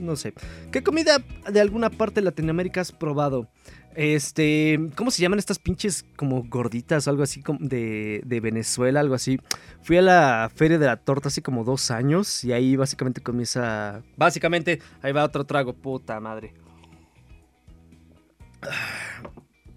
No 0.00 0.16
sé. 0.16 0.32
¿Qué 0.72 0.82
comida 0.82 1.18
de 1.52 1.60
alguna 1.60 1.90
parte 1.90 2.20
de 2.20 2.24
Latinoamérica 2.24 2.80
has 2.80 2.92
probado? 2.92 3.48
Este. 3.94 4.78
¿Cómo 4.94 5.10
se 5.10 5.22
llaman 5.22 5.38
estas 5.38 5.58
pinches 5.58 6.04
como 6.16 6.44
gorditas 6.44 7.06
o 7.06 7.10
algo 7.10 7.22
así 7.22 7.42
de, 7.58 8.22
de 8.24 8.40
Venezuela? 8.40 9.00
Algo 9.00 9.14
así. 9.14 9.40
Fui 9.82 9.96
a 9.96 10.02
la 10.02 10.50
Feria 10.54 10.78
de 10.78 10.86
la 10.86 10.96
Torta 10.96 11.28
hace 11.28 11.42
como 11.42 11.64
dos 11.64 11.90
años 11.90 12.44
y 12.44 12.52
ahí 12.52 12.76
básicamente 12.76 13.20
comí 13.20 13.42
esa. 13.42 14.02
Básicamente, 14.16 14.80
ahí 15.02 15.12
va 15.12 15.24
otro 15.24 15.44
trago, 15.44 15.72
puta 15.74 16.20
madre. 16.20 16.54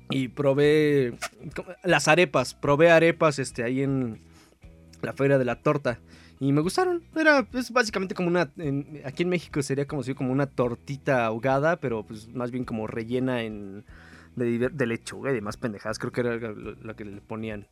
Y 0.10 0.28
probé 0.28 1.18
las 1.84 2.08
arepas, 2.08 2.54
probé 2.54 2.92
arepas 2.92 3.40
este, 3.40 3.64
ahí 3.64 3.82
en 3.82 4.22
la 5.02 5.14
feria 5.14 5.38
de 5.38 5.46
la 5.46 5.56
torta. 5.56 6.00
Y 6.40 6.52
me 6.52 6.62
gustaron. 6.62 7.04
Era 7.16 7.44
pues, 7.44 7.72
básicamente 7.72 8.16
como 8.16 8.28
una. 8.28 8.52
aquí 9.06 9.24
en 9.24 9.30
México 9.30 9.62
sería 9.62 9.86
como 9.86 10.04
si 10.04 10.14
como 10.14 10.32
una 10.32 10.48
tortita 10.48 11.26
ahogada, 11.26 11.78
pero 11.78 12.04
pues 12.04 12.28
más 12.34 12.52
bien 12.52 12.66
como 12.66 12.88
rellena 12.88 13.44
en. 13.44 13.86
de, 14.36 14.70
de 14.70 14.86
lechuga 14.88 15.32
y 15.32 15.36
demás 15.36 15.58
pendejadas. 15.58 16.00
Creo 16.00 16.12
que 16.12 16.22
era 16.22 16.36
lo, 16.36 16.54
lo 16.54 16.96
que 16.96 17.06
le 17.06 17.22
ponían. 17.22 17.68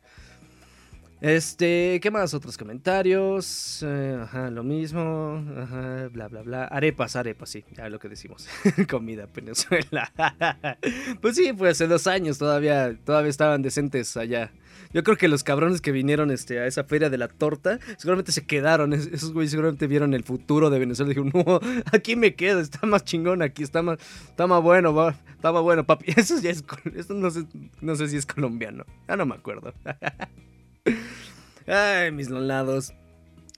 Este, 1.22 2.00
¿qué 2.02 2.10
más? 2.10 2.34
Otros 2.34 2.58
comentarios. 2.58 3.80
Eh, 3.86 4.18
ajá, 4.20 4.50
lo 4.50 4.64
mismo. 4.64 5.40
Ajá, 5.56 6.08
bla, 6.08 6.26
bla, 6.26 6.42
bla. 6.42 6.64
Arepas, 6.64 7.14
arepas, 7.14 7.48
sí, 7.48 7.64
ya 7.76 7.88
lo 7.88 8.00
que 8.00 8.08
decimos. 8.08 8.48
Comida 8.90 9.28
Venezuela. 9.32 10.10
pues 11.20 11.36
sí, 11.36 11.52
pues 11.52 11.72
hace 11.72 11.86
dos 11.86 12.08
años 12.08 12.38
todavía, 12.38 12.98
todavía 13.04 13.30
estaban 13.30 13.62
decentes 13.62 14.16
allá. 14.16 14.50
Yo 14.94 15.02
creo 15.02 15.16
que 15.16 15.28
los 15.28 15.42
cabrones 15.44 15.80
que 15.80 15.90
vinieron 15.92 16.30
este, 16.30 16.58
a 16.60 16.66
esa 16.66 16.84
feria 16.84 17.08
de 17.10 17.18
la 17.18 17.28
torta, 17.28 17.78
seguramente 17.96 18.32
se 18.32 18.44
quedaron. 18.44 18.92
Es- 18.92 19.06
Esos 19.06 19.32
güeyes 19.32 19.50
seguramente 19.50 19.86
vieron 19.86 20.12
el 20.14 20.22
futuro 20.24 20.68
de 20.70 20.78
Venezuela 20.78 21.08
dijeron, 21.08 21.32
no, 21.34 21.60
aquí 21.92 22.16
me 22.16 22.34
quedo, 22.34 22.60
está 22.60 22.86
más 22.86 23.04
chingón 23.04 23.42
aquí, 23.42 23.62
está 23.62 23.82
más, 23.82 23.98
está 24.28 24.46
más 24.46 24.62
bueno, 24.62 24.94
va, 24.94 25.16
está 25.34 25.50
más 25.52 25.62
bueno, 25.62 25.84
papi. 25.84 26.12
Eso 26.16 26.38
ya 26.40 26.50
es, 26.50 26.62
eso 26.94 27.14
no 27.14 27.30
sé, 27.30 27.44
no 27.80 27.96
sé 27.96 28.08
si 28.08 28.16
es 28.16 28.26
colombiano. 28.26 28.84
Ya 29.08 29.16
no 29.16 29.24
me 29.26 29.34
acuerdo. 29.34 29.72
Ay, 31.66 32.10
mis 32.12 32.28
lolados. 32.28 32.92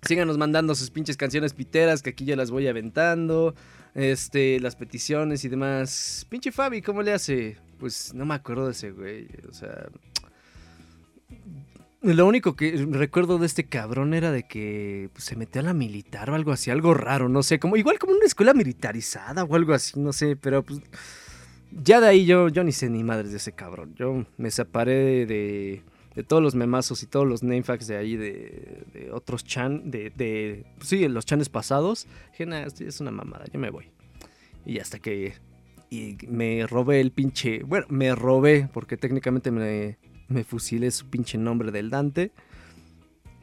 Síganos 0.03 0.37
mandando 0.37 0.75
sus 0.75 0.91
pinches 0.91 1.17
canciones 1.17 1.55
piteras 1.55 2.03
que 2.03 2.11
aquí 2.11 2.25
ya 2.27 2.37
las 2.37 2.51
voy 2.51 2.69
aventando. 2.69 3.55
Este, 3.95 4.61
las 4.61 4.77
peticiones 4.77 5.45
y 5.45 5.49
demás. 5.49 6.27
Pinche 6.29 6.53
Fabi, 6.53 6.83
¿cómo 6.83 7.03
le 7.03 7.13
hace? 7.13 7.57
Pues 7.79 8.13
no 8.13 8.27
me 8.27 8.35
acuerdo 8.35 8.67
de 8.67 8.73
ese 8.73 8.91
güey. 8.91 9.29
O 9.49 9.53
sea. 9.53 9.87
Lo 12.05 12.27
único 12.27 12.55
que 12.55 12.87
recuerdo 12.91 13.39
de 13.39 13.47
este 13.47 13.65
cabrón 13.65 14.13
era 14.13 14.31
de 14.31 14.43
que 14.43 15.09
pues, 15.15 15.25
se 15.25 15.37
metió 15.37 15.63
a 15.63 15.65
la 15.65 15.73
militar 15.73 16.29
o 16.29 16.35
algo 16.35 16.53
así, 16.53 16.71
algo 16.71 16.93
raro, 16.93 17.31
no 17.31 17.43
sé, 17.43 17.59
como 17.59 17.79
igual 17.79 17.99
como 17.99 18.13
una 18.13 18.27
escuela 18.27 18.53
militarizada 18.53 19.43
o 19.43 19.55
algo 19.57 19.73
así, 19.73 19.99
no 19.99 20.13
sé, 20.13 20.37
pero 20.37 20.63
pues 20.63 20.83
ya 21.73 22.03
de 22.03 22.09
ahí 22.09 22.27
yo, 22.27 22.51
yo 22.51 22.63
ni 22.63 22.73
sé 22.73 22.91
ni 22.91 23.03
madres 23.03 23.31
de 23.31 23.39
ese 23.39 23.53
cabrón. 23.53 23.95
Yo 23.97 24.27
me 24.37 24.51
separé 24.51 25.25
de, 25.25 25.83
todos 26.29 26.43
los 26.43 26.55
memazos 26.55 27.03
y 27.03 27.07
todos 27.07 27.27
los 27.27 27.43
namefacts 27.43 27.87
de 27.87 27.97
ahí 27.97 28.17
de, 28.17 28.85
de 28.93 29.11
otros 29.11 29.43
chan, 29.43 29.91
de, 29.91 30.11
de, 30.11 30.67
pues 30.77 30.93
los 30.93 31.25
chanes 31.25 31.49
pasados. 31.49 32.07
Dije, 32.33 32.45
"Nah, 32.45 32.67
es 32.81 33.01
una 33.01 33.13
mamada, 33.13 33.47
yo 33.51 33.59
me 33.59 33.71
voy. 33.71 33.87
Y 34.67 34.79
hasta 34.79 34.99
que 34.99 35.33
y 35.89 36.19
me 36.29 36.67
robé 36.67 37.01
el 37.01 37.13
pinche, 37.13 37.63
bueno, 37.63 37.87
me 37.89 38.15
robé 38.15 38.69
porque 38.73 38.97
técnicamente 38.97 39.51
me, 39.51 39.97
me 40.29 40.45
fusilé 40.45 40.91
su 40.91 41.07
pinche 41.07 41.39
nombre 41.39 41.71
del 41.71 41.91
Dante. 41.91 42.33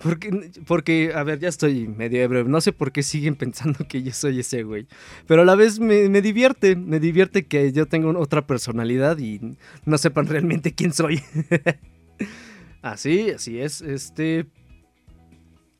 Porque, 0.01 0.51
porque, 0.65 1.11
a 1.13 1.23
ver, 1.23 1.39
ya 1.39 1.49
estoy 1.49 1.87
medio 1.87 2.21
ebrio. 2.21 2.43
No 2.45 2.59
sé 2.59 2.71
por 2.73 2.91
qué 2.91 3.03
siguen 3.03 3.35
pensando 3.37 3.87
que 3.87 4.01
yo 4.01 4.11
soy 4.11 4.39
ese 4.39 4.63
güey. 4.63 4.87
Pero 5.27 5.43
a 5.43 5.45
la 5.45 5.55
vez 5.55 5.79
me, 5.79 6.09
me 6.09 6.21
divierte. 6.21 6.75
Me 6.75 6.99
divierte 6.99 7.45
que 7.45 7.71
yo 7.71 7.85
tengo 7.85 8.17
otra 8.19 8.47
personalidad 8.47 9.17
y 9.19 9.55
no 9.85 9.97
sepan 9.97 10.27
realmente 10.27 10.73
quién 10.73 10.93
soy. 10.93 11.21
así, 12.81 13.31
así 13.31 13.59
es. 13.59 13.81
Este. 13.81 14.47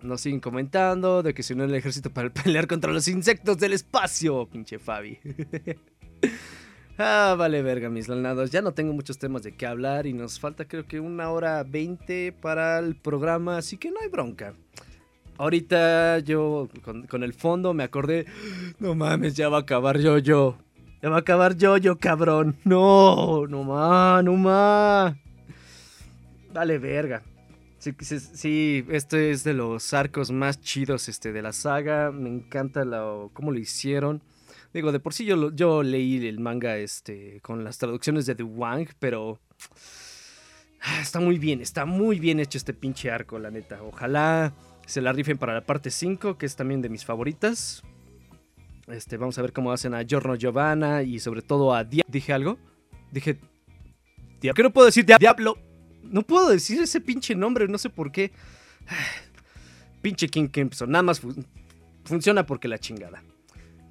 Nos 0.01 0.21
siguen 0.21 0.39
comentando 0.39 1.21
de 1.21 1.35
que 1.35 1.43
se 1.43 1.53
unió 1.53 1.65
el 1.65 1.75
ejército 1.75 2.11
para 2.11 2.31
pelear 2.33 2.67
contra 2.67 2.91
los 2.91 3.07
insectos 3.07 3.57
del 3.57 3.73
espacio. 3.73 4.47
Pinche 4.47 4.79
Fabi. 4.79 5.19
Ah, 7.03 7.33
vale 7.35 7.63
verga, 7.63 7.89
mis 7.89 8.07
lanados. 8.07 8.51
Ya 8.51 8.61
no 8.61 8.73
tengo 8.73 8.93
muchos 8.93 9.17
temas 9.17 9.41
de 9.41 9.53
qué 9.53 9.65
hablar 9.65 10.05
y 10.05 10.13
nos 10.13 10.39
falta 10.39 10.65
creo 10.65 10.85
que 10.85 10.99
una 10.99 11.31
hora 11.31 11.63
veinte 11.63 12.31
para 12.31 12.77
el 12.77 12.95
programa, 12.95 13.57
así 13.57 13.77
que 13.77 13.89
no 13.89 13.99
hay 14.01 14.07
bronca. 14.07 14.53
Ahorita 15.39 16.19
yo 16.19 16.69
con, 16.83 17.23
el 17.23 17.33
fondo 17.33 17.73
me 17.73 17.83
acordé, 17.83 18.27
no 18.77 18.93
mames, 18.93 19.33
ya 19.35 19.49
va 19.49 19.57
a 19.57 19.61
acabar 19.61 19.97
yo 19.97 20.19
yo. 20.19 20.57
Ya 21.01 21.09
va 21.09 21.15
a 21.15 21.19
acabar 21.21 21.57
yo 21.57 21.77
yo, 21.77 21.97
cabrón. 21.97 22.55
No, 22.65 23.47
no 23.47 23.63
más, 23.63 24.23
no 24.23 24.33
más. 24.35 25.15
Vale 26.53 26.77
verga. 26.77 27.23
Sí, 27.79 27.95
sí, 28.01 28.19
sí, 28.19 28.85
este 28.89 29.31
es 29.31 29.43
de 29.43 29.53
los 29.53 29.91
arcos 29.95 30.29
más 30.29 30.61
chidos 30.61 31.09
este, 31.09 31.31
de 31.31 31.41
la 31.41 31.51
saga. 31.51 32.11
Me 32.11 32.29
encanta 32.29 32.85
lo, 32.85 33.31
cómo 33.33 33.51
lo 33.51 33.57
hicieron. 33.57 34.21
Digo, 34.74 34.91
de 34.91 34.99
por 34.99 35.13
sí 35.13 35.26
yo, 35.26 35.51
yo 35.53 35.84
leí 35.84 36.26
el 36.28 36.39
manga 36.39 36.78
este, 36.78 37.41
con 37.41 37.63
las 37.63 37.78
traducciones 37.78 38.26
de 38.26 38.36
The 38.36 38.43
Wang, 38.43 38.88
pero 38.99 39.39
ah, 40.82 41.01
está 41.01 41.19
muy 41.19 41.38
bien, 41.38 41.61
está 41.61 41.86
muy 41.86 42.19
bien 42.19 42.39
hecho 42.39 42.57
este 42.57 42.74
pinche 42.74 43.11
arco, 43.11 43.38
la 43.38 43.51
neta. 43.51 43.84
Ojalá 43.84 44.53
se 44.86 45.01
la 45.01 45.11
rifen 45.11 45.38
para 45.38 45.53
la 45.53 45.61
parte 45.65 45.91
5, 45.91 46.38
que 46.38 46.45
es 46.45 46.55
también 46.55 46.82
de 46.82 46.89
mis 46.89 47.03
favoritas. 47.03 47.84
Este, 48.88 49.17
vamos 49.17 49.38
a 49.38 49.41
ver 49.41 49.53
cómo 49.53 49.72
hacen 49.72 49.93
a 49.93 50.03
Giorno 50.03 50.36
Giovanna 50.36 51.03
y 51.03 51.19
sobre 51.19 51.41
todo 51.41 51.74
a 51.74 51.84
Diablo. 51.84 52.09
¿Dije 52.11 52.34
algo? 52.34 52.57
Dije... 53.11 53.39
Dia- 54.41 54.51
¿Por 54.51 54.55
qué 54.55 54.63
no 54.63 54.74
puedo 54.74 54.86
decir 54.88 55.05
Dia- 55.05 55.17
Diablo? 55.19 55.57
No 56.03 56.24
puedo 56.24 56.49
decir 56.49 56.82
ese 56.82 56.99
pinche 56.99 57.36
nombre, 57.36 57.67
no 57.67 57.78
sé 57.78 57.89
por 57.89 58.11
qué. 58.11 58.32
Pinche 60.01 60.28
King 60.30 60.47
Crimson, 60.47 60.89
nada 60.89 61.03
más 61.03 61.19
fu- 61.19 61.36
funciona 62.05 62.45
porque 62.45 62.67
la 62.67 62.80
chingada. 62.80 63.24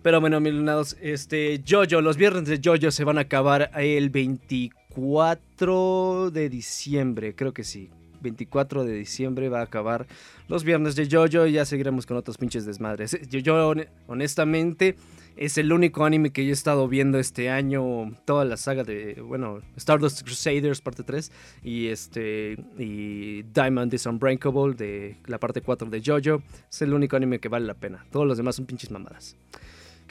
Pero 0.03 0.21
bueno, 0.21 0.41
mis 0.41 0.55
lunados, 0.55 0.97
este, 1.03 1.63
Jojo, 1.69 2.01
los 2.01 2.17
viernes 2.17 2.47
de 2.47 2.61
Jojo 2.65 2.91
se 2.91 3.05
van 3.05 3.19
a 3.19 3.23
acabar 3.23 3.71
el 3.77 4.09
24 4.11 6.31
de 6.31 6.49
diciembre, 6.49 7.35
creo 7.35 7.53
que 7.53 7.65
sí. 7.65 7.91
24 8.23 8.85
de 8.85 8.93
diciembre 8.93 9.49
va 9.49 9.61
a 9.61 9.65
acabar 9.65 10.07
los 10.47 10.63
viernes 10.63 10.95
de 10.95 11.09
Jojo 11.11 11.47
y 11.47 11.53
ya 11.53 11.65
seguiremos 11.65 12.05
con 12.05 12.19
otros 12.19 12.37
pinches 12.37 12.67
desmadres. 12.67 13.15
Hon- 13.33 13.87
honestamente, 14.09 14.97
es 15.37 15.57
el 15.57 15.73
único 15.73 16.05
anime 16.05 16.31
que 16.31 16.45
yo 16.45 16.51
he 16.51 16.53
estado 16.53 16.87
viendo 16.87 17.19
este 17.19 17.49
año, 17.49 18.15
toda 18.27 18.45
la 18.45 18.59
saga 18.59 18.85
de, 18.85 19.23
bueno, 19.23 19.61
Stardust 19.77 20.23
Crusaders 20.23 20.83
parte 20.83 21.03
3 21.03 21.33
y 21.65 21.87
este 21.87 22.59
y 22.79 23.43
Diamond 23.55 23.95
is 23.95 24.05
Unbreakable 24.05 24.75
de 24.75 25.17
la 25.27 25.39
parte 25.39 25.63
4 25.63 25.89
de 25.89 26.03
Jojo. 26.05 26.43
Es 26.71 26.83
el 26.83 26.93
único 26.93 27.17
anime 27.17 27.39
que 27.39 27.49
vale 27.49 27.65
la 27.67 27.75
pena. 27.75 28.05
Todos 28.13 28.27
los 28.27 28.37
demás 28.37 28.57
son 28.57 28.67
pinches 28.67 28.91
mamadas. 28.91 29.35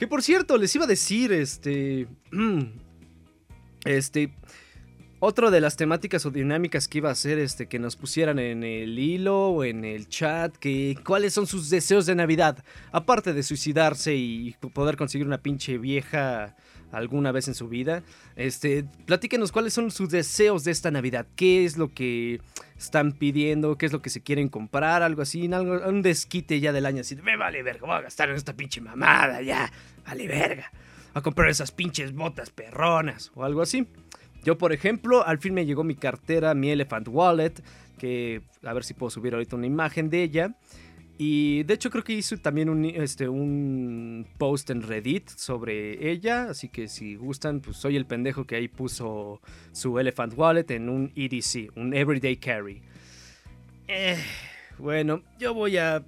Que 0.00 0.08
por 0.08 0.22
cierto, 0.22 0.56
les 0.56 0.74
iba 0.74 0.86
a 0.86 0.88
decir, 0.88 1.30
este. 1.30 2.08
Este. 3.84 4.32
Otro 5.20 5.50
de 5.50 5.60
las 5.60 5.76
temáticas 5.76 6.24
o 6.24 6.30
dinámicas 6.30 6.88
que 6.88 6.98
iba 6.98 7.10
a 7.10 7.12
hacer, 7.12 7.38
este, 7.38 7.66
que 7.66 7.78
nos 7.78 7.96
pusieran 7.96 8.38
en 8.38 8.64
el 8.64 8.98
hilo 8.98 9.48
o 9.48 9.64
en 9.64 9.84
el 9.84 10.08
chat, 10.08 10.56
que 10.56 10.96
cuáles 11.04 11.34
son 11.34 11.46
sus 11.46 11.68
deseos 11.68 12.06
de 12.06 12.14
Navidad. 12.14 12.64
Aparte 12.92 13.34
de 13.34 13.42
suicidarse 13.42 14.14
y 14.14 14.56
poder 14.72 14.96
conseguir 14.96 15.26
una 15.26 15.42
pinche 15.42 15.76
vieja 15.76 16.56
alguna 16.92 17.32
vez 17.32 17.48
en 17.48 17.54
su 17.54 17.68
vida. 17.68 18.02
Este, 18.36 18.84
platíquenos 19.06 19.52
cuáles 19.52 19.72
son 19.72 19.90
sus 19.90 20.10
deseos 20.10 20.64
de 20.64 20.72
esta 20.72 20.90
Navidad. 20.90 21.26
¿Qué 21.36 21.64
es 21.64 21.76
lo 21.76 21.92
que 21.92 22.40
están 22.76 23.12
pidiendo? 23.12 23.76
¿Qué 23.76 23.86
es 23.86 23.92
lo 23.92 24.02
que 24.02 24.10
se 24.10 24.22
quieren 24.22 24.48
comprar? 24.48 25.02
Algo 25.02 25.22
así, 25.22 25.48
un 25.48 26.02
desquite 26.02 26.60
ya 26.60 26.72
del 26.72 26.86
año 26.86 27.00
así. 27.00 27.14
de, 27.14 27.22
Me 27.22 27.36
vale 27.36 27.62
verga, 27.62 27.86
voy 27.86 27.96
a 27.96 28.00
gastar 28.00 28.30
en 28.30 28.36
esta 28.36 28.54
pinche 28.54 28.80
mamada 28.80 29.42
ya. 29.42 29.70
Vale 30.06 30.26
verga. 30.26 30.70
A 31.14 31.22
comprar 31.22 31.48
esas 31.48 31.72
pinches 31.72 32.12
botas 32.12 32.50
perronas 32.50 33.32
o 33.34 33.44
algo 33.44 33.62
así. 33.62 33.86
Yo, 34.42 34.56
por 34.56 34.72
ejemplo, 34.72 35.26
al 35.26 35.38
fin 35.38 35.54
me 35.54 35.66
llegó 35.66 35.84
mi 35.84 35.94
cartera, 35.94 36.54
mi 36.54 36.70
Elephant 36.70 37.08
Wallet, 37.08 37.62
que 37.98 38.42
a 38.64 38.72
ver 38.72 38.84
si 38.84 38.94
puedo 38.94 39.10
subir 39.10 39.34
ahorita 39.34 39.56
una 39.56 39.66
imagen 39.66 40.08
de 40.08 40.22
ella. 40.22 40.54
Y 41.22 41.64
de 41.64 41.74
hecho 41.74 41.90
creo 41.90 42.02
que 42.02 42.14
hice 42.14 42.38
también 42.38 42.70
un, 42.70 42.82
este, 42.82 43.28
un 43.28 44.26
post 44.38 44.70
en 44.70 44.80
Reddit 44.80 45.28
sobre 45.28 46.10
ella, 46.10 46.44
así 46.48 46.70
que 46.70 46.88
si 46.88 47.14
gustan, 47.14 47.60
pues 47.60 47.76
soy 47.76 47.96
el 47.96 48.06
pendejo 48.06 48.46
que 48.46 48.56
ahí 48.56 48.68
puso 48.68 49.42
su 49.70 49.98
Elephant 49.98 50.32
Wallet 50.34 50.70
en 50.70 50.88
un 50.88 51.12
EDC, 51.14 51.76
un 51.76 51.92
Everyday 51.92 52.38
Carry. 52.38 52.80
Eh, 53.86 54.16
bueno, 54.78 55.22
yo 55.38 55.52
voy 55.52 55.76
a 55.76 56.02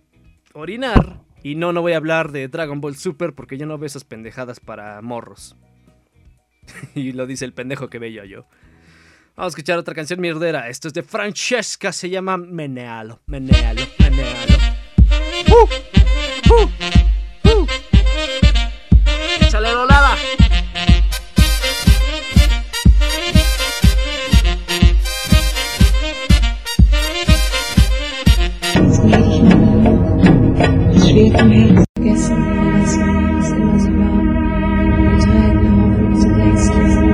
orinar 0.54 1.20
y 1.42 1.56
no, 1.56 1.74
no 1.74 1.82
voy 1.82 1.92
a 1.92 1.98
hablar 1.98 2.32
de 2.32 2.48
Dragon 2.48 2.80
Ball 2.80 2.96
Super 2.96 3.34
porque 3.34 3.58
yo 3.58 3.66
no 3.66 3.76
veo 3.76 3.88
esas 3.88 4.04
pendejadas 4.04 4.60
para 4.60 5.02
morros. 5.02 5.56
y 6.94 7.12
lo 7.12 7.26
dice 7.26 7.44
el 7.44 7.52
pendejo 7.52 7.90
que 7.90 7.98
veo 7.98 8.24
yo. 8.24 8.46
Vamos 9.36 9.52
a 9.52 9.56
escuchar 9.56 9.78
otra 9.78 9.94
canción 9.94 10.22
mierdera. 10.22 10.70
Esto 10.70 10.88
es 10.88 10.94
de 10.94 11.02
Francesca, 11.02 11.92
se 11.92 12.08
llama 12.08 12.38
Menealo, 12.38 13.20
Menealo, 13.26 13.82
Menealo. 13.98 14.51
¡Uh! 16.52 16.68
¡Uh! 17.48 17.66
¡Échale 19.40 19.74
volada! 19.74 20.16
Schwer 31.00 31.40
im 31.40 31.52
Herzen 31.52 31.84
vergessen, 31.96 32.36
verlassen, 32.44 33.02
was 33.38 33.50
immer 33.50 33.78
sie 33.80 33.94
war. 33.98 34.20
Geteilt 35.16 35.58
der 35.62 35.72
Hoffnung, 35.78 36.12
lassen. 36.12 37.08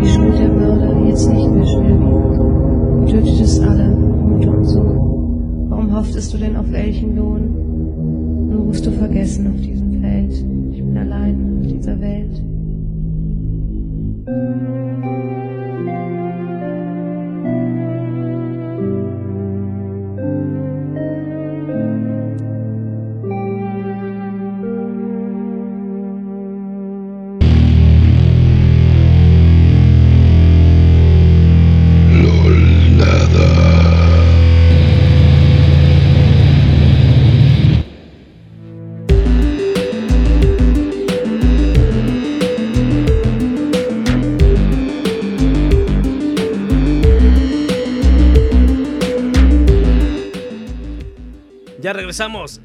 Die 0.00 0.08
Schuld 0.08 0.38
der 0.38 0.48
Mörder, 0.50 0.92
jetzt 1.08 1.26
nicht 1.28 1.50
mehr 1.50 1.66
schwer. 1.66 1.96
Du 1.96 3.06
tötetest 3.10 3.62
alle, 3.62 3.88
Mutter 3.90 4.50
und 4.50 4.64
Sohn. 4.64 5.68
Warum 5.68 5.96
hofftest 5.96 6.32
du 6.32 6.38
denn 6.38 6.56
auf 6.56 6.70
welchen 6.70 7.16
Lohn? 7.16 7.65
Musst 8.66 8.84
du 8.84 8.90
vergessen 8.90 9.46
auf 9.46 9.60
diesem 9.60 10.00
Feld. 10.00 10.32
Ich 10.32 10.82
bin 10.82 10.96
allein 10.98 11.60
auf 11.60 11.66
dieser 11.68 12.00
Welt. 12.00 12.42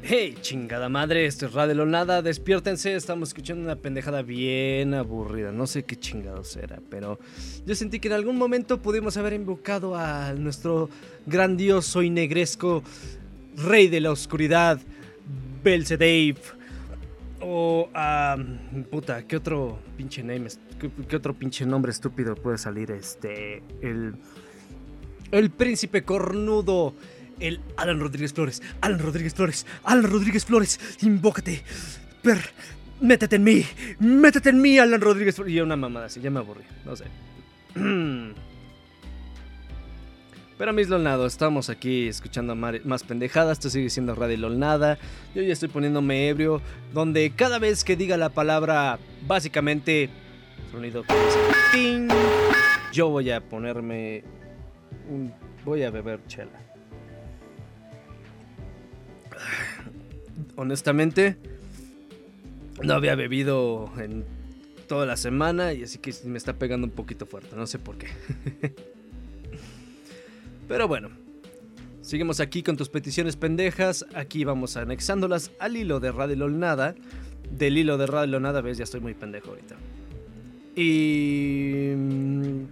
Hey, 0.02 0.34
chingada 0.40 0.88
madre, 0.88 1.26
esto 1.26 1.44
es 1.44 1.52
Radio 1.52 1.84
Nada. 1.84 2.22
Despiértense, 2.22 2.94
estamos 2.94 3.28
escuchando 3.28 3.62
una 3.62 3.76
pendejada 3.76 4.22
bien 4.22 4.94
aburrida. 4.94 5.52
No 5.52 5.66
sé 5.66 5.82
qué 5.82 5.94
chingados 5.94 6.56
era, 6.56 6.80
pero 6.88 7.18
yo 7.66 7.74
sentí 7.74 8.00
que 8.00 8.08
en 8.08 8.14
algún 8.14 8.38
momento 8.38 8.80
pudimos 8.80 9.18
haber 9.18 9.34
invocado 9.34 9.94
a 9.94 10.32
nuestro 10.32 10.88
grandioso 11.26 12.02
y 12.02 12.08
negresco 12.08 12.82
rey 13.54 13.88
de 13.88 14.00
la 14.00 14.12
oscuridad, 14.12 14.80
Belzedave. 15.62 16.36
O 17.42 17.90
a. 17.92 18.38
puta, 18.90 19.26
¿qué 19.26 19.36
otro 19.36 19.78
pinche 19.98 20.22
name? 20.22 20.46
es- 20.46 20.60
¿Qué, 20.80 20.90
qué 21.06 21.16
otro 21.16 21.34
pinche 21.34 21.66
nombre 21.66 21.92
estúpido 21.92 22.36
puede 22.36 22.56
salir? 22.56 22.90
Este. 22.90 23.62
El. 23.82 24.14
El 25.30 25.50
príncipe 25.50 26.04
cornudo. 26.04 26.94
El 27.42 27.60
Alan 27.76 27.98
Rodríguez 28.00 28.32
Flores. 28.32 28.62
Alan 28.80 28.98
Rodríguez 29.00 29.34
Flores. 29.34 29.66
Alan 29.84 30.10
Rodríguez 30.10 30.44
Flores. 30.44 30.78
Invócate. 31.02 31.62
Per. 32.22 32.38
Métete 33.00 33.36
en 33.36 33.44
mí. 33.44 33.64
Métete 33.98 34.50
en 34.50 34.62
mí, 34.62 34.78
Alan 34.78 35.00
Rodríguez 35.00 35.34
Flores. 35.34 35.52
Y 35.52 35.60
una 35.60 35.76
mamada 35.76 36.06
así. 36.06 36.20
Ya 36.20 36.30
me 36.30 36.38
aburrí. 36.38 36.62
No 36.84 36.94
sé. 36.96 37.04
Pero 40.58 40.72
mis 40.72 40.88
Lolnado, 40.88 41.26
estamos 41.26 41.68
aquí 41.70 42.06
escuchando 42.06 42.54
más 42.54 43.02
pendejadas. 43.02 43.58
Esto 43.58 43.70
sigue 43.70 43.90
siendo 43.90 44.14
Radio 44.14 44.36
Lolnada. 44.36 44.98
Yo 45.34 45.42
ya 45.42 45.52
estoy 45.52 45.68
poniéndome 45.68 46.28
ebrio. 46.28 46.62
Donde 46.92 47.32
cada 47.34 47.58
vez 47.58 47.82
que 47.82 47.96
diga 47.96 48.16
la 48.16 48.28
palabra, 48.28 49.00
básicamente, 49.26 50.08
sonido 50.70 51.02
que 51.02 52.06
yo 52.92 53.08
voy 53.08 53.30
a 53.30 53.40
ponerme 53.40 54.22
un- 55.08 55.32
voy 55.64 55.82
a 55.82 55.90
beber 55.90 56.20
chela. 56.28 56.50
Honestamente, 60.56 61.36
no 62.82 62.94
había 62.94 63.14
bebido 63.14 63.90
en 63.98 64.24
toda 64.88 65.06
la 65.06 65.16
semana 65.16 65.72
y 65.72 65.84
así 65.84 65.98
que 65.98 66.12
me 66.24 66.38
está 66.38 66.54
pegando 66.54 66.86
un 66.86 66.92
poquito 66.92 67.26
fuerte, 67.26 67.56
no 67.56 67.66
sé 67.66 67.78
por 67.78 67.96
qué. 67.96 68.08
Pero 70.68 70.88
bueno, 70.88 71.10
seguimos 72.00 72.40
aquí 72.40 72.62
con 72.62 72.76
tus 72.76 72.88
peticiones 72.88 73.36
pendejas, 73.36 74.06
aquí 74.14 74.44
vamos 74.44 74.76
anexándolas 74.76 75.50
al 75.58 75.76
hilo 75.76 76.00
de 76.00 76.12
Radio 76.12 76.48
Nada. 76.48 76.94
Del 77.50 77.76
hilo 77.76 77.98
de 77.98 78.06
Radio 78.06 78.40
Nada, 78.40 78.60
ves, 78.60 78.78
ya 78.78 78.84
estoy 78.84 79.00
muy 79.00 79.14
pendejo 79.14 79.50
ahorita. 79.50 79.76
Y 80.74 81.92
mm, 81.94 82.64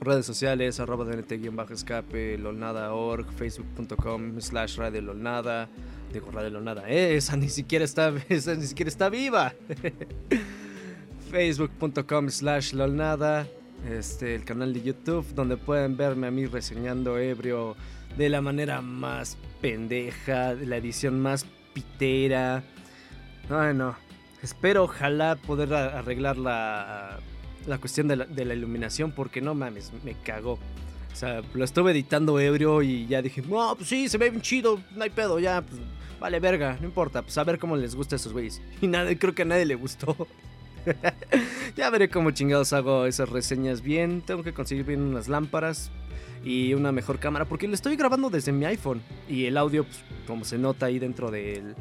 redes 0.00 0.26
sociales, 0.26 0.80
arroba 0.80 1.04
dnt-escape, 1.04 2.36
lolnada.org, 2.38 3.26
facebook.com 3.32 4.40
slash 4.40 4.76
radio 4.76 5.02
lolnada. 5.02 5.68
Digo, 6.12 6.30
radio 6.30 6.50
lolnada, 6.50 6.88
eh, 6.88 7.16
esa 7.16 7.36
ni 7.36 7.48
siquiera 7.48 7.84
está, 7.84 8.14
esa 8.28 8.54
ni 8.54 8.66
siquiera 8.66 8.88
está 8.88 9.08
viva. 9.08 9.54
facebook.com 11.30 12.30
slash 12.30 12.72
lolnada. 12.72 13.46
Este, 13.88 14.34
el 14.34 14.44
canal 14.44 14.72
de 14.72 14.82
YouTube, 14.82 15.24
donde 15.34 15.56
pueden 15.56 15.96
verme 15.96 16.26
a 16.26 16.30
mí 16.32 16.46
reseñando 16.46 17.16
ebrio 17.18 17.76
de 18.16 18.28
la 18.28 18.40
manera 18.40 18.80
más 18.80 19.36
pendeja, 19.60 20.56
de 20.56 20.66
la 20.66 20.78
edición 20.78 21.20
más 21.20 21.46
pitera. 21.74 22.64
Ay, 23.48 23.74
no. 23.74 23.94
Espero, 24.42 24.84
ojalá, 24.84 25.36
poder 25.36 25.72
arreglar 25.74 26.38
la, 26.38 27.20
la 27.66 27.78
cuestión 27.78 28.08
de 28.08 28.16
la, 28.16 28.24
de 28.24 28.44
la 28.44 28.54
iluminación, 28.54 29.12
porque 29.12 29.40
no 29.40 29.54
mames, 29.54 29.92
me 30.04 30.14
cagó. 30.14 30.58
O 31.12 31.16
sea, 31.16 31.42
lo 31.54 31.64
estuve 31.64 31.92
editando 31.92 32.38
ebrio 32.38 32.82
y 32.82 33.06
ya 33.06 33.22
dije, 33.22 33.42
no, 33.42 33.74
pues 33.76 33.88
sí, 33.88 34.08
se 34.08 34.18
ve 34.18 34.30
bien 34.30 34.42
chido, 34.42 34.80
no 34.94 35.02
hay 35.02 35.10
pedo, 35.10 35.38
ya, 35.38 35.62
pues 35.62 35.80
vale 36.20 36.40
verga, 36.40 36.76
no 36.80 36.86
importa, 36.86 37.22
pues 37.22 37.36
a 37.38 37.44
ver 37.44 37.58
cómo 37.58 37.76
les 37.76 37.94
gusta 37.94 38.14
a 38.14 38.18
esos 38.18 38.32
güeyes. 38.32 38.60
Y 38.80 38.86
nada, 38.86 39.14
creo 39.16 39.34
que 39.34 39.42
a 39.42 39.46
nadie 39.46 39.64
le 39.64 39.74
gustó. 39.74 40.16
ya 41.76 41.90
veré 41.90 42.08
cómo 42.08 42.30
chingados 42.30 42.72
hago 42.72 43.06
esas 43.06 43.28
reseñas 43.28 43.82
bien. 43.82 44.22
Tengo 44.22 44.42
que 44.42 44.52
conseguir 44.52 44.84
bien 44.84 45.02
unas 45.02 45.28
lámparas 45.28 45.90
y 46.44 46.74
una 46.74 46.92
mejor 46.92 47.18
cámara, 47.18 47.44
porque 47.44 47.68
lo 47.68 47.74
estoy 47.74 47.96
grabando 47.96 48.30
desde 48.30 48.52
mi 48.52 48.64
iPhone. 48.64 49.02
Y 49.28 49.46
el 49.46 49.56
audio, 49.56 49.84
pues, 49.84 50.02
como 50.26 50.44
se 50.44 50.58
nota 50.58 50.86
ahí 50.86 50.98
dentro 50.98 51.30
del, 51.30 51.74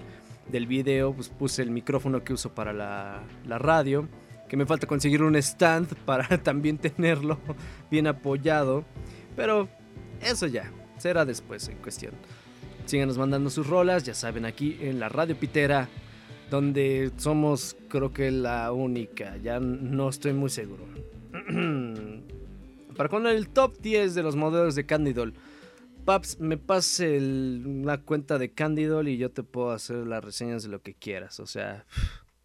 del 0.52 0.68
video, 0.68 1.14
pues 1.14 1.30
puse 1.30 1.62
el 1.62 1.72
micrófono 1.72 2.24
que 2.24 2.34
uso 2.34 2.54
para 2.54 2.74
la, 2.74 3.24
la 3.46 3.58
radio. 3.58 4.08
Que 4.50 4.56
me 4.56 4.66
falta 4.66 4.88
conseguir 4.88 5.24
un 5.24 5.36
stand 5.36 5.94
para 6.06 6.42
también 6.42 6.78
tenerlo 6.78 7.40
bien 7.92 8.08
apoyado. 8.08 8.86
Pero 9.38 9.70
eso 10.22 10.48
ya, 10.48 10.70
será 10.98 11.24
después 11.24 11.70
en 11.70 11.78
cuestión. 11.78 12.14
Síganos 12.86 13.18
mandando 13.18 13.50
sus 13.50 13.68
rolas, 13.68 14.04
ya 14.04 14.14
saben, 14.14 14.46
aquí 14.46 14.78
en 14.82 15.00
la 15.00 15.08
Radio 15.08 15.38
Pitera, 15.38 15.88
donde 16.50 17.12
somos 17.18 17.78
creo 17.88 18.12
que 18.12 18.32
la 18.32 18.72
única, 18.72 19.38
ya 19.38 19.60
no 19.60 20.10
estoy 20.10 20.34
muy 20.34 20.50
seguro. 20.50 20.86
Para 22.98 23.10
con 23.10 23.28
el 23.28 23.50
top 23.50 23.78
10 23.80 24.16
de 24.16 24.24
los 24.24 24.36
modelos 24.36 24.74
de 24.74 24.86
Candidol. 24.88 25.36
Paps, 26.04 26.40
me 26.40 26.58
pase 26.58 27.18
una 27.20 28.02
cuenta 28.02 28.40
de 28.40 28.52
Candidol 28.52 29.08
y 29.08 29.18
yo 29.18 29.30
te 29.30 29.44
puedo 29.44 29.72
hacer 29.72 29.98
las 30.08 30.24
reseñas 30.24 30.64
de 30.64 30.70
lo 30.70 30.82
que 30.82 30.96
quieras. 30.96 31.40
O 31.40 31.46
sea, 31.46 31.86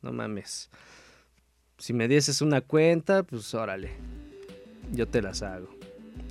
no 0.03 0.13
mames. 0.13 0.69
Si 1.79 1.95
me 1.95 2.07
dieses 2.07 2.43
una 2.43 2.61
cuenta, 2.61 3.23
pues 3.23 3.55
órale. 3.55 3.93
Yo 4.93 5.09
te 5.09 5.23
las 5.23 5.43
hago. 5.43 5.82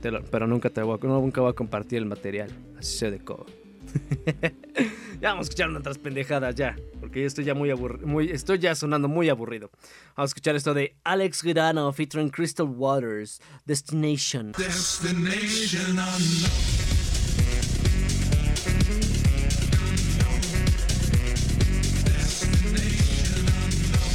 Te 0.01 0.11
lo- 0.11 0.23
pero 0.23 0.47
nunca 0.47 0.69
te 0.69 0.81
voy 0.81 0.97
a, 1.01 1.05
nunca 1.07 1.41
voy 1.41 1.51
a 1.51 1.53
compartir 1.53 1.99
el 1.99 2.05
material. 2.05 2.49
Así 2.77 2.97
se 2.97 3.11
de 3.11 3.19
codo. 3.19 3.45
ya 5.21 5.29
vamos 5.29 5.47
a 5.47 5.49
escuchar 5.49 5.69
otras 5.69 5.97
pendejadas 5.97 6.55
ya. 6.55 6.75
Porque 6.99 7.25
estoy 7.25 7.45
ya 7.45 7.53
muy 7.53 7.69
aburrido. 7.69 8.07
Muy, 8.07 8.29
estoy 8.31 8.59
ya 8.59 8.73
sonando 8.75 9.07
muy 9.07 9.29
aburrido. 9.29 9.69
Vamos 10.15 10.29
a 10.29 10.31
escuchar 10.31 10.55
esto 10.55 10.73
de 10.73 10.95
Alex 11.03 11.41
Girano 11.41 11.91
featuring 11.93 12.29
Crystal 12.29 12.67
Waters. 12.67 13.41
Destination. 13.65 14.53
Destination 14.57 15.97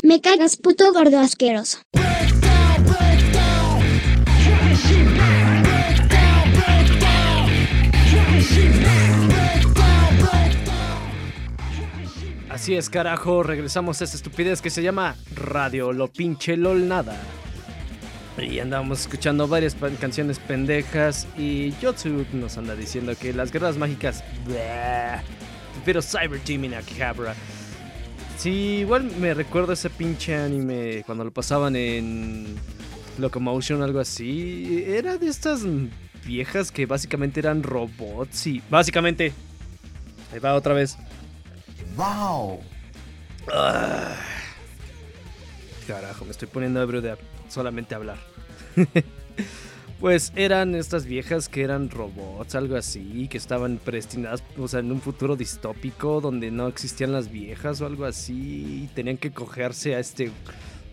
Me 0.02 0.20
cagas 0.20 0.56
puto 0.56 0.92
gordo 0.92 1.18
asqueroso. 1.18 1.78
Así 12.66 12.74
es, 12.74 12.90
carajo. 12.90 13.44
Regresamos 13.44 14.00
a 14.00 14.04
esta 14.04 14.16
estupidez 14.16 14.60
que 14.60 14.70
se 14.70 14.82
llama 14.82 15.14
Radio 15.36 15.92
Lo 15.92 16.08
Pinche 16.08 16.56
Lol 16.56 16.88
Nada. 16.88 17.16
Y 18.38 18.58
andábamos 18.58 19.02
escuchando 19.02 19.46
varias 19.46 19.76
canciones 20.00 20.40
pendejas. 20.40 21.28
Y 21.38 21.70
Yotsu 21.80 22.26
nos 22.32 22.58
anda 22.58 22.74
diciendo 22.74 23.14
que 23.16 23.32
las 23.32 23.52
guerras 23.52 23.76
mágicas. 23.76 24.24
Pero 25.84 26.02
Cyber 26.02 26.40
Team 26.40 26.64
en 26.64 26.74
Akihabara. 26.74 27.36
Sí, 28.36 28.78
igual 28.80 29.12
me 29.20 29.32
recuerdo 29.32 29.72
ese 29.72 29.88
pinche 29.88 30.34
anime 30.34 31.04
cuando 31.06 31.22
lo 31.22 31.30
pasaban 31.30 31.76
en 31.76 32.46
Locomotion 33.18 33.80
o 33.80 33.84
algo 33.84 34.00
así. 34.00 34.82
Era 34.88 35.18
de 35.18 35.28
estas 35.28 35.62
viejas 36.26 36.72
que 36.72 36.86
básicamente 36.86 37.38
eran 37.38 37.62
robots 37.62 38.48
y 38.48 38.60
básicamente... 38.68 39.32
Ahí 40.32 40.40
va 40.40 40.54
otra 40.54 40.74
vez. 40.74 40.98
¡Wow! 41.96 42.60
Ah. 43.52 44.14
Carajo, 45.86 46.24
me 46.24 46.32
estoy 46.32 46.48
poniendo 46.48 46.82
ebrio 46.82 47.00
de 47.00 47.16
solamente 47.48 47.94
hablar. 47.94 48.18
pues 50.00 50.32
eran 50.36 50.74
estas 50.74 51.06
viejas 51.06 51.48
que 51.48 51.62
eran 51.62 51.88
robots, 51.88 52.54
algo 52.54 52.76
así, 52.76 53.28
que 53.28 53.38
estaban 53.38 53.78
predestinadas, 53.78 54.42
o 54.58 54.68
sea, 54.68 54.80
en 54.80 54.92
un 54.92 55.00
futuro 55.00 55.36
distópico 55.36 56.20
donde 56.20 56.50
no 56.50 56.66
existían 56.66 57.12
las 57.12 57.30
viejas 57.30 57.80
o 57.80 57.86
algo 57.86 58.04
así, 58.04 58.82
y 58.84 58.90
tenían 58.94 59.16
que 59.16 59.30
cogerse 59.30 59.94
a 59.94 59.98
este 59.98 60.30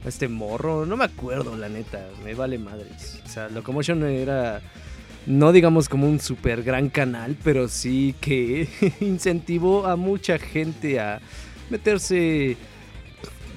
a 0.06 0.10
este 0.10 0.28
morro, 0.28 0.86
no 0.86 0.98
me 0.98 1.06
acuerdo 1.06 1.56
la 1.56 1.70
neta, 1.70 2.10
me 2.24 2.34
vale 2.34 2.58
madres. 2.58 3.22
O 3.26 3.30
sea, 3.30 3.50
Locomotion 3.50 4.04
era 4.04 4.62
no 5.26 5.52
digamos 5.52 5.88
como 5.90 6.08
un 6.10 6.20
super 6.20 6.64
gran 6.64 6.90
canal, 6.90 7.36
pero 7.44 7.68
sí 7.68 8.16
que 8.20 8.68
incentivó 9.00 9.88
a 9.88 9.96
mucha 9.96 10.38
gente 10.38 11.00
a 11.00 11.20
meterse 11.70 12.58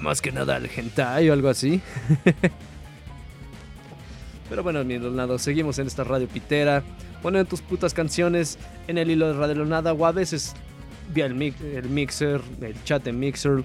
más 0.00 0.20
que 0.20 0.30
nada 0.32 0.56
al 0.56 0.68
hentai 0.74 1.28
o 1.30 1.32
algo 1.32 1.48
así. 1.48 1.80
Pero 4.48 4.62
bueno, 4.62 4.84
mi 4.84 4.98
Lonado, 4.98 5.38
seguimos 5.38 5.78
en 5.78 5.86
esta 5.88 6.04
radio 6.04 6.28
pitera. 6.28 6.82
Ponen 7.22 7.46
tus 7.46 7.60
putas 7.62 7.92
canciones 7.94 8.58
en 8.86 8.98
el 8.98 9.10
hilo 9.10 9.26
de 9.28 9.34
Radio 9.34 9.56
Lonada 9.56 9.92
o 9.92 10.06
a 10.06 10.12
veces 10.12 10.54
vía 11.12 11.26
el, 11.26 11.34
mi- 11.34 11.52
el 11.74 11.88
mixer, 11.88 12.40
el 12.60 12.80
chat 12.84 13.02
de 13.02 13.12
mixer. 13.12 13.64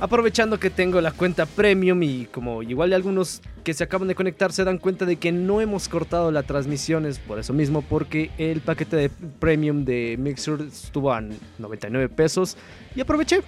Aprovechando 0.00 0.60
que 0.60 0.70
tengo 0.70 1.00
la 1.00 1.10
cuenta 1.10 1.44
premium 1.44 2.00
y 2.04 2.26
como 2.26 2.62
igual 2.62 2.92
algunos 2.92 3.42
que 3.64 3.74
se 3.74 3.82
acaban 3.82 4.06
de 4.06 4.14
conectar 4.14 4.52
se 4.52 4.62
dan 4.62 4.78
cuenta 4.78 5.04
de 5.04 5.16
que 5.16 5.32
no 5.32 5.60
hemos 5.60 5.88
cortado 5.88 6.30
las 6.30 6.46
transmisiones 6.46 7.18
por 7.18 7.40
eso 7.40 7.52
mismo, 7.52 7.82
porque 7.82 8.30
el 8.38 8.60
paquete 8.60 8.96
de 8.96 9.10
premium 9.10 9.84
de 9.84 10.16
Mixer 10.16 10.60
estuvo 10.60 11.12
a 11.12 11.20
99 11.20 12.08
pesos 12.10 12.56
y 12.94 13.00
aproveché. 13.00 13.40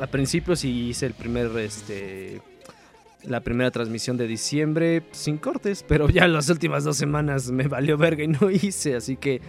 A 0.00 0.06
principios 0.06 0.64
y 0.64 0.88
hice 0.88 1.04
el 1.04 1.12
primer, 1.12 1.50
este, 1.58 2.40
la 3.24 3.40
primera 3.40 3.70
transmisión 3.70 4.16
de 4.16 4.26
diciembre 4.26 5.02
sin 5.10 5.36
cortes, 5.36 5.84
pero 5.86 6.08
ya 6.08 6.26
las 6.26 6.48
últimas 6.48 6.84
dos 6.84 6.96
semanas 6.96 7.50
me 7.50 7.68
valió 7.68 7.98
verga 7.98 8.24
y 8.24 8.28
no 8.28 8.50
hice, 8.50 8.96
así 8.96 9.16
que 9.16 9.42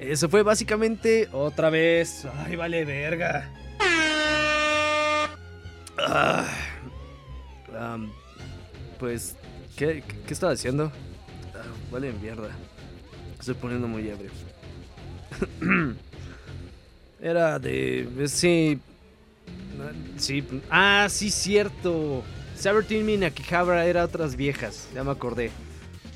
eso 0.00 0.28
fue 0.28 0.42
básicamente 0.42 1.28
otra 1.30 1.70
vez. 1.70 2.26
Ay, 2.44 2.56
vale 2.56 2.84
verga. 2.84 3.48
Ah, 6.06 6.46
pues, 8.98 9.36
¿qué, 9.76 10.02
qué, 10.26 10.32
estaba 10.32 10.52
haciendo? 10.52 10.92
Ah, 11.54 11.62
vale 11.90 12.12
mierda. 12.12 12.50
Estoy 13.38 13.54
poniendo 13.54 13.88
muy 13.88 14.08
ebrio. 14.08 14.30
Era 17.20 17.58
de... 17.58 18.08
Sí... 18.26 18.78
Sí... 20.16 20.44
Ah, 20.70 21.06
sí, 21.08 21.30
cierto. 21.30 22.22
Sabertin 22.56 23.08
y 23.08 23.24
Akihabara 23.24 23.86
era 23.86 24.04
otras 24.04 24.34
viejas. 24.34 24.88
Ya 24.94 25.04
me 25.04 25.12
acordé. 25.12 25.50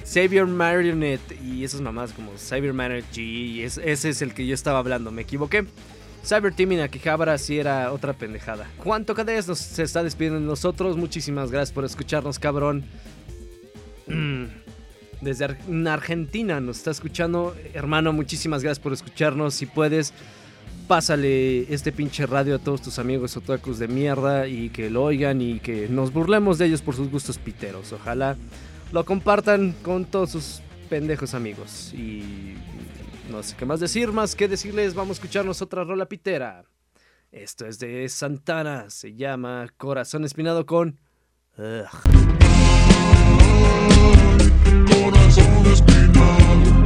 Savior 0.05 0.47
Marionette 0.49 1.41
y 1.41 1.63
esas 1.63 1.81
mamás 1.81 2.13
como 2.13 2.33
Cyber 2.37 2.73
Marionette 2.73 3.13
G. 3.15 3.63
ese 3.63 4.09
es 4.09 4.23
el 4.23 4.35
que 4.35 4.47
yo 4.47 4.55
estaba 4.55 4.81
hablando. 4.81 5.13
Me 5.13 5.23
equivoqué. 5.23 5.65
Cyber 6.25 6.55
Team 6.55 6.73
y 6.73 6.81
Akihabara 6.81 7.37
sí 7.39 7.59
era 7.59 7.93
otra 7.93 8.13
pendejada. 8.13 8.69
Juan 8.79 9.05
Tocadez 9.05 9.49
nos 9.49 9.59
se 9.59 9.83
está 9.83 10.03
despidiendo 10.05 10.39
de 10.41 10.47
nosotros. 10.47 10.97
Muchísimas 10.97 11.51
gracias 11.51 11.73
por 11.73 11.85
escucharnos, 11.85 12.39
cabrón. 12.39 12.85
Mm, 14.07 14.45
Desde 15.21 15.45
Ar- 15.45 15.59
en 15.69 15.87
Argentina 15.87 16.61
nos 16.61 16.79
está 16.79 16.91
escuchando. 16.91 17.55
Hermano, 17.75 18.13
muchísimas 18.13 18.63
gracias 18.63 18.81
por 18.83 18.93
escucharnos. 18.93 19.55
Si 19.55 19.67
puedes, 19.67 20.13
pásale 20.89 21.73
este 21.73 21.93
pinche 21.93 22.27
radio 22.27 22.57
a 22.57 22.59
todos 22.59 22.83
tus 22.83 22.99
amigos 22.99 23.37
otakus 23.37 23.79
de 23.79 23.87
mierda 23.89 24.49
y 24.49 24.69
que 24.71 24.91
lo 24.91 25.05
oigan 25.05 25.41
y 25.41 25.61
que 25.61 25.89
nos 25.89 26.13
burlemos 26.13 26.59
de 26.59 26.67
ellos 26.67 26.83
por 26.83 26.97
sus 26.97 27.09
gustos 27.11 27.39
piteros. 27.39 27.93
Ojalá 27.93 28.37
lo 28.91 29.05
compartan 29.05 29.75
con 29.83 30.05
todos 30.07 30.31
sus 30.31 30.61
pendejos 30.91 31.35
amigos. 31.35 31.93
Y 31.95 32.55
no 33.31 33.43
sé 33.43 33.55
qué 33.57 33.65
más 33.65 33.81
decir, 33.81 34.13
más 34.13 34.35
que 34.35 34.49
decirles, 34.49 34.95
vamos 34.95 35.17
a 35.17 35.21
escucharnos 35.21 35.63
otra 35.63 35.85
rola 35.85 36.07
pitera. 36.07 36.65
Esto 37.31 37.67
es 37.67 37.79
de 37.79 38.09
Santana, 38.09 38.91
se 38.91 39.15
llama 39.15 39.69
Corazón 39.77 40.25
Espinado 40.25 40.67
con... 40.67 41.01
Ugh. 41.57 41.87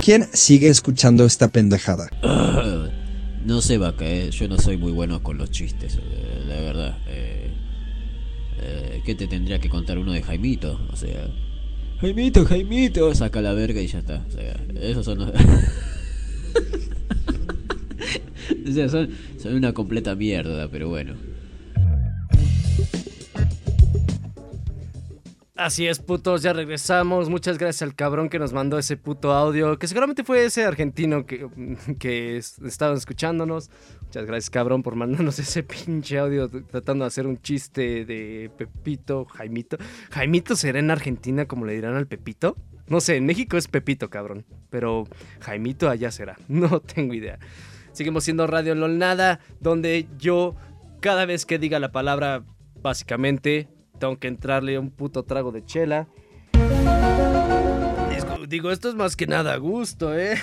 ¿Quién 0.01 0.28
sigue 0.32 0.68
escuchando 0.68 1.24
esta 1.24 1.49
pendejada? 1.49 2.09
No 3.45 3.61
sé, 3.61 3.78
vaca, 3.78 4.05
eh, 4.05 4.30
yo 4.30 4.49
no 4.49 4.59
soy 4.59 4.76
muy 4.76 4.93
bueno 4.93 5.22
con 5.22 5.39
los 5.39 5.51
chistes, 5.51 5.99
eh, 6.01 6.45
la 6.47 6.61
verdad. 6.61 6.99
Eh, 7.09 7.53
eh, 8.61 9.03
¿Qué 9.05 9.14
te 9.14 9.26
tendría 9.26 9.61
que 9.61 9.68
contar 9.68 9.99
uno 9.99 10.12
de 10.12 10.22
Jaimito? 10.22 10.80
O 10.93 10.97
sea, 10.97 11.28
Jaimito, 12.01 12.45
Jaimito, 12.45 13.14
saca 13.14 13.41
la 13.41 13.53
verga 13.53 13.80
y 13.80 13.87
ya 13.87 14.01
está. 14.01 14.24
O 14.28 14.30
sea, 14.30 14.57
esos 14.80 15.05
son 15.05 15.18
los... 15.18 15.32
o 18.68 18.72
sea, 18.72 18.88
son, 18.88 19.11
son 19.38 19.54
una 19.54 19.72
completa 19.72 20.14
mierda, 20.14 20.68
pero 20.70 20.88
bueno. 20.88 21.14
Así 25.59 25.86
es, 25.86 26.00
putos, 26.00 26.42
ya 26.42 26.52
regresamos. 26.52 27.30
Muchas 27.30 27.57
gracias 27.57 27.80
al 27.80 27.94
cabrón 27.94 28.28
que 28.28 28.38
nos 28.38 28.52
mandó 28.52 28.78
ese 28.78 28.98
puto 28.98 29.32
audio, 29.32 29.78
que 29.78 29.88
seguramente 29.88 30.22
fue 30.22 30.44
ese 30.44 30.66
argentino 30.66 31.24
que, 31.24 31.48
que 31.98 32.36
es- 32.36 32.59
estaba 32.59 32.94
escuchándonos. 32.94 33.70
Muchas 34.02 34.26
gracias, 34.26 34.50
cabrón, 34.50 34.82
por 34.82 34.96
mandarnos 34.96 35.38
ese 35.38 35.62
pinche 35.62 36.18
audio 36.18 36.50
tratando 36.50 37.04
de 37.04 37.09
hacer 37.09 37.26
un 37.26 37.40
chiste 37.40 38.04
de 38.04 38.50
Pepito, 38.59 39.24
Jaimito. 39.24 39.78
¿Jaimito 40.11 40.57
será 40.57 40.78
en 40.78 40.90
Argentina 40.90 41.46
como 41.46 41.64
le 41.64 41.72
dirán 41.72 41.96
al 41.96 42.07
Pepito? 42.07 42.59
No 42.89 43.01
sé, 43.01 43.16
en 43.16 43.26
México 43.26 43.57
es 43.57 43.66
Pepito, 43.66 44.11
cabrón, 44.11 44.45
pero 44.70 45.09
Jaimito 45.41 45.89
allá 45.89 46.11
será. 46.11 46.37
No 46.49 46.80
tengo 46.80 47.14
idea. 47.14 47.39
Seguimos 47.93 48.24
siendo 48.24 48.47
Radio 48.47 48.74
Lolnada, 48.74 49.41
donde 49.61 50.07
yo, 50.18 50.55
cada 51.01 51.24
vez 51.24 51.47
que 51.47 51.59
diga 51.59 51.78
la 51.80 51.93
palabra, 51.93 52.45
básicamente, 52.82 53.68
tengo 53.99 54.18
que 54.18 54.28
entrarle 54.28 54.78
un 54.78 54.91
puto 54.91 55.24
trago 55.24 55.51
de 55.51 55.64
chela. 55.64 56.09
Digo, 58.49 58.70
esto 58.70 58.89
es 58.89 58.95
más 58.95 59.16
que 59.16 59.26
nada 59.26 59.55
a 59.55 59.57
gusto, 59.57 60.16
¿eh? 60.16 60.37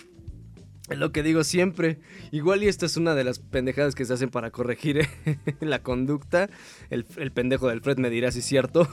es 0.90 0.98
lo 0.98 1.12
que 1.12 1.22
digo 1.22 1.44
siempre. 1.44 2.00
Igual 2.32 2.64
y 2.64 2.68
esta 2.68 2.86
es 2.86 2.96
una 2.96 3.14
de 3.14 3.22
las 3.22 3.38
pendejadas 3.38 3.94
que 3.94 4.04
se 4.04 4.14
hacen 4.14 4.30
para 4.30 4.50
corregir 4.50 4.98
¿eh? 4.98 5.08
la 5.60 5.82
conducta. 5.82 6.50
El, 6.90 7.06
el 7.18 7.30
pendejo 7.30 7.68
del 7.68 7.80
Fred 7.80 7.98
me 7.98 8.10
dirá 8.10 8.32
si 8.32 8.40
es 8.40 8.44
cierto. 8.44 8.88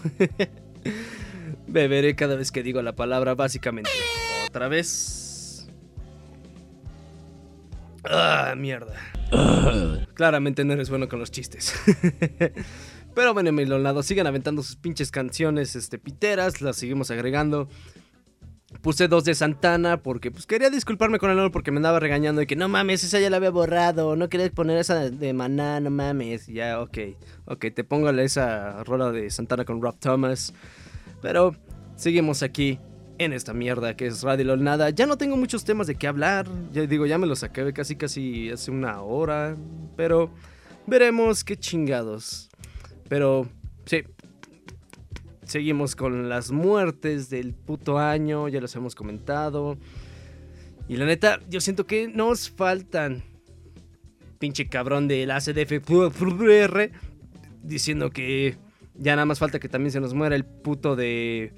Beberé 1.70 2.16
cada 2.16 2.36
vez 2.36 2.52
que 2.52 2.64
digo 2.64 2.82
la 2.82 2.96
palabra, 2.96 3.36
básicamente. 3.36 3.92
Otra 4.48 4.68
vez. 4.68 5.68
Ah, 8.04 8.56
mierda. 8.58 8.96
Claramente 10.16 10.66
no 10.66 10.74
eres 10.74 10.90
bueno 10.90 11.08
con 11.08 11.20
los 11.20 11.32
chistes. 11.32 11.74
Pero 13.16 13.34
bueno, 13.34 13.52
mi 13.52 13.66
lado 13.66 14.02
sigan 14.02 14.28
aventando 14.28 14.64
sus 14.64 14.76
pinches 14.78 15.12
canciones 15.12 15.76
este, 15.76 16.00
piteras, 16.00 16.62
las 16.62 16.78
seguimos 16.78 17.12
agregando. 17.12 17.68
Puse 18.82 19.08
dos 19.08 19.26
de 19.26 19.34
Santana 19.34 20.02
porque 20.02 20.30
pues 20.30 20.46
quería 20.46 20.70
disculparme 20.70 21.18
con 21.18 21.32
el 21.32 21.40
honor 21.40 21.52
porque 21.52 21.72
me 21.72 21.78
andaba 21.78 22.00
regañando 22.00 22.42
y 22.42 22.46
que 22.46 22.56
no 22.56 22.70
mames, 22.70 23.04
esa 23.04 23.20
ya 23.20 23.32
la 23.32 23.38
había 23.38 23.50
borrado, 23.50 24.16
no 24.16 24.30
querías 24.30 24.52
poner 24.52 24.78
esa 24.78 25.10
de 25.10 25.34
Maná, 25.34 25.80
no 25.80 25.90
mames. 25.90 26.46
Ya, 26.48 26.80
ok, 26.80 26.98
ok, 27.46 27.66
te 27.74 27.84
pongo 27.84 28.10
esa 28.12 28.84
rola 28.84 29.12
de 29.12 29.30
Santana 29.32 29.66
con 29.66 29.82
Rob 29.82 29.98
Thomas. 30.00 30.54
Pero 31.22 31.56
seguimos 31.96 32.44
aquí 32.44 32.80
en 33.18 33.34
esta 33.34 33.54
mierda 33.54 33.96
que 33.96 34.08
es 34.08 34.24
Radio 34.24 34.46
Lol 34.46 34.64
Nada. 34.64 34.90
Ya 34.90 35.06
no 35.06 35.18
tengo 35.18 35.38
muchos 35.38 35.66
temas 35.66 35.88
de 35.88 35.96
qué 35.96 36.08
hablar, 36.08 36.48
ya 36.72 36.86
digo, 36.86 37.06
ya 37.06 37.18
me 37.18 37.28
los 37.28 37.44
acabé 37.44 37.74
casi 37.74 37.96
casi 37.96 38.50
hace 38.50 38.72
una 38.72 39.02
hora, 39.02 39.56
pero 39.96 40.32
veremos 40.88 41.44
qué 41.44 41.58
chingados. 41.58 42.50
Pero 43.10 43.48
sí, 43.86 44.04
seguimos 45.44 45.96
con 45.96 46.30
las 46.30 46.52
muertes 46.52 47.30
del 47.30 47.54
puto 47.54 48.00
año, 48.00 48.48
ya 48.48 48.62
los 48.62 48.76
hemos 48.76 48.96
comentado. 48.96 49.78
Y 50.88 50.96
la 50.98 51.06
neta, 51.06 51.40
yo 51.50 51.62
siento 51.62 51.86
que 51.86 52.08
nos 52.08 52.50
faltan. 52.50 53.24
Pinche 54.40 54.68
cabrón 54.68 55.10
del 55.10 55.32
ACDF 55.32 55.86
diciendo 57.62 58.10
que 58.10 58.56
Ya 59.00 59.16
nada 59.16 59.26
más 59.26 59.40
falta 59.40 59.60
que 59.60 59.70
también 59.70 59.92
se 59.92 60.00
nos 60.00 60.14
muera 60.14 60.36
el 60.36 60.46
puto 60.46 60.96
de. 60.96 61.54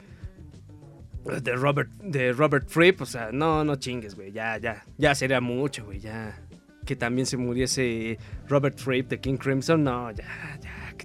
De 1.43 1.55
Robert, 1.55 1.91
de 2.01 2.33
Robert 2.33 2.67
Fripp. 2.69 3.01
O 3.01 3.05
sea, 3.05 3.31
no, 3.31 3.63
no 3.63 3.75
chingues, 3.75 4.15
güey. 4.15 4.31
Ya, 4.31 4.57
ya. 4.57 4.85
Ya 4.97 5.13
sería 5.15 5.41
mucho, 5.41 5.85
güey. 5.85 5.99
Ya. 5.99 6.39
Que 6.85 6.95
también 6.95 7.25
se 7.25 7.37
muriese 7.37 8.17
Robert 8.47 8.77
Fripp 8.77 9.09
de 9.09 9.19
King 9.19 9.37
Crimson. 9.37 9.83
No, 9.83 10.11
ya, 10.11 10.59
ya. 10.61 10.95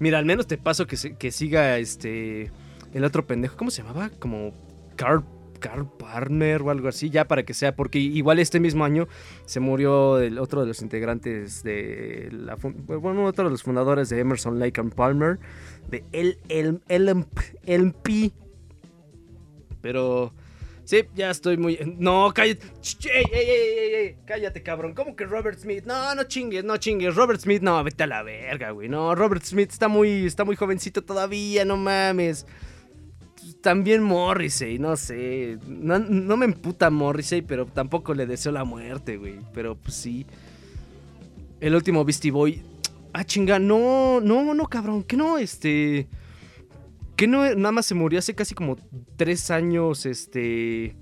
Mira, 0.00 0.18
al 0.18 0.24
menos 0.24 0.46
te 0.46 0.58
paso 0.58 0.86
que, 0.86 0.96
que 1.16 1.30
siga 1.30 1.78
este. 1.78 2.50
El 2.92 3.04
otro 3.04 3.26
pendejo. 3.26 3.56
¿Cómo 3.56 3.70
se 3.70 3.82
llamaba? 3.82 4.10
Como. 4.18 4.52
Carl, 4.96 5.24
Carl 5.58 5.88
Palmer 5.98 6.62
o 6.62 6.70
algo 6.70 6.88
así. 6.88 7.10
Ya 7.10 7.26
para 7.26 7.44
que 7.44 7.54
sea. 7.54 7.74
Porque 7.74 7.98
igual 7.98 8.38
este 8.38 8.60
mismo 8.60 8.84
año 8.84 9.08
se 9.44 9.60
murió 9.60 10.18
el 10.18 10.38
otro 10.38 10.60
de 10.62 10.68
los 10.68 10.82
integrantes 10.82 11.62
de 11.62 12.28
la. 12.32 12.56
Bueno, 12.56 13.24
otro 13.24 13.44
de 13.44 13.50
los 13.50 13.62
fundadores 13.62 14.08
de 14.08 14.20
Emerson 14.20 14.58
Lake 14.58 14.80
and 14.80 14.94
Palmer. 14.94 15.38
De 15.88 16.04
el, 16.12 16.38
el, 16.48 16.80
LMP. 16.88 18.32
Pero. 19.80 20.32
Sí, 20.84 21.04
ya 21.14 21.30
estoy 21.30 21.58
muy. 21.58 21.78
No, 21.98 22.32
cállate. 22.34 22.66
Cállate, 24.24 24.62
cabrón. 24.62 24.94
¿Cómo 24.94 25.14
que 25.14 25.26
Robert 25.26 25.58
Smith? 25.58 25.84
No, 25.84 26.14
no 26.14 26.24
chingues, 26.24 26.64
no 26.64 26.78
chingues. 26.78 27.14
Robert 27.14 27.40
Smith, 27.40 27.60
no, 27.60 27.84
vete 27.84 28.04
a 28.04 28.06
la 28.06 28.22
verga, 28.22 28.70
güey. 28.70 28.88
No, 28.88 29.14
Robert 29.14 29.44
Smith 29.44 29.70
está 29.70 29.88
muy, 29.88 30.24
está 30.24 30.46
muy 30.46 30.56
jovencito 30.56 31.02
todavía, 31.02 31.66
no 31.66 31.76
mames. 31.76 32.46
También 33.62 34.02
Morrissey, 34.02 34.78
no 34.78 34.96
sé. 34.96 35.58
No, 35.66 35.98
no 35.98 36.36
me 36.36 36.46
emputa 36.46 36.90
Morrissey, 36.90 37.42
pero 37.42 37.66
tampoco 37.66 38.14
le 38.14 38.26
deseo 38.26 38.52
la 38.52 38.64
muerte, 38.64 39.16
güey. 39.16 39.40
Pero 39.52 39.76
pues 39.76 39.94
sí. 39.94 40.26
El 41.60 41.74
último 41.74 42.04
Beastie 42.04 42.30
Boy. 42.30 42.62
Ah, 43.12 43.24
chinga, 43.24 43.58
no, 43.58 44.20
no, 44.20 44.54
no, 44.54 44.66
cabrón. 44.66 45.02
Que 45.02 45.16
no, 45.16 45.38
este. 45.38 46.08
Que 47.16 47.26
no, 47.26 47.42
nada 47.56 47.72
más 47.72 47.86
se 47.86 47.96
murió 47.96 48.20
hace 48.20 48.34
casi 48.34 48.54
como 48.54 48.76
tres 49.16 49.50
años, 49.50 50.06
este... 50.06 50.94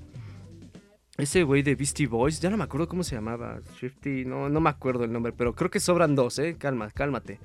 Ese 1.19 1.43
güey 1.43 1.63
de 1.63 1.75
Beastie 1.75 2.07
Boys, 2.07 2.41
ya 2.41 2.49
no 2.49 2.57
me 2.57 2.65
acuerdo 2.65 2.89
cómo 2.89 3.03
se 3.03 3.15
llamaba. 3.15 3.61
Shifty, 3.79 4.25
no, 4.25 4.49
no 4.49 4.61
me 4.61 4.71
acuerdo 4.71 5.05
el 5.05 5.13
nombre, 5.13 5.33
pero 5.33 5.55
creo 5.55 5.71
que 5.71 5.79
sobran 5.79 6.15
dos, 6.15 6.39
¿eh? 6.39 6.57
Calma, 6.59 6.91
cálmate. 6.91 7.39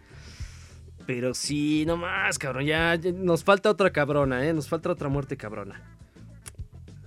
Pero 1.14 1.34
sí, 1.34 1.84
no 1.86 1.97
más, 1.97 2.39
cabrón, 2.39 2.64
ya, 2.64 2.97
nos 2.97 3.43
falta 3.43 3.70
otra 3.70 3.91
cabrona, 3.91 4.47
¿eh? 4.47 4.53
Nos 4.53 4.70
falta 4.70 4.89
otra 4.89 5.09
muerte 5.09 5.36
cabrona. 5.36 5.82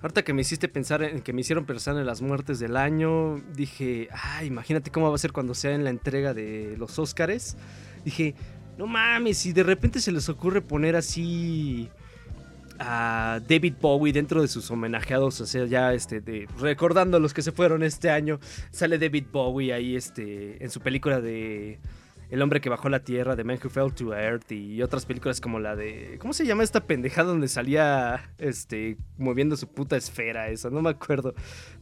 Ahorita 0.02 0.22
que 0.22 0.34
me 0.34 0.42
hiciste 0.42 0.68
pensar 0.68 1.02
en 1.02 1.22
que 1.22 1.32
me 1.32 1.40
hicieron 1.40 1.64
pensar 1.64 1.96
en 1.96 2.04
las 2.04 2.20
muertes 2.20 2.58
del 2.58 2.76
año, 2.76 3.42
dije, 3.56 4.10
ah, 4.12 4.44
imagínate 4.44 4.90
cómo 4.90 5.08
va 5.08 5.14
a 5.14 5.18
ser 5.18 5.32
cuando 5.32 5.54
sea 5.54 5.74
en 5.74 5.84
la 5.84 5.88
entrega 5.88 6.34
de 6.34 6.76
los 6.76 6.98
Óscares. 6.98 7.56
Dije, 8.04 8.34
no 8.76 8.86
mames, 8.86 9.38
si 9.38 9.54
de 9.54 9.62
repente 9.62 10.00
se 10.00 10.12
les 10.12 10.28
ocurre 10.28 10.60
poner 10.60 10.96
así 10.96 11.88
a 12.78 13.40
David 13.48 13.76
Bowie 13.80 14.12
dentro 14.12 14.42
de 14.42 14.48
sus 14.48 14.70
homenajeados, 14.70 15.40
o 15.40 15.46
sea, 15.46 15.64
ya 15.64 15.94
este, 15.94 16.46
recordando 16.60 17.16
a 17.16 17.20
los 17.20 17.32
que 17.32 17.40
se 17.40 17.52
fueron 17.52 17.82
este 17.82 18.10
año, 18.10 18.38
sale 18.70 18.98
David 18.98 19.28
Bowie 19.32 19.72
ahí 19.72 19.96
este, 19.96 20.62
en 20.62 20.68
su 20.68 20.80
película 20.80 21.22
de 21.22 21.78
El 22.30 22.42
hombre 22.42 22.60
que 22.60 22.68
bajó 22.68 22.88
la 22.88 23.04
tierra, 23.04 23.36
de 23.36 23.44
Man 23.44 23.58
Who 23.62 23.70
Fell 23.70 23.92
to 23.92 24.14
Earth 24.14 24.50
y 24.50 24.82
otras 24.82 25.06
películas 25.06 25.40
como 25.40 25.60
la 25.60 25.76
de, 25.76 26.16
¿cómo 26.20 26.32
se 26.32 26.46
llama 26.46 26.62
esta 26.62 26.86
pendejada 26.86 27.28
donde 27.28 27.48
salía 27.48 28.30
este, 28.38 28.96
moviendo 29.18 29.56
su 29.56 29.68
puta 29.68 29.96
esfera 29.96 30.48
esa? 30.48 30.70
No 30.70 30.82
me 30.82 30.90
acuerdo. 30.90 31.34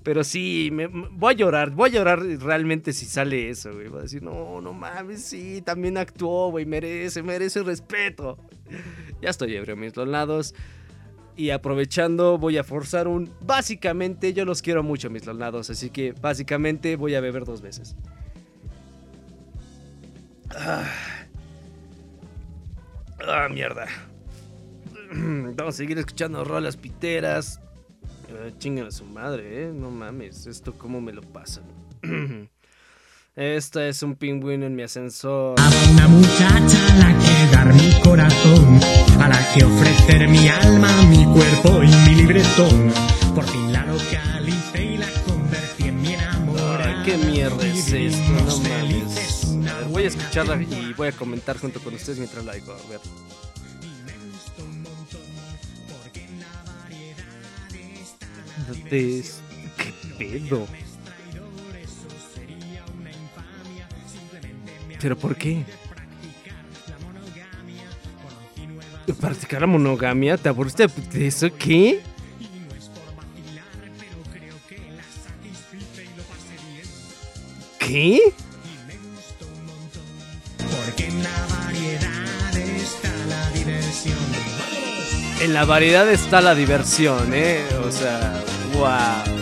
Pero 0.02 0.24
sí, 0.24 0.70
voy 1.12 1.34
a 1.34 1.36
llorar, 1.36 1.70
voy 1.70 1.90
a 1.90 1.92
llorar 1.92 2.20
realmente 2.20 2.92
si 2.92 3.06
sale 3.06 3.50
eso, 3.50 3.72
güey. 3.72 3.88
Voy 3.88 4.00
a 4.00 4.02
decir, 4.02 4.22
no, 4.22 4.60
no 4.60 4.72
mames, 4.72 5.22
sí, 5.22 5.62
también 5.62 5.96
actuó, 5.96 6.50
güey, 6.50 6.66
merece, 6.66 7.22
merece 7.22 7.62
respeto. 7.62 8.38
Ya 9.20 9.30
estoy 9.30 9.54
ebrio, 9.54 9.76
mis 9.76 9.96
lados. 9.96 10.54
Y 11.34 11.50
aprovechando, 11.50 12.36
voy 12.36 12.58
a 12.58 12.64
forzar 12.64 13.08
un. 13.08 13.30
Básicamente, 13.40 14.34
yo 14.34 14.44
los 14.44 14.60
quiero 14.60 14.82
mucho, 14.82 15.08
mis 15.08 15.24
lolnados. 15.24 15.70
Así 15.70 15.88
que, 15.88 16.12
básicamente, 16.12 16.96
voy 16.96 17.14
a 17.14 17.20
beber 17.20 17.44
dos 17.44 17.62
veces. 17.62 17.96
Ah, 20.56 20.84
Ah, 23.26 23.48
mierda. 23.48 23.86
Vamos 25.14 25.74
a 25.74 25.76
seguir 25.76 25.98
escuchando 25.98 26.42
rolas 26.44 26.76
piteras. 26.76 27.60
Ah, 28.30 28.50
chingan 28.58 28.86
a 28.86 28.90
su 28.90 29.04
madre, 29.04 29.64
eh. 29.68 29.72
No 29.72 29.90
mames, 29.90 30.46
esto 30.46 30.72
cómo 30.76 31.00
me 31.00 31.12
lo 31.12 31.22
pasan. 31.22 31.64
Esta 33.34 33.86
es 33.86 34.02
un 34.02 34.14
pingüino 34.16 34.66
en 34.66 34.74
mi 34.74 34.82
ascensor. 34.82 35.54
Una 35.92 36.06
muchacha 36.08 36.86
a 36.90 36.96
la 36.96 37.18
que 37.18 37.56
dar 37.56 37.72
mi 37.72 37.98
corazón, 38.02 38.78
a 39.22 39.28
la 39.28 39.54
que 39.54 39.64
ofrecer 39.64 40.28
mi 40.28 40.48
alma, 40.48 40.90
mi 41.04 41.24
cuerpo 41.24 41.82
y 41.82 41.86
mi 42.10 42.14
libretón. 42.16 42.92
Por 43.34 43.44
fin 43.44 43.72
la 43.72 43.86
localicé 43.86 44.84
y 44.84 44.98
la 44.98 45.06
convertí 45.26 45.84
en 45.88 46.02
mi 46.02 46.12
enamorada. 46.12 46.84
Ay, 46.84 47.02
qué 47.06 47.16
mierda 47.16 47.66
es 47.66 47.90
esto, 47.90 48.32
no 48.32 48.58
mames. 48.58 48.81
Voy 49.92 50.04
a 50.04 50.06
escucharla 50.06 50.56
y 50.56 50.94
voy 50.94 51.08
a 51.08 51.12
comentar 51.12 51.58
junto 51.58 51.78
con 51.78 51.94
ustedes 51.94 52.18
mientras 52.18 52.42
la 52.46 52.54
digo. 52.54 52.72
A 52.72 52.88
ver. 52.88 53.00
¿Qué 58.88 59.92
pedo? 60.18 60.66
¿Pero 64.98 65.18
por 65.18 65.36
qué? 65.36 65.62
¿Practicar 69.20 69.60
la 69.60 69.66
monogamia? 69.66 70.38
¿Te 70.38 70.48
aburriste 70.48 70.86
de 70.86 71.26
eso? 71.26 71.48
¿Qué? 71.58 72.00
¿Qué? 77.78 78.32
En 80.98 81.22
la 81.22 81.24
variedad 81.48 82.58
está 82.64 83.10
la 83.28 83.50
diversión. 83.50 84.18
En 85.40 85.54
la 85.54 85.64
variedad 85.64 86.10
está 86.10 86.40
la 86.40 86.54
diversión, 86.54 87.32
¿eh? 87.34 87.64
O 87.84 87.90
sea, 87.90 88.42
wow. 88.74 89.32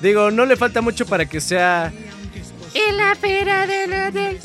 Digo, 0.00 0.30
no 0.30 0.46
le 0.46 0.56
falta 0.56 0.80
mucho 0.80 1.04
para 1.04 1.26
que 1.26 1.40
sea 1.40 1.92
En 2.72 2.96
la 2.96 3.14
feria 3.16 3.66
de 3.66 3.86
la 3.86 4.10
de 4.10 4.38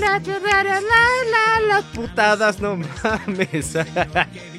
la 0.00 0.18
la 0.18 0.62
la 0.62 0.62
la 0.62 1.60
la 1.68 1.82
putadas, 1.94 2.60
no 2.60 2.76
mames. 2.76 3.76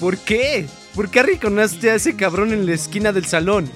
¿Por 0.00 0.18
qué? 0.18 0.66
¿Por 0.94 1.10
qué 1.10 1.20
arrinconaste 1.20 1.90
a 1.90 1.94
ese 1.94 2.14
cabrón 2.14 2.52
en 2.52 2.66
la 2.66 2.74
esquina 2.74 3.12
del 3.12 3.24
salón? 3.24 3.70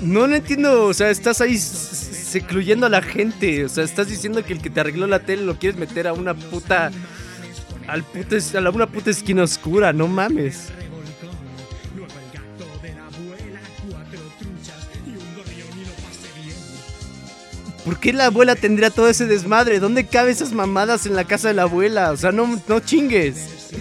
No 0.00 0.26
lo 0.26 0.36
entiendo, 0.36 0.86
o 0.86 0.94
sea, 0.94 1.10
estás 1.10 1.40
ahí 1.40 1.58
secluyendo 2.30 2.86
a 2.86 2.88
la 2.88 3.02
gente, 3.02 3.64
o 3.64 3.68
sea, 3.68 3.84
estás 3.84 4.08
diciendo 4.08 4.44
que 4.44 4.52
el 4.52 4.62
que 4.62 4.70
te 4.70 4.80
arregló 4.80 5.06
la 5.06 5.20
tele 5.20 5.42
lo 5.42 5.58
quieres 5.58 5.78
meter 5.78 6.06
a 6.06 6.12
una 6.12 6.34
puta 6.34 6.90
al 7.88 8.04
puta 8.04 8.36
a 8.36 8.70
una 8.70 8.86
puta 8.86 9.10
esquina 9.10 9.42
oscura, 9.42 9.92
no 9.92 10.06
mames. 10.06 10.68
¿Por 17.84 17.98
qué 17.98 18.12
la 18.12 18.26
abuela 18.26 18.54
tendría 18.54 18.90
todo 18.90 19.08
ese 19.08 19.26
desmadre? 19.26 19.80
¿Dónde 19.80 20.06
cabe 20.06 20.30
esas 20.30 20.52
mamadas 20.52 21.06
en 21.06 21.16
la 21.16 21.24
casa 21.24 21.48
de 21.48 21.54
la 21.54 21.62
abuela? 21.62 22.12
O 22.12 22.16
sea, 22.16 22.30
no, 22.30 22.60
no 22.68 22.80
chingues. 22.80 23.74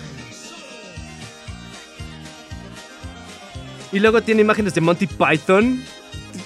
Y 3.92 4.00
luego 4.00 4.22
tiene 4.22 4.42
imágenes 4.42 4.74
de 4.74 4.82
Monty 4.82 5.06
Python. 5.06 5.84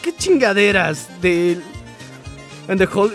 ¿Qué 0.01 0.13
chingaderas? 0.15 1.07
De. 1.21 1.61
And 2.67 2.79
the 2.79 2.85
Hol- 2.85 3.11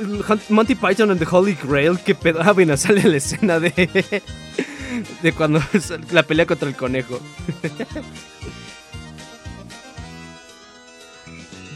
Monty 0.51 0.75
Python 0.75 1.11
and 1.11 1.19
the 1.19 1.27
Holy 1.27 1.55
Grail. 1.55 1.99
¿Qué 2.05 2.15
pedo? 2.15 2.41
Ah, 2.43 2.53
bueno, 2.53 2.77
sale 2.77 3.03
la 3.05 3.17
escena 3.17 3.59
de. 3.61 4.23
De 5.23 5.33
cuando 5.33 5.61
la 6.13 6.23
pelea 6.23 6.47
contra 6.47 6.69
el 6.69 6.75
conejo. 6.77 7.21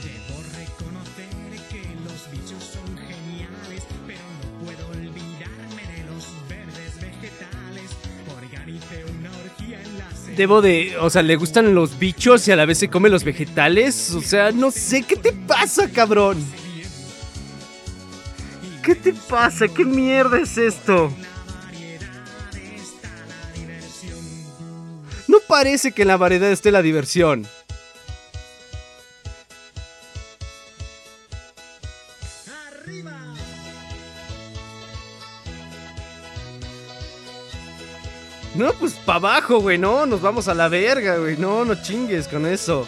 Debo 0.02 0.38
reconocer 0.56 1.28
que 1.70 1.82
los 2.04 2.30
bichos 2.32 2.62
son 2.72 2.96
geniales, 2.96 3.82
pero 4.06 4.20
no 4.40 4.64
puedo 4.64 4.88
olvidarme 4.88 5.82
de 5.94 6.04
los 6.10 6.24
verdes 6.48 6.94
vegetales. 7.00 7.90
Organicé 8.36 9.04
una 9.18 9.30
orgía 9.30 9.80
en 9.82 9.98
la 9.98 10.08
Debo 10.36 10.62
de, 10.62 10.96
o 11.00 11.10
sea, 11.10 11.22
le 11.22 11.36
gustan 11.36 11.74
los 11.74 11.98
bichos 11.98 12.46
y 12.48 12.52
a 12.52 12.56
la 12.56 12.64
vez 12.64 12.78
se 12.78 12.88
come 12.88 13.08
los 13.08 13.24
vegetales. 13.24 14.12
O 14.12 14.22
sea, 14.22 14.50
no 14.52 14.70
sé 14.70 15.02
qué 15.02 15.16
te 15.16 15.32
pasa, 15.32 15.88
cabrón. 15.90 16.38
¿Qué 18.82 18.94
te 18.96 19.12
pasa? 19.12 19.68
¿Qué 19.68 19.84
mierda 19.84 20.40
es 20.40 20.58
esto? 20.58 21.12
No 25.28 25.38
parece 25.46 25.92
que 25.92 26.02
en 26.02 26.08
la 26.08 26.16
variedad 26.16 26.50
esté 26.50 26.72
la 26.72 26.82
diversión. 26.82 27.46
No, 38.54 38.72
pues 38.74 38.92
para 38.92 39.16
abajo, 39.16 39.60
güey, 39.60 39.78
no, 39.78 40.04
nos 40.04 40.20
vamos 40.20 40.46
a 40.48 40.54
la 40.54 40.68
verga, 40.68 41.16
güey, 41.16 41.38
no, 41.38 41.64
no 41.64 41.74
chingues 41.82 42.28
con 42.28 42.44
eso. 42.44 42.86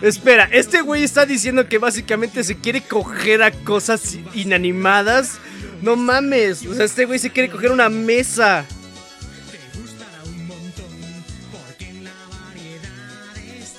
Espera, 0.00 0.48
este 0.50 0.80
güey 0.80 1.04
está 1.04 1.26
diciendo 1.26 1.68
que 1.68 1.78
básicamente 1.78 2.42
se 2.44 2.56
quiere 2.56 2.80
coger 2.80 3.42
a 3.42 3.50
cosas 3.50 4.18
inanimadas. 4.34 5.38
No 5.82 5.96
mames, 5.96 6.64
o 6.66 6.74
sea, 6.74 6.84
este 6.84 7.04
güey 7.04 7.18
se 7.18 7.30
quiere 7.30 7.50
coger 7.50 7.72
una 7.72 7.88
mesa. 7.88 8.64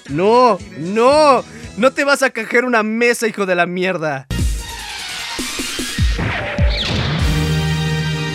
No, 0.10 0.60
no, 0.78 1.44
no 1.78 1.92
te 1.92 2.04
vas 2.04 2.22
a 2.22 2.30
coger 2.30 2.66
una 2.66 2.84
mesa, 2.84 3.28
hijo 3.28 3.46
de 3.46 3.56
la 3.56 3.66
mierda. 3.66 4.28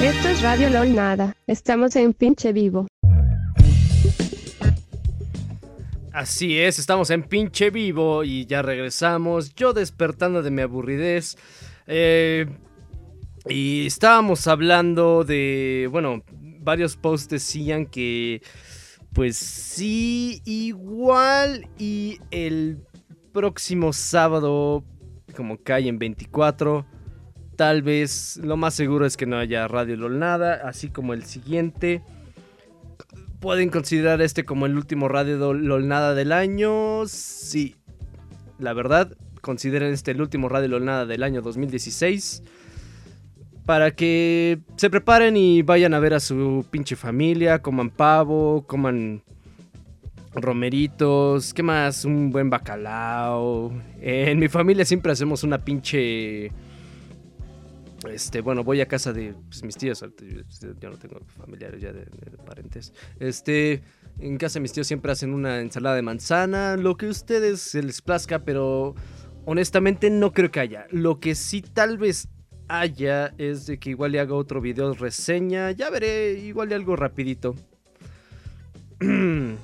Esto 0.03 0.29
es 0.29 0.43
Radio 0.43 0.71
LOL 0.71 0.95
Nada. 0.95 1.37
Estamos 1.47 1.95
en 1.97 2.15
pinche 2.15 2.53
vivo. 2.53 2.87
Así 6.19 6.59
es, 6.59 6.81
estamos 6.81 7.11
en 7.11 7.23
pinche 7.23 7.71
vivo 7.71 8.25
y 8.25 8.45
ya 8.45 8.61
regresamos. 8.61 9.55
Yo 9.55 9.73
despertando 9.73 10.43
de 10.43 10.51
mi 10.51 10.63
aburridez. 10.63 11.37
Eh, 11.87 12.45
y 13.49 13.87
estábamos 13.87 14.49
hablando 14.49 15.23
de, 15.23 15.89
bueno, 15.93 16.25
varios 16.59 16.97
posts 16.97 17.29
decían 17.29 17.87
que, 17.87 18.43
pues 19.13 19.37
sí, 19.37 20.43
igual 20.45 21.69
y 21.79 22.19
el 22.33 22.81
próximo 23.33 23.93
sábado, 23.93 24.83
como 25.37 25.57
cae 25.63 25.87
en 25.87 26.01
24, 26.01 26.85
tal 27.55 27.83
vez 27.83 28.41
lo 28.43 28.57
más 28.57 28.75
seguro 28.75 29.07
es 29.07 29.17
que 29.17 29.27
no 29.27 29.39
haya 29.39 29.69
Radio 29.69 29.95
LOL 29.95 30.19
nada, 30.19 30.63
así 30.65 30.89
como 30.91 31.15
el 31.15 31.23
siguiente. 31.23 32.03
¿Pueden 33.41 33.69
considerar 33.71 34.21
este 34.21 34.45
como 34.45 34.67
el 34.67 34.77
último 34.77 35.09
Radio 35.09 35.39
Dol- 35.39 35.61
LOL 35.63 35.87
Nada 35.87 36.15
del 36.15 36.33
año? 36.33 37.07
Sí. 37.07 37.77
La 38.59 38.73
verdad, 38.73 39.17
consideren 39.41 39.93
este 39.93 40.11
el 40.11 40.21
último 40.21 40.49
Radio 40.49 40.69
LOL 40.69 40.85
Nada 40.85 41.07
del 41.07 41.23
año 41.23 41.41
2016. 41.41 42.43
Para 43.65 43.93
que 43.93 44.59
se 44.77 44.91
preparen 44.91 45.37
y 45.37 45.63
vayan 45.63 45.95
a 45.95 46.01
ver 46.01 46.15
a 46.15 46.21
su 46.21 46.65
pinche 46.71 46.97
familia, 46.97 47.61
coman 47.61 47.91
pavo, 47.91 48.65
coman 48.67 49.23
romeritos, 50.35 51.53
¿qué 51.55 51.63
más? 51.63 52.05
Un 52.05 52.31
buen 52.31 52.51
bacalao. 52.51 53.73
En 54.01 54.39
mi 54.39 54.49
familia 54.49 54.85
siempre 54.85 55.13
hacemos 55.13 55.45
una 55.45 55.59
pinche... 55.59 56.51
Este, 58.11 58.41
bueno, 58.41 58.63
voy 58.63 58.81
a 58.81 58.87
casa 58.87 59.13
de 59.13 59.35
pues, 59.49 59.63
mis 59.65 59.77
tíos. 59.77 60.03
ahorita 60.03 60.25
Yo, 60.81 60.91
no 60.91 60.97
tengo 60.97 61.21
familiares 61.37 61.81
ya 61.81 61.93
de, 61.93 62.01
de 62.05 62.39
parentes. 62.45 62.93
Este, 63.19 63.83
en 64.19 64.37
casa 64.37 64.55
de 64.55 64.63
mis 64.63 64.73
tíos 64.73 64.87
siempre 64.87 65.13
hacen 65.13 65.33
una 65.33 65.61
ensalada 65.61 65.97
de 65.97 66.03
manzana, 66.03 66.77
lo 66.77 66.97
que 66.97 67.07
a 67.07 67.11
ustedes 67.11 67.61
se 67.61 67.83
les 67.83 68.03
plazca, 68.03 68.41
pero 68.41 68.95
honestamente 69.45 70.11
no 70.11 70.33
creo 70.33 70.51
que 70.51 70.61
haya. 70.61 70.87
Lo 70.91 71.21
que 71.21 71.35
sí 71.35 71.63
tal 71.63 71.99
vez 71.99 72.29
haya 72.69 73.35
es 73.39 73.67
de 73.67 73.79
que 73.79 73.91
igual 73.91 74.13
le 74.13 74.21
haga 74.21 74.35
otro 74.35 74.61
video 74.61 74.93
reseña. 74.95 75.71
Ya 75.73 75.91
veré, 75.91 76.33
igual 76.35 76.69
de 76.69 76.75
algo 76.75 76.97
rapidito. 76.97 77.55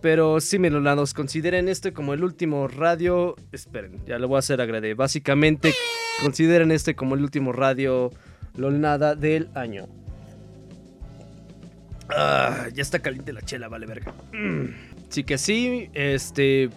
Pero 0.00 0.40
sí, 0.40 0.58
melolanos, 0.58 1.12
consideren 1.12 1.68
este 1.68 1.92
como 1.92 2.14
el 2.14 2.24
último 2.24 2.68
radio. 2.68 3.36
Esperen, 3.52 4.02
ya 4.06 4.18
lo 4.18 4.28
voy 4.28 4.36
a 4.36 4.38
hacer 4.38 4.60
agrade. 4.60 4.94
Básicamente, 4.94 5.74
consideren 6.20 6.70
este 6.70 6.94
como 6.94 7.14
el 7.14 7.22
último 7.22 7.52
radio 7.52 8.10
LOLnada 8.56 9.14
del 9.14 9.48
año. 9.54 9.88
Ah, 12.08 12.68
ya 12.72 12.82
está 12.82 12.98
caliente 12.98 13.32
la 13.32 13.42
chela, 13.42 13.68
vale 13.68 13.86
verga. 13.86 14.12
Mm. 14.32 14.66
Sí 15.08 15.24
que 15.24 15.38
sí, 15.38 15.88
este. 15.94 16.70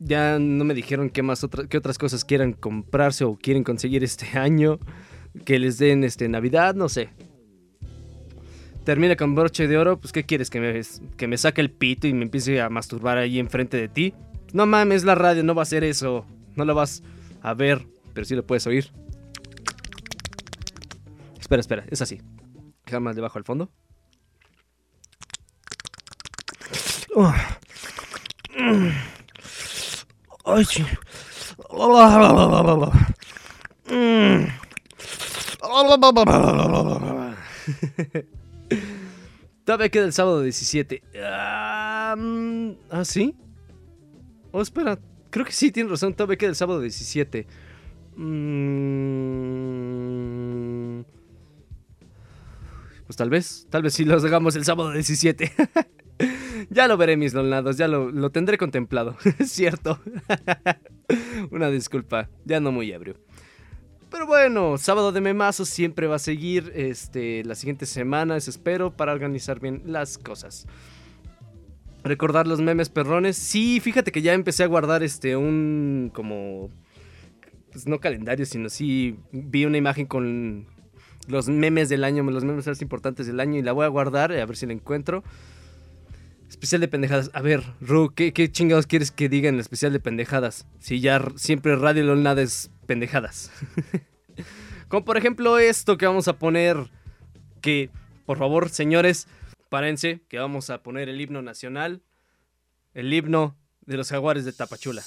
Ya 0.00 0.38
no 0.38 0.64
me 0.64 0.74
dijeron 0.74 1.10
qué 1.10 1.22
más 1.22 1.44
qué 1.68 1.76
otras 1.76 1.98
cosas 1.98 2.24
quieran 2.24 2.52
comprarse 2.52 3.24
o 3.24 3.36
quieren 3.36 3.64
conseguir 3.64 4.04
este 4.04 4.26
año. 4.38 4.78
Que 5.44 5.58
les 5.58 5.78
den 5.78 6.04
este 6.04 6.28
Navidad, 6.28 6.74
no 6.74 6.88
sé. 6.88 7.10
Termina 8.84 9.16
con 9.16 9.34
broche 9.34 9.68
de 9.68 9.76
oro, 9.76 10.00
pues 10.00 10.12
¿qué 10.12 10.24
quieres? 10.24 10.48
¿Que 10.48 10.60
me, 10.60 10.80
que 11.16 11.26
me 11.26 11.36
saque 11.36 11.60
el 11.60 11.70
pito 11.70 12.06
y 12.06 12.14
me 12.14 12.22
empiece 12.22 12.60
a 12.62 12.70
masturbar 12.70 13.18
ahí 13.18 13.38
enfrente 13.38 13.76
de 13.76 13.88
ti? 13.88 14.14
No 14.54 14.64
mames, 14.64 15.04
la 15.04 15.14
radio 15.14 15.44
no 15.44 15.54
va 15.54 15.62
a 15.62 15.64
hacer 15.64 15.84
eso. 15.84 16.24
No 16.56 16.64
lo 16.64 16.74
vas 16.74 17.02
a 17.42 17.52
ver, 17.52 17.86
pero 18.18 18.26
sí 18.26 18.34
lo 18.34 18.44
puedes 18.44 18.66
oír. 18.66 18.90
Espera, 21.38 21.60
espera, 21.60 21.84
es 21.88 22.02
así. 22.02 22.20
Jamás 22.84 23.14
debajo 23.14 23.38
al 23.38 23.44
fondo. 23.44 23.70
Ay, 30.44 30.64
sí. 30.64 30.84
Todavía 39.64 39.90
queda 39.90 40.06
el 40.06 40.12
sábado 40.12 40.42
17. 40.42 41.04
Ah, 41.22 42.16
mm, 42.18 42.70
¿ah, 42.90 43.04
sí? 43.04 43.36
Oh, 44.50 44.60
espera. 44.60 44.98
Creo 45.30 45.46
que 45.46 45.52
sí, 45.52 45.70
tiene 45.70 45.88
razón. 45.88 46.14
Todavía 46.14 46.36
queda 46.36 46.50
el 46.50 46.56
sábado 46.56 46.80
17. 46.80 47.46
Mm, 48.18 49.28
Pues 53.06 53.16
tal 53.16 53.30
vez. 53.30 53.66
Tal 53.70 53.82
vez 53.82 53.94
sí 53.94 54.04
los 54.04 54.22
hagamos 54.22 54.54
el 54.54 54.66
sábado 54.66 54.92
17. 54.92 55.50
ya 56.70 56.86
lo 56.86 56.98
veré, 56.98 57.16
mis 57.16 57.32
lolnados. 57.32 57.78
Ya 57.78 57.88
lo, 57.88 58.10
lo 58.10 58.30
tendré 58.30 58.58
contemplado. 58.58 59.16
Cierto. 59.44 59.98
Una 61.50 61.70
disculpa. 61.70 62.28
Ya 62.44 62.60
no 62.60 62.70
muy 62.70 62.92
ebrio. 62.92 63.14
Pero 64.10 64.26
bueno, 64.26 64.76
sábado 64.76 65.10
de 65.12 65.22
memazo 65.22 65.64
siempre 65.64 66.06
va 66.06 66.16
a 66.16 66.18
seguir 66.18 66.70
este, 66.74 67.44
las 67.44 67.58
siguientes 67.58 67.88
semanas, 67.90 68.48
espero, 68.48 68.94
para 68.94 69.12
organizar 69.12 69.60
bien 69.60 69.82
las 69.86 70.18
cosas. 70.18 70.66
Recordar 72.04 72.46
los 72.46 72.60
memes 72.60 72.88
perrones. 72.88 73.36
Sí, 73.36 73.80
fíjate 73.80 74.12
que 74.12 74.22
ya 74.22 74.34
empecé 74.34 74.64
a 74.64 74.66
guardar 74.66 75.02
este 75.02 75.36
un 75.36 76.10
como 76.14 76.70
pues 77.78 77.86
no 77.86 78.00
calendario, 78.00 78.44
sino 78.44 78.68
sí 78.70 79.20
vi 79.30 79.64
una 79.64 79.78
imagen 79.78 80.06
con 80.06 80.66
los 81.28 81.48
memes 81.48 81.88
del 81.88 82.02
año, 82.02 82.24
los 82.24 82.42
memes 82.42 82.66
más 82.66 82.82
importantes 82.82 83.28
del 83.28 83.38
año 83.38 83.56
y 83.56 83.62
la 83.62 83.70
voy 83.70 83.84
a 83.84 83.88
guardar 83.88 84.32
a 84.32 84.44
ver 84.44 84.56
si 84.56 84.66
la 84.66 84.72
encuentro. 84.72 85.22
Especial 86.48 86.80
de 86.80 86.88
pendejadas. 86.88 87.30
A 87.34 87.40
ver, 87.40 87.62
Ru, 87.80 88.12
¿qué, 88.16 88.32
chingados 88.50 88.88
quieres 88.88 89.12
que 89.12 89.28
diga 89.28 89.48
en 89.48 89.54
el 89.54 89.60
especial 89.60 89.92
de 89.92 90.00
pendejadas? 90.00 90.66
Si 90.80 90.98
ya 90.98 91.22
siempre 91.36 91.76
Radio 91.76 92.02
LOL 92.02 92.20
nada 92.20 92.42
es 92.42 92.72
pendejadas. 92.86 93.52
Como 94.88 95.04
por 95.04 95.16
ejemplo 95.16 95.56
esto 95.58 95.98
que 95.98 96.06
vamos 96.06 96.26
a 96.26 96.36
poner. 96.36 96.90
Que, 97.60 97.90
por 98.26 98.38
favor, 98.38 98.70
señores, 98.70 99.28
párense, 99.68 100.22
que 100.28 100.40
vamos 100.40 100.68
a 100.70 100.82
poner 100.82 101.08
el 101.08 101.20
himno 101.20 101.42
nacional. 101.42 102.02
El 102.92 103.12
himno 103.12 103.56
de 103.86 103.98
los 103.98 104.08
jaguares 104.08 104.44
de 104.44 104.52
Tapachula. 104.52 105.04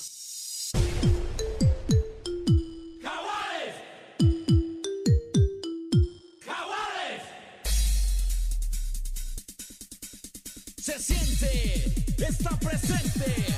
Está 12.30 12.56
presente, 12.58 13.51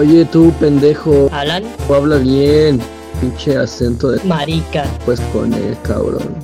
Oye, 0.00 0.24
tú, 0.24 0.50
pendejo. 0.58 1.28
¿Alan? 1.30 1.62
O 1.86 1.94
habla 1.94 2.16
bien. 2.16 2.80
Pinche 3.20 3.54
acento 3.58 4.08
de. 4.10 4.24
Marica. 4.24 4.84
Pues 5.04 5.20
poner, 5.20 5.76
cabrón. 5.82 6.36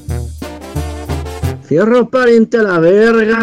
Fierro 1.63 2.07
pariente 2.11 2.59
a 2.59 2.63
la 2.65 2.79
verga. 2.81 3.39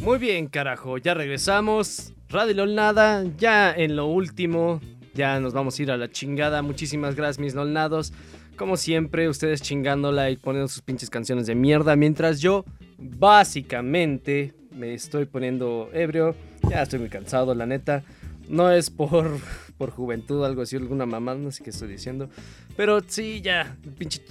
Muy 0.00 0.18
bien, 0.18 0.46
carajo, 0.46 0.96
ya 0.98 1.14
regresamos. 1.14 2.15
Radio 2.28 2.66
Nada, 2.66 3.24
ya 3.38 3.72
en 3.72 3.96
lo 3.96 4.06
último, 4.06 4.80
ya 5.14 5.38
nos 5.40 5.52
vamos 5.52 5.78
a 5.78 5.82
ir 5.82 5.90
a 5.90 5.96
la 5.96 6.10
chingada. 6.10 6.60
Muchísimas 6.62 7.14
gracias, 7.14 7.38
mis 7.38 7.54
LOLnados. 7.54 8.12
Como 8.56 8.76
siempre, 8.76 9.28
ustedes 9.28 9.62
chingándola 9.62 10.30
y 10.30 10.36
poniendo 10.36 10.68
sus 10.68 10.82
pinches 10.82 11.10
canciones 11.10 11.46
de 11.46 11.54
mierda, 11.54 11.94
mientras 11.94 12.40
yo, 12.40 12.64
básicamente, 12.98 14.54
me 14.72 14.94
estoy 14.94 15.26
poniendo 15.26 15.88
ebrio. 15.92 16.34
Ya 16.68 16.82
estoy 16.82 16.98
muy 16.98 17.08
cansado, 17.10 17.54
la 17.54 17.66
neta. 17.66 18.02
No 18.48 18.70
es 18.70 18.90
por, 18.90 19.38
por 19.78 19.90
juventud, 19.90 20.44
algo 20.44 20.62
así, 20.62 20.76
alguna 20.76 21.06
mamá, 21.06 21.34
no 21.34 21.52
sé 21.52 21.62
qué 21.62 21.70
estoy 21.70 21.88
diciendo. 21.88 22.28
Pero 22.76 23.00
sí, 23.06 23.40
ya, 23.40 23.76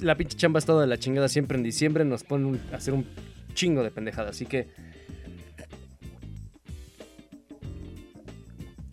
la 0.01 0.15
pinche 0.15 0.35
chamba 0.37 0.57
ha 0.57 0.59
estado 0.59 0.81
de 0.81 0.87
la 0.87 0.97
chingada 0.97 1.29
siempre 1.29 1.57
en 1.57 1.63
diciembre. 1.63 2.03
Nos 2.03 2.23
ponen 2.23 2.45
un- 2.47 2.61
a 2.73 2.75
hacer 2.77 2.93
un 2.93 3.05
chingo 3.53 3.83
de 3.83 3.91
pendejadas, 3.91 4.31
así 4.35 4.45
que. 4.45 4.67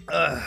Ah. 0.09 0.40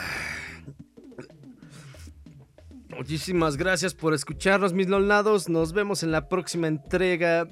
Muchísimas 2.89 3.57
gracias 3.57 3.93
por 3.93 4.13
escucharnos, 4.13 4.73
mis 4.73 4.87
lolnados. 4.87 5.49
Nos 5.49 5.73
vemos 5.73 6.01
en 6.03 6.11
la 6.11 6.29
próxima 6.29 6.67
entrega 6.67 7.47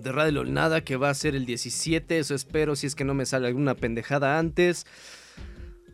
de 0.00 0.12
Radio 0.12 0.32
Lolnada, 0.32 0.82
que 0.82 0.96
va 0.96 1.08
a 1.08 1.14
ser 1.14 1.34
el 1.34 1.46
17. 1.46 2.18
Eso 2.18 2.34
espero, 2.34 2.76
si 2.76 2.86
es 2.86 2.94
que 2.94 3.04
no 3.04 3.14
me 3.14 3.26
sale 3.26 3.46
alguna 3.46 3.74
pendejada 3.74 4.38
antes. 4.38 4.86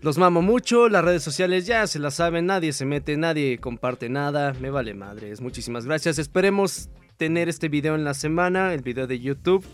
Los 0.01 0.19
mamo 0.19 0.43
mucho, 0.43 0.89
las 0.89 1.05
redes 1.05 1.23
sociales 1.23 1.65
ya 1.65 1.87
se 1.87 2.01
las 2.01 2.15
saben, 2.15 2.47
nadie 2.47 2.73
se 2.73 2.85
mete, 2.85 3.17
nadie 3.17 3.59
comparte 3.59 4.09
nada, 4.09 4.53
me 4.55 4.71
vale 4.71 4.95
madres. 4.95 5.41
Muchísimas 5.41 5.87
gracias. 5.87 6.19
Esperemos 6.19 6.89
tener 7.19 7.49
este 7.49 7.69
video 7.69 7.95
en 7.95 8.03
la 8.03 8.15
semana, 8.15 8.75
el 8.75 8.83
video 8.83 9.07
de 9.07 9.21
YouTube, 9.21 9.65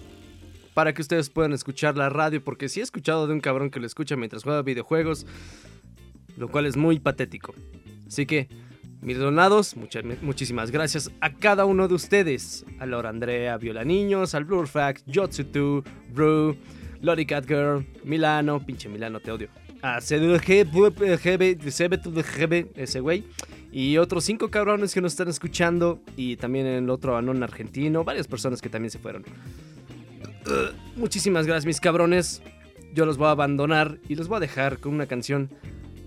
para 0.78 0.94
que 0.94 1.02
ustedes 1.02 1.28
puedan 1.28 1.52
escuchar 1.52 1.96
la 1.96 2.08
radio, 2.08 2.40
porque 2.40 2.68
sí 2.68 2.78
he 2.78 2.84
escuchado 2.84 3.26
de 3.26 3.32
un 3.32 3.40
cabrón 3.40 3.68
que 3.68 3.80
lo 3.80 3.86
escucha 3.86 4.14
mientras 4.14 4.44
juega 4.44 4.62
videojuegos, 4.62 5.26
lo 6.36 6.46
cual 6.46 6.66
es 6.66 6.76
muy 6.76 7.00
patético. 7.00 7.52
Así 8.06 8.26
que, 8.26 8.48
mis 9.02 9.18
donados, 9.18 9.76
muchas, 9.76 10.04
muchísimas 10.22 10.70
gracias 10.70 11.10
a 11.20 11.34
cada 11.34 11.64
uno 11.64 11.88
de 11.88 11.94
ustedes. 11.94 12.64
A 12.78 12.86
Laura 12.86 13.08
Andrea, 13.08 13.58
Viola 13.58 13.82
Niños, 13.82 14.36
al 14.36 14.44
Blurfax, 14.44 15.02
Jotsutu, 15.12 15.82
Brew, 16.14 16.56
Lori 17.00 17.26
Catgirl, 17.26 17.84
Milano, 18.04 18.64
pinche 18.64 18.88
Milano, 18.88 19.18
te 19.18 19.32
odio. 19.32 19.48
A 19.82 20.00
CDG, 20.00 20.64
GB, 20.64 21.58
CBTGB, 21.58 22.68
ese 22.76 23.00
güey. 23.00 23.24
Y 23.72 23.96
otros 23.96 24.22
cinco 24.22 24.48
cabrones 24.48 24.94
que 24.94 25.00
nos 25.00 25.10
están 25.14 25.26
escuchando. 25.26 26.00
Y 26.16 26.36
también 26.36 26.66
el 26.66 26.88
otro 26.88 27.16
anón 27.16 27.42
argentino. 27.42 28.04
Varias 28.04 28.28
personas 28.28 28.62
que 28.62 28.68
también 28.68 28.92
se 28.92 29.00
fueron. 29.00 29.24
Muchísimas 30.96 31.46
gracias, 31.46 31.66
mis 31.66 31.80
cabrones. 31.80 32.42
Yo 32.94 33.06
los 33.06 33.18
voy 33.18 33.28
a 33.28 33.32
abandonar 33.32 33.98
y 34.08 34.14
los 34.14 34.28
voy 34.28 34.38
a 34.38 34.40
dejar 34.40 34.78
con 34.78 34.94
una 34.94 35.06
canción 35.06 35.50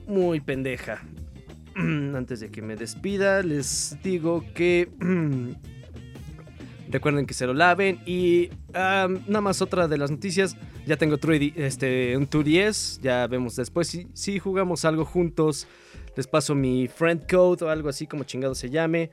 muy 0.07 0.39
pendeja. 0.39 1.01
Antes 1.75 2.39
de 2.39 2.49
que 2.49 2.61
me 2.61 2.75
despida, 2.75 3.43
les 3.43 3.97
digo 4.03 4.43
que 4.53 4.89
recuerden 6.89 7.25
que 7.25 7.33
se 7.33 7.47
lo 7.47 7.53
laven 7.53 7.99
y 8.05 8.49
nada 8.73 9.41
más 9.41 9.61
otra 9.61 9.87
de 9.87 9.97
las 9.97 10.11
noticias. 10.11 10.57
Ya 10.85 10.97
tengo 10.97 11.17
este, 11.55 12.17
un 12.17 12.27
Tour 12.27 12.43
10, 12.43 13.01
ya 13.01 13.27
vemos 13.27 13.55
después 13.55 13.87
si, 13.87 14.07
si 14.13 14.39
jugamos 14.39 14.83
algo 14.83 15.05
juntos. 15.05 15.67
Les 16.17 16.27
paso 16.27 16.55
mi 16.55 16.87
friend 16.87 17.29
code 17.29 17.63
o 17.63 17.69
algo 17.69 17.87
así 17.87 18.07
como 18.07 18.23
chingado 18.23 18.55
se 18.55 18.69
llame. 18.69 19.11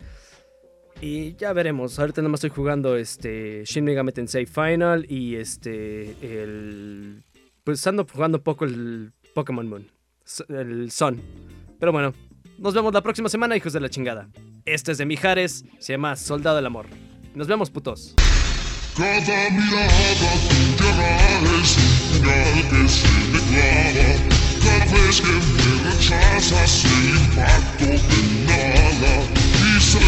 Y 1.01 1.37
ya 1.37 1.53
veremos. 1.53 1.99
Ahorita 1.99 2.21
nada 2.21 2.31
más 2.31 2.39
estoy 2.39 2.51
jugando 2.51 2.97
este 2.97 3.65
Shin 3.65 3.85
Megami 3.85 4.13
Tensei 4.13 4.47
Final 4.47 5.07
y 5.09 5.37
este 5.37 6.17
el 6.23 7.23
pues 7.63 7.87
ando 7.87 8.07
jugando 8.11 8.39
un 8.39 8.45
poco 8.45 8.65
el 8.65 9.13
Pokémon 9.35 9.69
Moon, 9.69 9.87
el 10.49 10.91
Sun. 10.91 11.21
Pero 11.79 11.93
bueno, 11.93 12.15
nos 12.59 12.75
vemos 12.75 12.93
la 12.93 13.03
próxima 13.03 13.29
semana, 13.29 13.57
hijos 13.57 13.73
de 13.73 13.81
la 13.81 13.89
chingada. 13.89 14.29
Este 14.65 14.93
es 14.93 14.99
de 14.99 15.07
Mijares, 15.07 15.65
se 15.79 15.93
llama 15.93 16.17
Soldado 16.17 16.57
del 16.57 16.67
Amor. 16.67 16.87
Nos 17.35 17.47
vemos, 17.47 17.71
putos. 17.71 18.15
Cada 18.97 19.51
mirada 19.51 20.33
tuya 20.79 21.03
es 21.63 21.77
que 22.69 22.89
se 22.89 23.09
me 23.31 23.41
clava. 23.47 24.09
Cada 24.65 24.93
vez 24.93 25.21
que 25.21 25.29
me 25.29 25.91
rechazas 25.91 26.85
el 26.85 27.17
impacto 27.17 27.85
de 27.85 27.99
nada. 28.47 29.48
Sé 29.81 29.99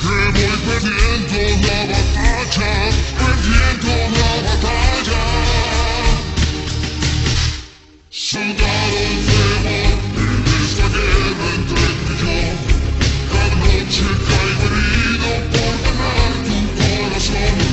que 0.00 0.16
voy 0.32 0.56
perdiendo 0.64 1.66
la 1.66 1.78
batalla, 1.86 2.72
perdiendo 3.18 3.90
la 4.16 4.32
batalla. 4.48 5.22
Noche 13.92 14.04
herido 14.64 15.30
por 15.50 15.74
ganar 15.82 16.32
tu 16.46 16.56
corazón. 16.78 17.71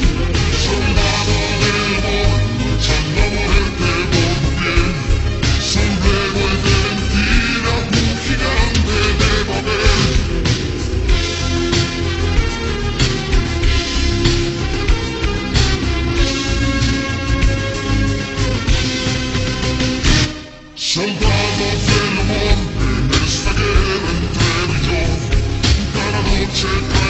Shake 26.60 27.09